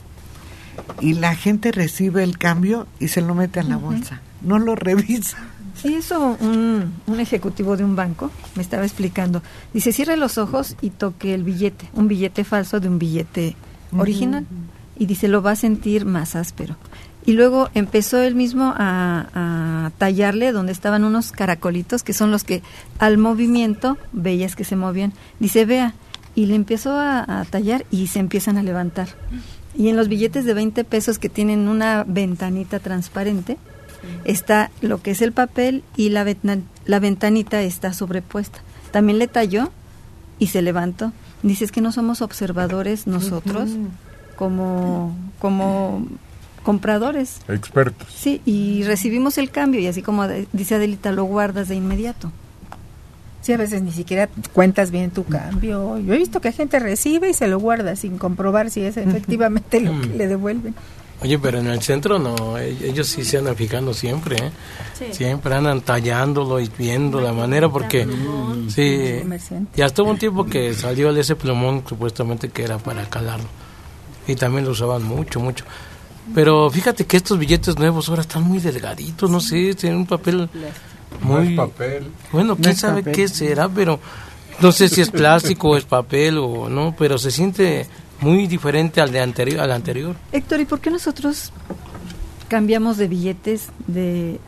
[1.02, 4.22] Y la gente recibe el cambio y se lo mete a la bolsa.
[4.42, 5.38] No lo revisa.
[5.82, 9.42] Sí, eso un, un ejecutivo de un banco me estaba explicando.
[9.74, 13.56] Dice, cierre los ojos y toque el billete, un billete falso de un billete
[13.92, 14.46] original.
[14.98, 16.78] Y dice, lo va a sentir más áspero.
[17.26, 22.44] Y luego empezó él mismo a, a tallarle donde estaban unos caracolitos que son los
[22.44, 22.62] que
[23.00, 25.14] al movimiento veías que se movían.
[25.40, 25.96] Dice, vea,
[26.36, 29.08] y le empezó a, a tallar y se empiezan a levantar.
[29.76, 33.58] Y en los billetes de 20 pesos que tienen una ventanita transparente,
[34.24, 36.26] está lo que es el papel y la,
[36.86, 38.60] la ventanita está sobrepuesta.
[38.92, 39.72] También le talló
[40.40, 41.12] y se levantó.
[41.44, 43.70] Dice, es que no somos observadores nosotros
[44.36, 46.06] como, como
[46.66, 47.38] compradores.
[47.48, 48.08] Expertos.
[48.14, 52.32] Sí, y recibimos el cambio y así como dice Adelita, lo guardas de inmediato.
[53.42, 56.00] Sí, a veces ni siquiera cuentas bien tu cambio.
[56.00, 59.80] Yo he visto que gente recibe y se lo guarda sin comprobar si es efectivamente
[59.80, 60.18] lo que Mm.
[60.18, 60.76] le devuelven.
[61.22, 64.52] Oye, pero en el centro no, e- ellos sí se andan fijando siempre, ¿eh?
[65.00, 65.06] Sí.
[65.12, 68.06] Siempre andan tallándolo y viendo la manera porque
[68.68, 69.22] sí,
[69.76, 73.48] ya estuvo un tiempo que salió de ese plumón supuestamente que era para calarlo
[74.28, 75.64] y también lo usaban mucho, mucho.
[76.34, 80.50] Pero fíjate que estos billetes nuevos ahora están muy delgaditos, no sé, tienen un papel
[81.24, 82.08] No muy es papel.
[82.32, 83.14] Bueno, No quién sabe papel.
[83.16, 84.00] qué será, pero
[84.60, 87.86] no sé si es plástico o es papel o no, pero se siente
[88.22, 90.16] muy diferente al de anterior al anterior.
[90.32, 91.52] Héctor, ¿y por qué nosotros
[92.48, 94.40] cambiamos de billetes de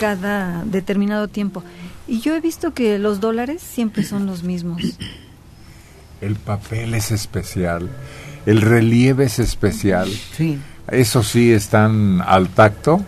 [0.00, 1.62] cada determinado tiempo?
[2.08, 4.82] Y yo he visto que los dólares siempre son los mismos.
[6.20, 7.88] El papel es especial,
[8.46, 10.08] el relieve es especial.
[10.36, 10.58] Sí.
[10.90, 13.04] Eso sí están al tacto,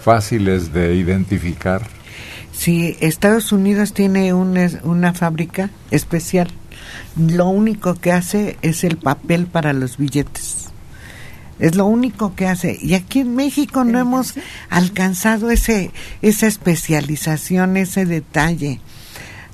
[0.00, 1.82] fáciles de identificar.
[2.52, 6.48] Sí, Estados Unidos tiene un es- una fábrica especial.
[7.16, 10.68] Lo único que hace es el papel para los billetes.
[11.58, 12.76] Es lo único que hace.
[12.80, 14.34] Y aquí en México no hemos
[14.68, 18.80] alcanzado ese esa especialización, ese detalle.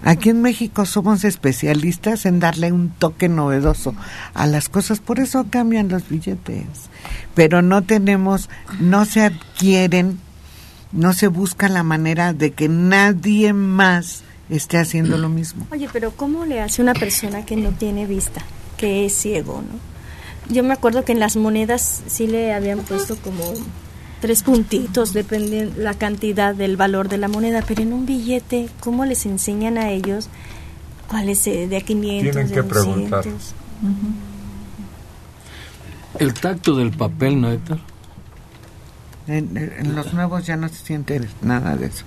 [0.04, 3.94] Aquí en México somos especialistas en darle un toque novedoso
[4.32, 6.66] a las cosas, por eso cambian los billetes.
[7.34, 8.48] Pero no tenemos,
[8.80, 10.20] no se adquieren,
[10.92, 15.66] no se busca la manera de que nadie más esté haciendo lo mismo.
[15.70, 18.42] Oye, pero ¿cómo le hace una persona que no tiene vista,
[18.76, 20.54] que es ciego, no?
[20.54, 23.42] Yo me acuerdo que en las monedas sí le habían puesto como
[24.20, 29.04] tres puntitos, depende la cantidad del valor de la moneda, pero en un billete, ¿cómo
[29.04, 30.28] les enseñan a ellos
[31.08, 32.84] cuál es eh, de a 500, Tienen que 200?
[32.84, 33.24] preguntar.
[36.18, 37.78] El tacto del papel, ¿no, Héctor?
[39.26, 42.04] En, en los nuevos ya no se siente nada de eso.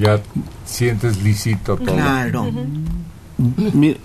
[0.00, 0.20] Ya
[0.64, 1.94] sientes lisito todo.
[1.94, 2.46] Claro.
[3.74, 3.98] Mira,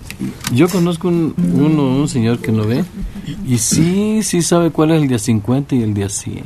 [0.51, 2.83] yo conozco un, uno, un señor que no ve
[3.45, 6.43] y sí, sí sabe cuál es el día 50 y el día 100.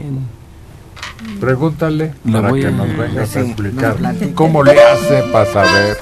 [1.40, 3.96] Pregúntale Le para voy que a- nos vengas Sí, a explicar
[4.36, 5.98] cómo le hace para saber.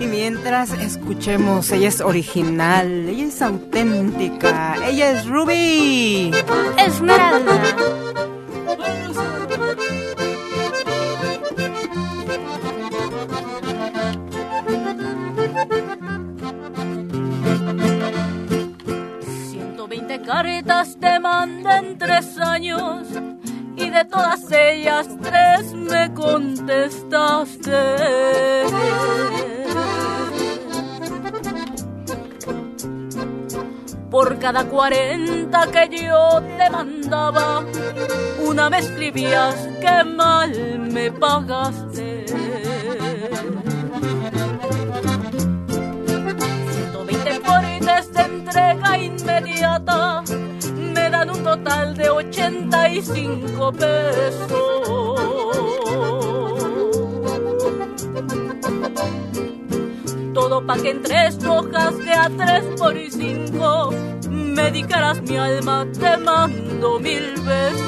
[0.00, 6.32] Y mientras escuchemos, ella es original, ella es auténtica, ella es Ruby.
[6.76, 7.60] Esmeralda.
[20.24, 23.06] Cartas te mandé en tres años
[23.76, 27.72] y de todas ellas tres me contestaste.
[34.10, 37.64] Por cada cuarenta que yo te mandaba,
[38.46, 42.13] una me escribías que mal me pagaste.
[48.14, 50.22] De entrega inmediata
[50.94, 54.54] me dan un total de 85 pesos.
[60.32, 63.90] Todo pa' que en tres hojas de a tres por y cinco
[64.30, 67.84] me dedicarás mi alma, te mando mil besos.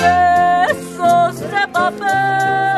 [0.00, 2.75] Besos de papel.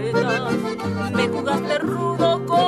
[0.00, 2.63] Me jugaste rudo con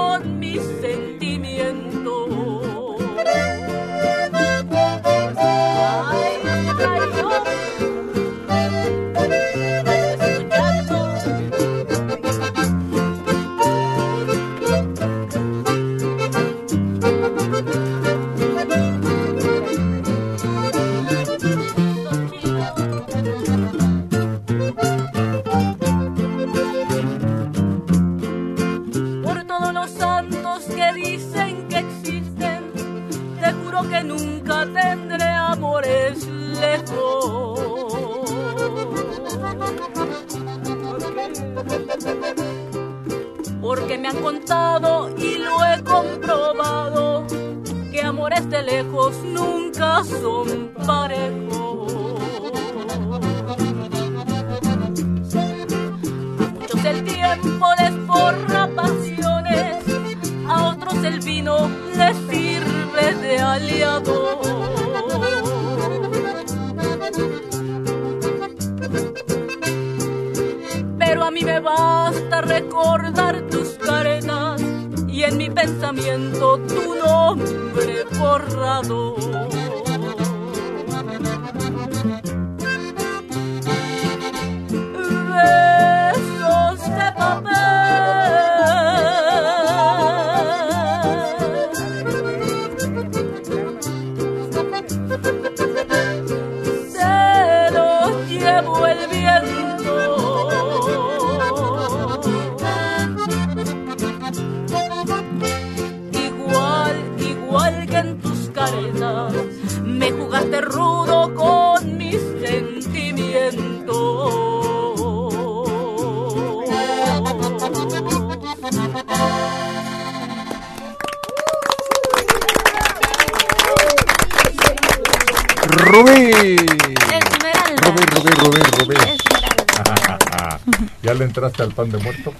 [131.67, 132.33] al pan de muerto?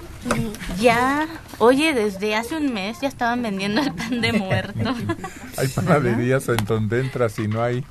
[0.79, 1.27] Ya,
[1.59, 4.93] oye, desde hace un mes ya estaban vendiendo el pan de muerto.
[5.57, 7.83] Hay panaderías en donde entras y no hay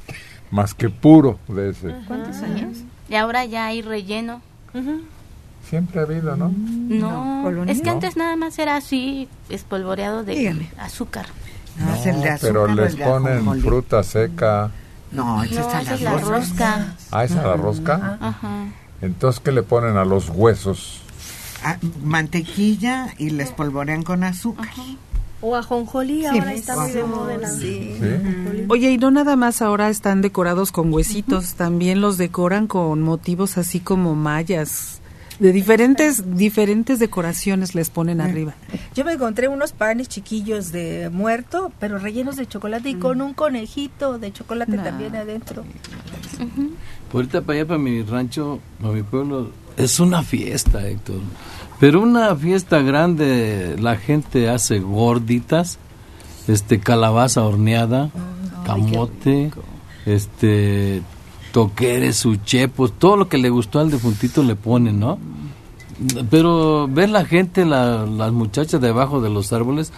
[0.51, 1.95] más que puro de ese.
[2.07, 2.79] ¿Cuántos años?
[3.09, 4.41] Y ahora ya hay relleno.
[5.69, 6.53] Siempre ha habido, ¿no?
[6.57, 7.93] No, es que No.
[7.93, 11.27] antes nada más era así, espolvoreado de azúcar.
[11.79, 14.71] No, es el de azúcar pero les de ponen fruta seca.
[15.13, 16.31] No, esa No, esa es la rosca.
[16.31, 16.95] rosca.
[17.11, 18.19] Ah, ¿esa es la rosca?
[18.21, 18.49] Ajá.
[19.03, 20.96] Entonces, ¿qué le ponen a los huesos?
[22.05, 24.69] Mantequilla y les polvorean con azúcar.
[25.43, 27.95] O ajonjolí, Sí, ahora está muy de moda sí.
[28.69, 33.59] Oye, y no nada más ahora están decorados con huesitos, también los decoran con motivos
[33.59, 35.01] así como mayas.
[35.39, 38.55] De diferentes diferentes decoraciones les ponen arriba.
[38.95, 43.35] Yo me encontré unos panes chiquillos de muerto, pero rellenos de chocolate y con un
[43.35, 44.85] conejito de chocolate Nah.
[44.85, 45.63] también adentro.
[47.13, 51.21] Ahorita para allá, para mi rancho, para mi pueblo, es una fiesta, Héctor.
[51.79, 55.79] Pero una fiesta grande, la gente hace gorditas,
[56.49, 58.11] este calabaza horneada,
[58.65, 59.51] camote,
[60.07, 61.03] este
[61.53, 65.19] toqueres, uchepos, todo lo que le gustó al defuntito le ponen, ¿no?
[66.31, 69.93] Pero ver la gente, la- las muchachas debajo de los árboles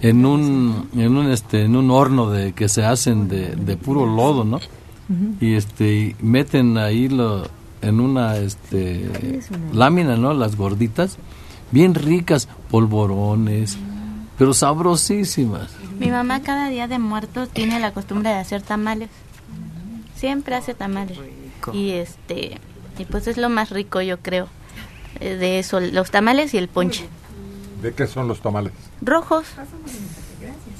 [0.00, 4.04] en un en un este en un horno de que se hacen de, de puro
[4.06, 4.60] lodo, ¿no?
[5.40, 7.42] y este y meten ahí lo
[7.82, 9.40] en una este
[9.72, 11.18] lámina no las gorditas
[11.70, 13.76] bien ricas polvorones
[14.38, 19.10] pero sabrosísimas Mi mamá cada día de muerto tiene la costumbre de hacer tamales.
[20.14, 21.18] Siempre hace tamales.
[21.72, 22.58] Y este
[22.98, 24.48] y pues es lo más rico, yo creo.
[25.20, 27.04] eh, De eso, los tamales y el ponche.
[27.82, 28.72] ¿De qué son los tamales?
[29.00, 29.44] Rojos.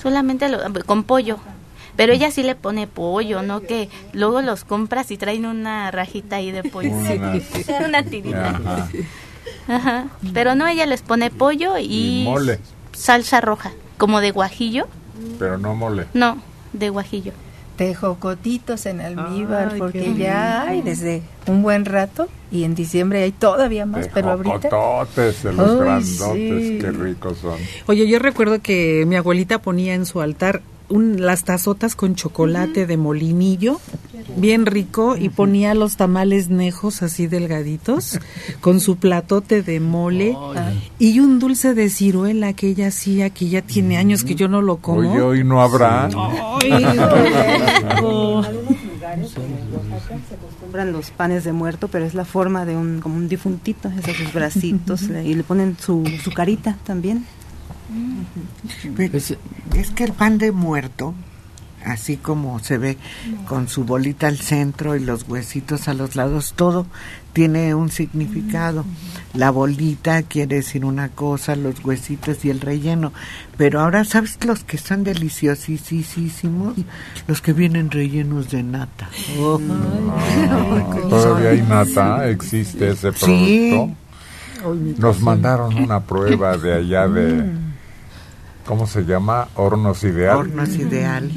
[0.01, 1.39] Solamente lo- con pollo.
[1.97, 3.61] Pero ella sí le pone pollo, ¿no?
[3.61, 6.91] Que luego los compras y traen una rajita ahí de pollo.
[6.91, 8.49] Una tirita.
[8.51, 8.89] Ajá.
[9.69, 10.07] Ajá.
[10.33, 12.59] Pero no, ella les pone pollo y, Y mole,
[12.93, 14.87] salsa roja, como de guajillo.
[15.39, 16.07] pero no mole.
[16.15, 16.39] No,
[16.73, 17.33] de guajillo.
[17.77, 23.33] Tejocotitos en almíbar, Ay, porque ya hay desde un buen rato y en diciembre hay
[23.33, 24.69] todavía más, pero ahorita...
[24.71, 26.79] Jocototes de los Ay, grandotes, sí.
[26.81, 27.59] qué ricos son.
[27.87, 30.61] Oye, yo recuerdo que mi abuelita ponía en su altar
[30.93, 33.81] un, las tazotas con chocolate de molinillo,
[34.37, 38.21] bien rico, y ponía los tamales nejos así delgaditos,
[38.61, 40.37] con su platote de mole,
[40.99, 44.63] y un dulce de ciruela que ella hacía, que ya tiene años que yo no
[44.63, 45.13] lo como.
[45.13, 46.07] Hoy, hoy no habrá.
[46.07, 48.43] Ay, qué rico.
[50.29, 53.89] se acostumbran los panes de muerto, pero es la forma de un como un difuntito,
[53.89, 57.25] esos sus bracitos y le ponen su, su carita también.
[58.97, 59.37] Pues,
[59.75, 61.15] es que el pan de muerto,
[61.85, 62.97] así como se ve
[63.49, 66.87] con su bolita al centro y los huesitos a los lados, todo
[67.33, 68.85] tiene un significado.
[69.35, 73.13] La bolita quiere decir una cosa, los huesitos y el relleno.
[73.57, 76.75] Pero ahora, ¿sabes los que son deliciosísimos?
[77.27, 79.09] Los que vienen rellenos de nata.
[79.41, 79.59] Oh.
[81.09, 83.71] Todavía hay nata, existe ese Sí.
[83.73, 85.01] producto.
[85.01, 87.51] Nos mandaron una prueba de allá de,
[88.67, 89.49] ¿cómo se llama?
[89.55, 90.37] Hornos Ideal.
[90.39, 91.31] Hornos Ideal.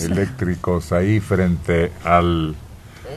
[0.00, 2.54] Eléctricos ahí frente al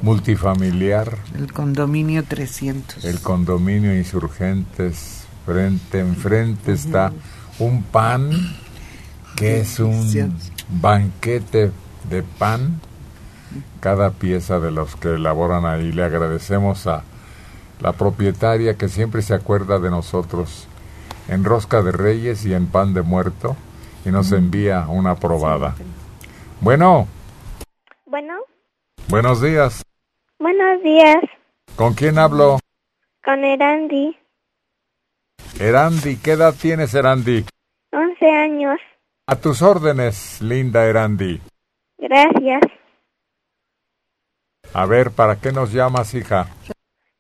[0.01, 3.03] multifamiliar, El condominio 300.
[3.05, 5.23] el condominio Insurgentes.
[5.45, 7.13] Frente, enfrente está
[7.59, 8.31] un pan
[9.37, 10.33] que es un
[10.69, 11.71] banquete
[12.09, 12.81] de pan.
[13.79, 15.93] Cada pieza de los que elaboran ahí.
[15.93, 17.03] Le agradecemos a
[17.79, 20.67] la propietaria que siempre se acuerda de nosotros
[21.27, 23.55] en rosca de reyes y en pan de muerto
[24.05, 25.75] y nos envía una probada.
[26.61, 27.07] Bueno,
[28.05, 28.35] Bueno,
[29.09, 29.83] buenos días.
[30.39, 31.17] buenos días,
[31.75, 32.59] ¿Con quién hablo?
[33.23, 34.17] con Erandi.
[35.59, 37.45] Erandi, ¿qué edad tienes, Erandi?
[37.91, 38.79] 11 años.
[39.27, 41.41] A tus órdenes, linda Erandi.
[41.97, 42.61] Gracias.
[44.73, 46.47] A ver, ¿para qué nos llamas, hija?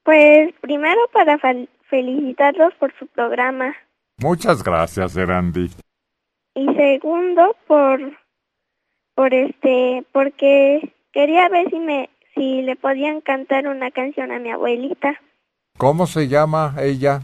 [0.03, 3.75] Pues primero para fel- felicitarlos por su programa
[4.19, 5.69] Muchas gracias, Erandi.
[6.55, 7.99] y segundo por
[9.15, 14.51] por este porque quería ver si me si le podían cantar una canción a mi
[14.51, 15.19] abuelita
[15.77, 17.19] ¿Cómo se llama ella?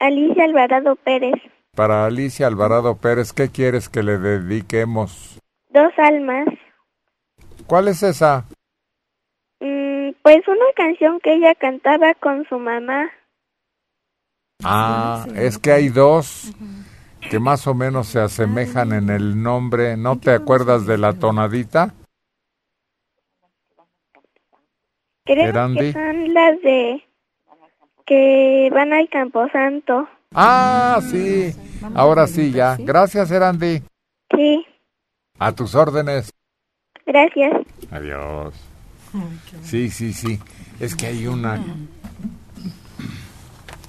[0.00, 1.34] Alicia Alvarado Pérez.
[1.74, 5.38] Para Alicia Alvarado Pérez, ¿qué quieres que le dediquemos?
[5.70, 6.46] Dos almas.
[7.66, 8.44] ¿Cuál es esa?
[9.60, 13.10] Mm, pues una canción que ella cantaba con su mamá.
[14.64, 16.52] Ah, es que hay dos
[17.30, 19.96] que más o menos se asemejan en el nombre.
[19.96, 21.94] ¿No te acuerdas de la tonadita?
[25.24, 25.78] Creo Erandi.
[25.78, 27.04] que son las de
[28.06, 30.08] que van al Camposanto.
[30.34, 31.54] Ah, sí.
[31.94, 32.76] Ahora sí, ya.
[32.78, 33.82] Gracias, Erandi.
[34.34, 34.66] Sí,
[35.38, 36.30] A tus órdenes.
[37.06, 37.52] gracias.
[37.90, 38.54] Adiós.
[39.62, 40.38] Sí, sí, sí.
[40.80, 41.62] Es que hay una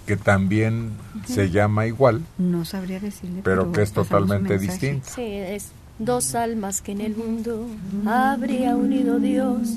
[0.09, 0.89] que también
[1.27, 3.41] se llama igual, No sabría decirle.
[3.43, 5.07] pero que es totalmente distinta.
[5.07, 5.67] Sí, es
[5.99, 7.67] dos almas que en el mundo
[8.07, 9.69] habría unido Dios.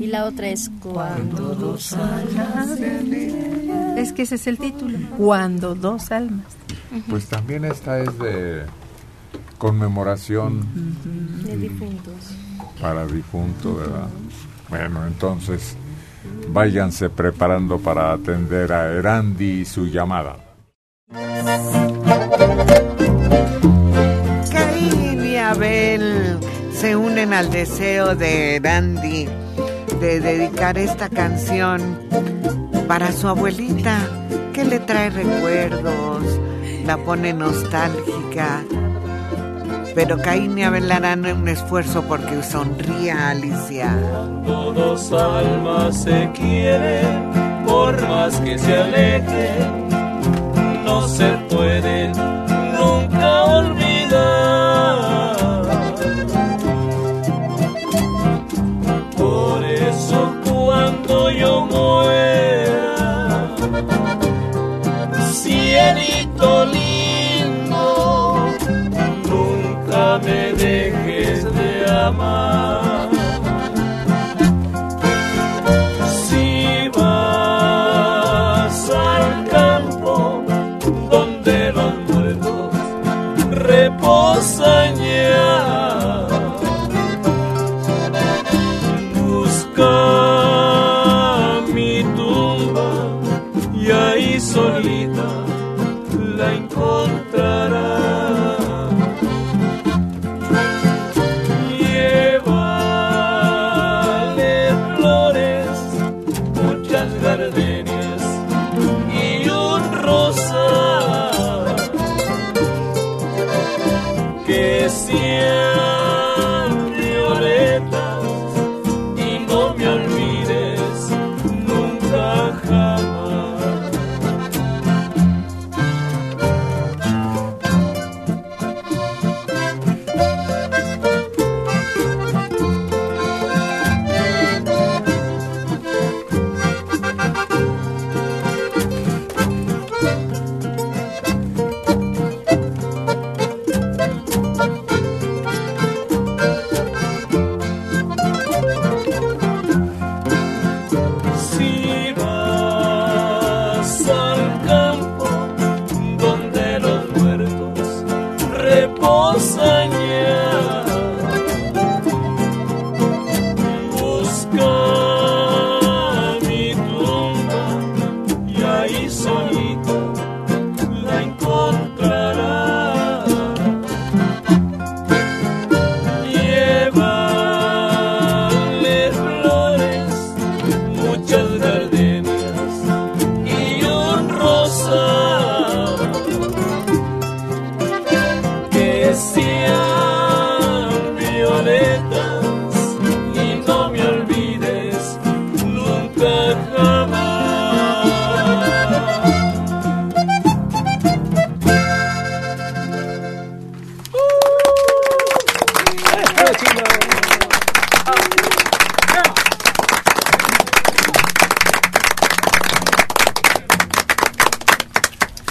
[0.00, 2.78] Y la otra es cuando dos almas.
[3.98, 4.96] Es que ese es el título.
[5.18, 6.46] Cuando dos almas.
[7.10, 8.62] Pues también esta es de
[9.58, 10.66] conmemoración
[11.44, 12.14] De difuntos.
[12.80, 14.08] para difunto, ¿verdad?
[14.70, 15.76] Bueno, entonces
[16.48, 20.36] váyanse preparando para atender a Erandi y su llamada.
[24.52, 26.38] Caín y Abel
[26.72, 29.28] se unen al deseo de Randy
[30.00, 31.98] de dedicar esta canción
[32.86, 33.98] para su abuelita,
[34.52, 36.40] que le trae recuerdos,
[36.84, 38.62] la pone nostálgica.
[39.94, 43.96] Pero Caín y Abel harán un esfuerzo porque sonría Alicia.
[44.44, 47.30] Cuando dos almas se quieren,
[47.64, 49.88] por más que se alejen,
[50.84, 52.33] no se pueden
[72.04, 72.43] lama.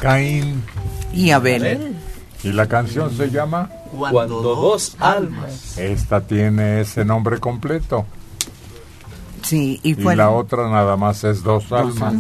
[0.04, 0.62] Caín
[1.14, 1.96] y Abel.
[2.44, 3.70] ¿Y la canción se llama?
[3.98, 5.78] Cuando dos almas.
[5.78, 8.06] Esta tiene ese nombre completo.
[9.44, 12.16] Sí, y Y fue la otra nada más es dos almas.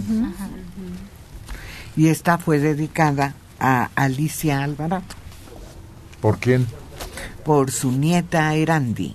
[1.97, 5.03] y esta fue dedicada a Alicia Alvarado
[6.21, 6.65] ¿Por quién?
[7.43, 9.13] por su nieta Erandi.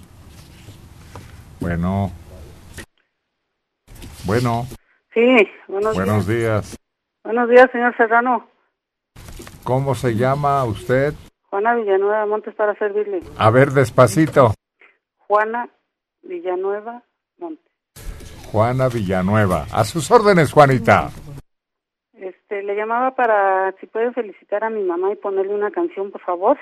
[1.59, 2.13] Bueno.
[4.25, 4.67] Bueno,
[5.15, 5.25] Sí,
[5.69, 6.67] buenos, buenos días.
[6.73, 6.77] días.
[7.25, 8.47] Buenos días, señor Serrano.
[9.69, 11.13] ¿Cómo se llama usted?
[11.51, 13.21] Juana Villanueva Montes para servirle.
[13.37, 14.55] A ver, despacito.
[15.19, 15.69] Juana
[16.23, 17.03] Villanueva
[17.37, 17.71] Montes.
[18.51, 19.67] Juana Villanueva.
[19.71, 21.11] A sus órdenes, Juanita.
[22.15, 26.23] Este, le llamaba para si puede felicitar a mi mamá y ponerle una canción, por
[26.23, 26.57] favor.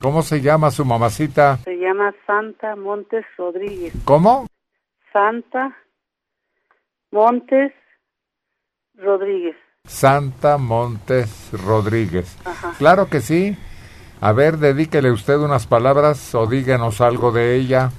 [0.00, 1.58] ¿Cómo se llama su mamacita?
[1.58, 3.94] Se llama Santa Montes Rodríguez.
[4.04, 4.48] ¿Cómo?
[5.12, 5.76] Santa
[7.12, 7.72] Montes
[8.96, 9.54] Rodríguez.
[9.90, 12.38] Santa Montes Rodríguez.
[12.78, 13.56] Claro que sí.
[14.20, 17.90] A ver, dedíquele usted unas palabras o díganos algo de ella.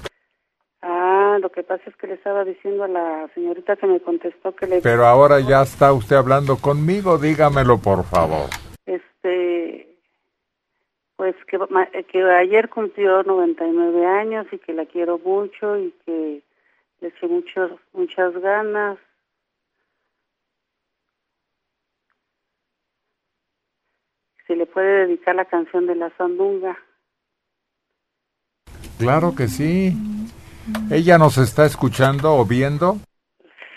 [0.82, 4.56] Ah, lo que pasa es que le estaba diciendo a la señorita que me contestó
[4.56, 4.82] que le...
[4.82, 8.50] Pero ahora ya está usted hablando conmigo, dígamelo por favor.
[8.86, 9.96] Este,
[11.18, 16.42] pues que, ma- que ayer cumplió 99 años y que la quiero mucho y que
[17.02, 18.98] le eché muchos, muchas ganas.
[24.56, 26.78] Le puede dedicar la canción de la sandunga.
[29.00, 29.94] Claro que sí.
[30.92, 32.98] ¿Ella nos está escuchando o viendo?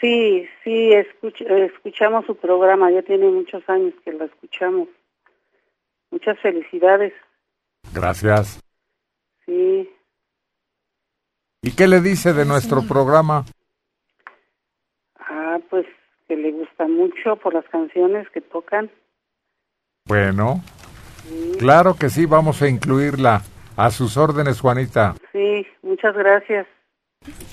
[0.00, 4.88] Sí, sí, escuch- escuchamos su programa, ya tiene muchos años que lo escuchamos.
[6.10, 7.12] Muchas felicidades,
[7.94, 8.60] Gracias.
[9.46, 9.90] sí.
[11.62, 13.46] ¿Y qué le dice de nuestro programa?
[15.18, 15.86] Ah, pues
[16.28, 18.90] que le gusta mucho por las canciones que tocan.
[20.06, 20.62] Bueno,
[21.58, 23.40] claro que sí, vamos a incluirla.
[23.74, 25.14] A sus órdenes, Juanita.
[25.32, 26.66] Sí, muchas gracias.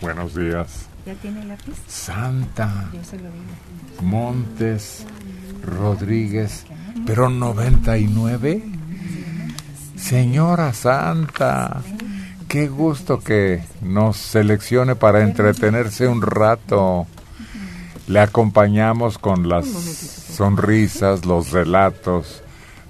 [0.01, 0.89] Buenos días.
[1.05, 1.73] ¿Ya tiene lápiz?
[1.87, 4.01] Santa Yo se lo digo.
[4.01, 5.07] Montes
[5.63, 6.67] Rodríguez,
[7.07, 8.61] pero 99.
[9.95, 11.81] Señora Santa,
[12.49, 17.07] qué gusto que nos seleccione para entretenerse un rato.
[18.07, 22.41] Le acompañamos con las sonrisas, los relatos,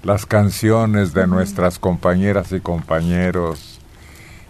[0.02, 3.80] las canciones de nuestras compañeras y compañeros.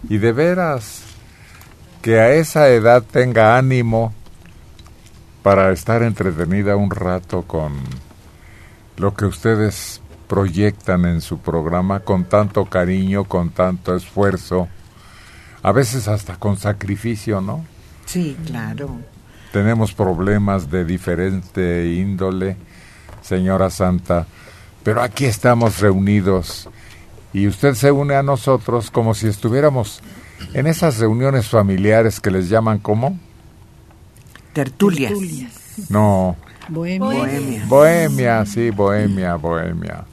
[0.09, 1.03] Y de veras,
[2.01, 4.13] que a esa edad tenga ánimo
[5.41, 7.73] para estar entretenida un rato con
[8.97, 14.67] lo que ustedes proyectan en su programa con tanto cariño, con tanto esfuerzo,
[15.61, 17.65] a veces hasta con sacrificio, ¿no?
[18.05, 18.97] Sí, claro.
[19.51, 22.57] Tenemos problemas de diferente índole,
[23.23, 24.27] señora Santa,
[24.83, 26.69] pero aquí estamos reunidos
[27.33, 30.01] y usted se une a nosotros como si estuviéramos
[30.53, 33.17] en esas reuniones familiares que les llaman como
[34.53, 35.13] Tertulias.
[35.89, 36.35] no.
[36.69, 37.65] Bohemia.
[37.67, 38.45] bohemia.
[38.45, 40.05] Sí bohemia bohemia.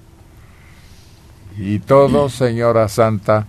[1.59, 3.47] Y todo señora Santa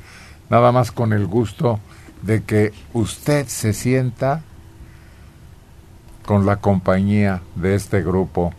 [0.49, 1.79] nada más con el gusto
[2.21, 4.43] de que usted se sienta
[6.25, 8.53] con la compañía de este grupo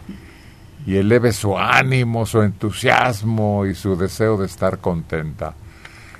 [0.87, 5.55] y eleve su ánimo, su entusiasmo y su deseo de estar contenta.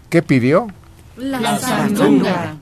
[0.09, 0.69] ¿Qué pidió?
[1.17, 2.57] La sandunga.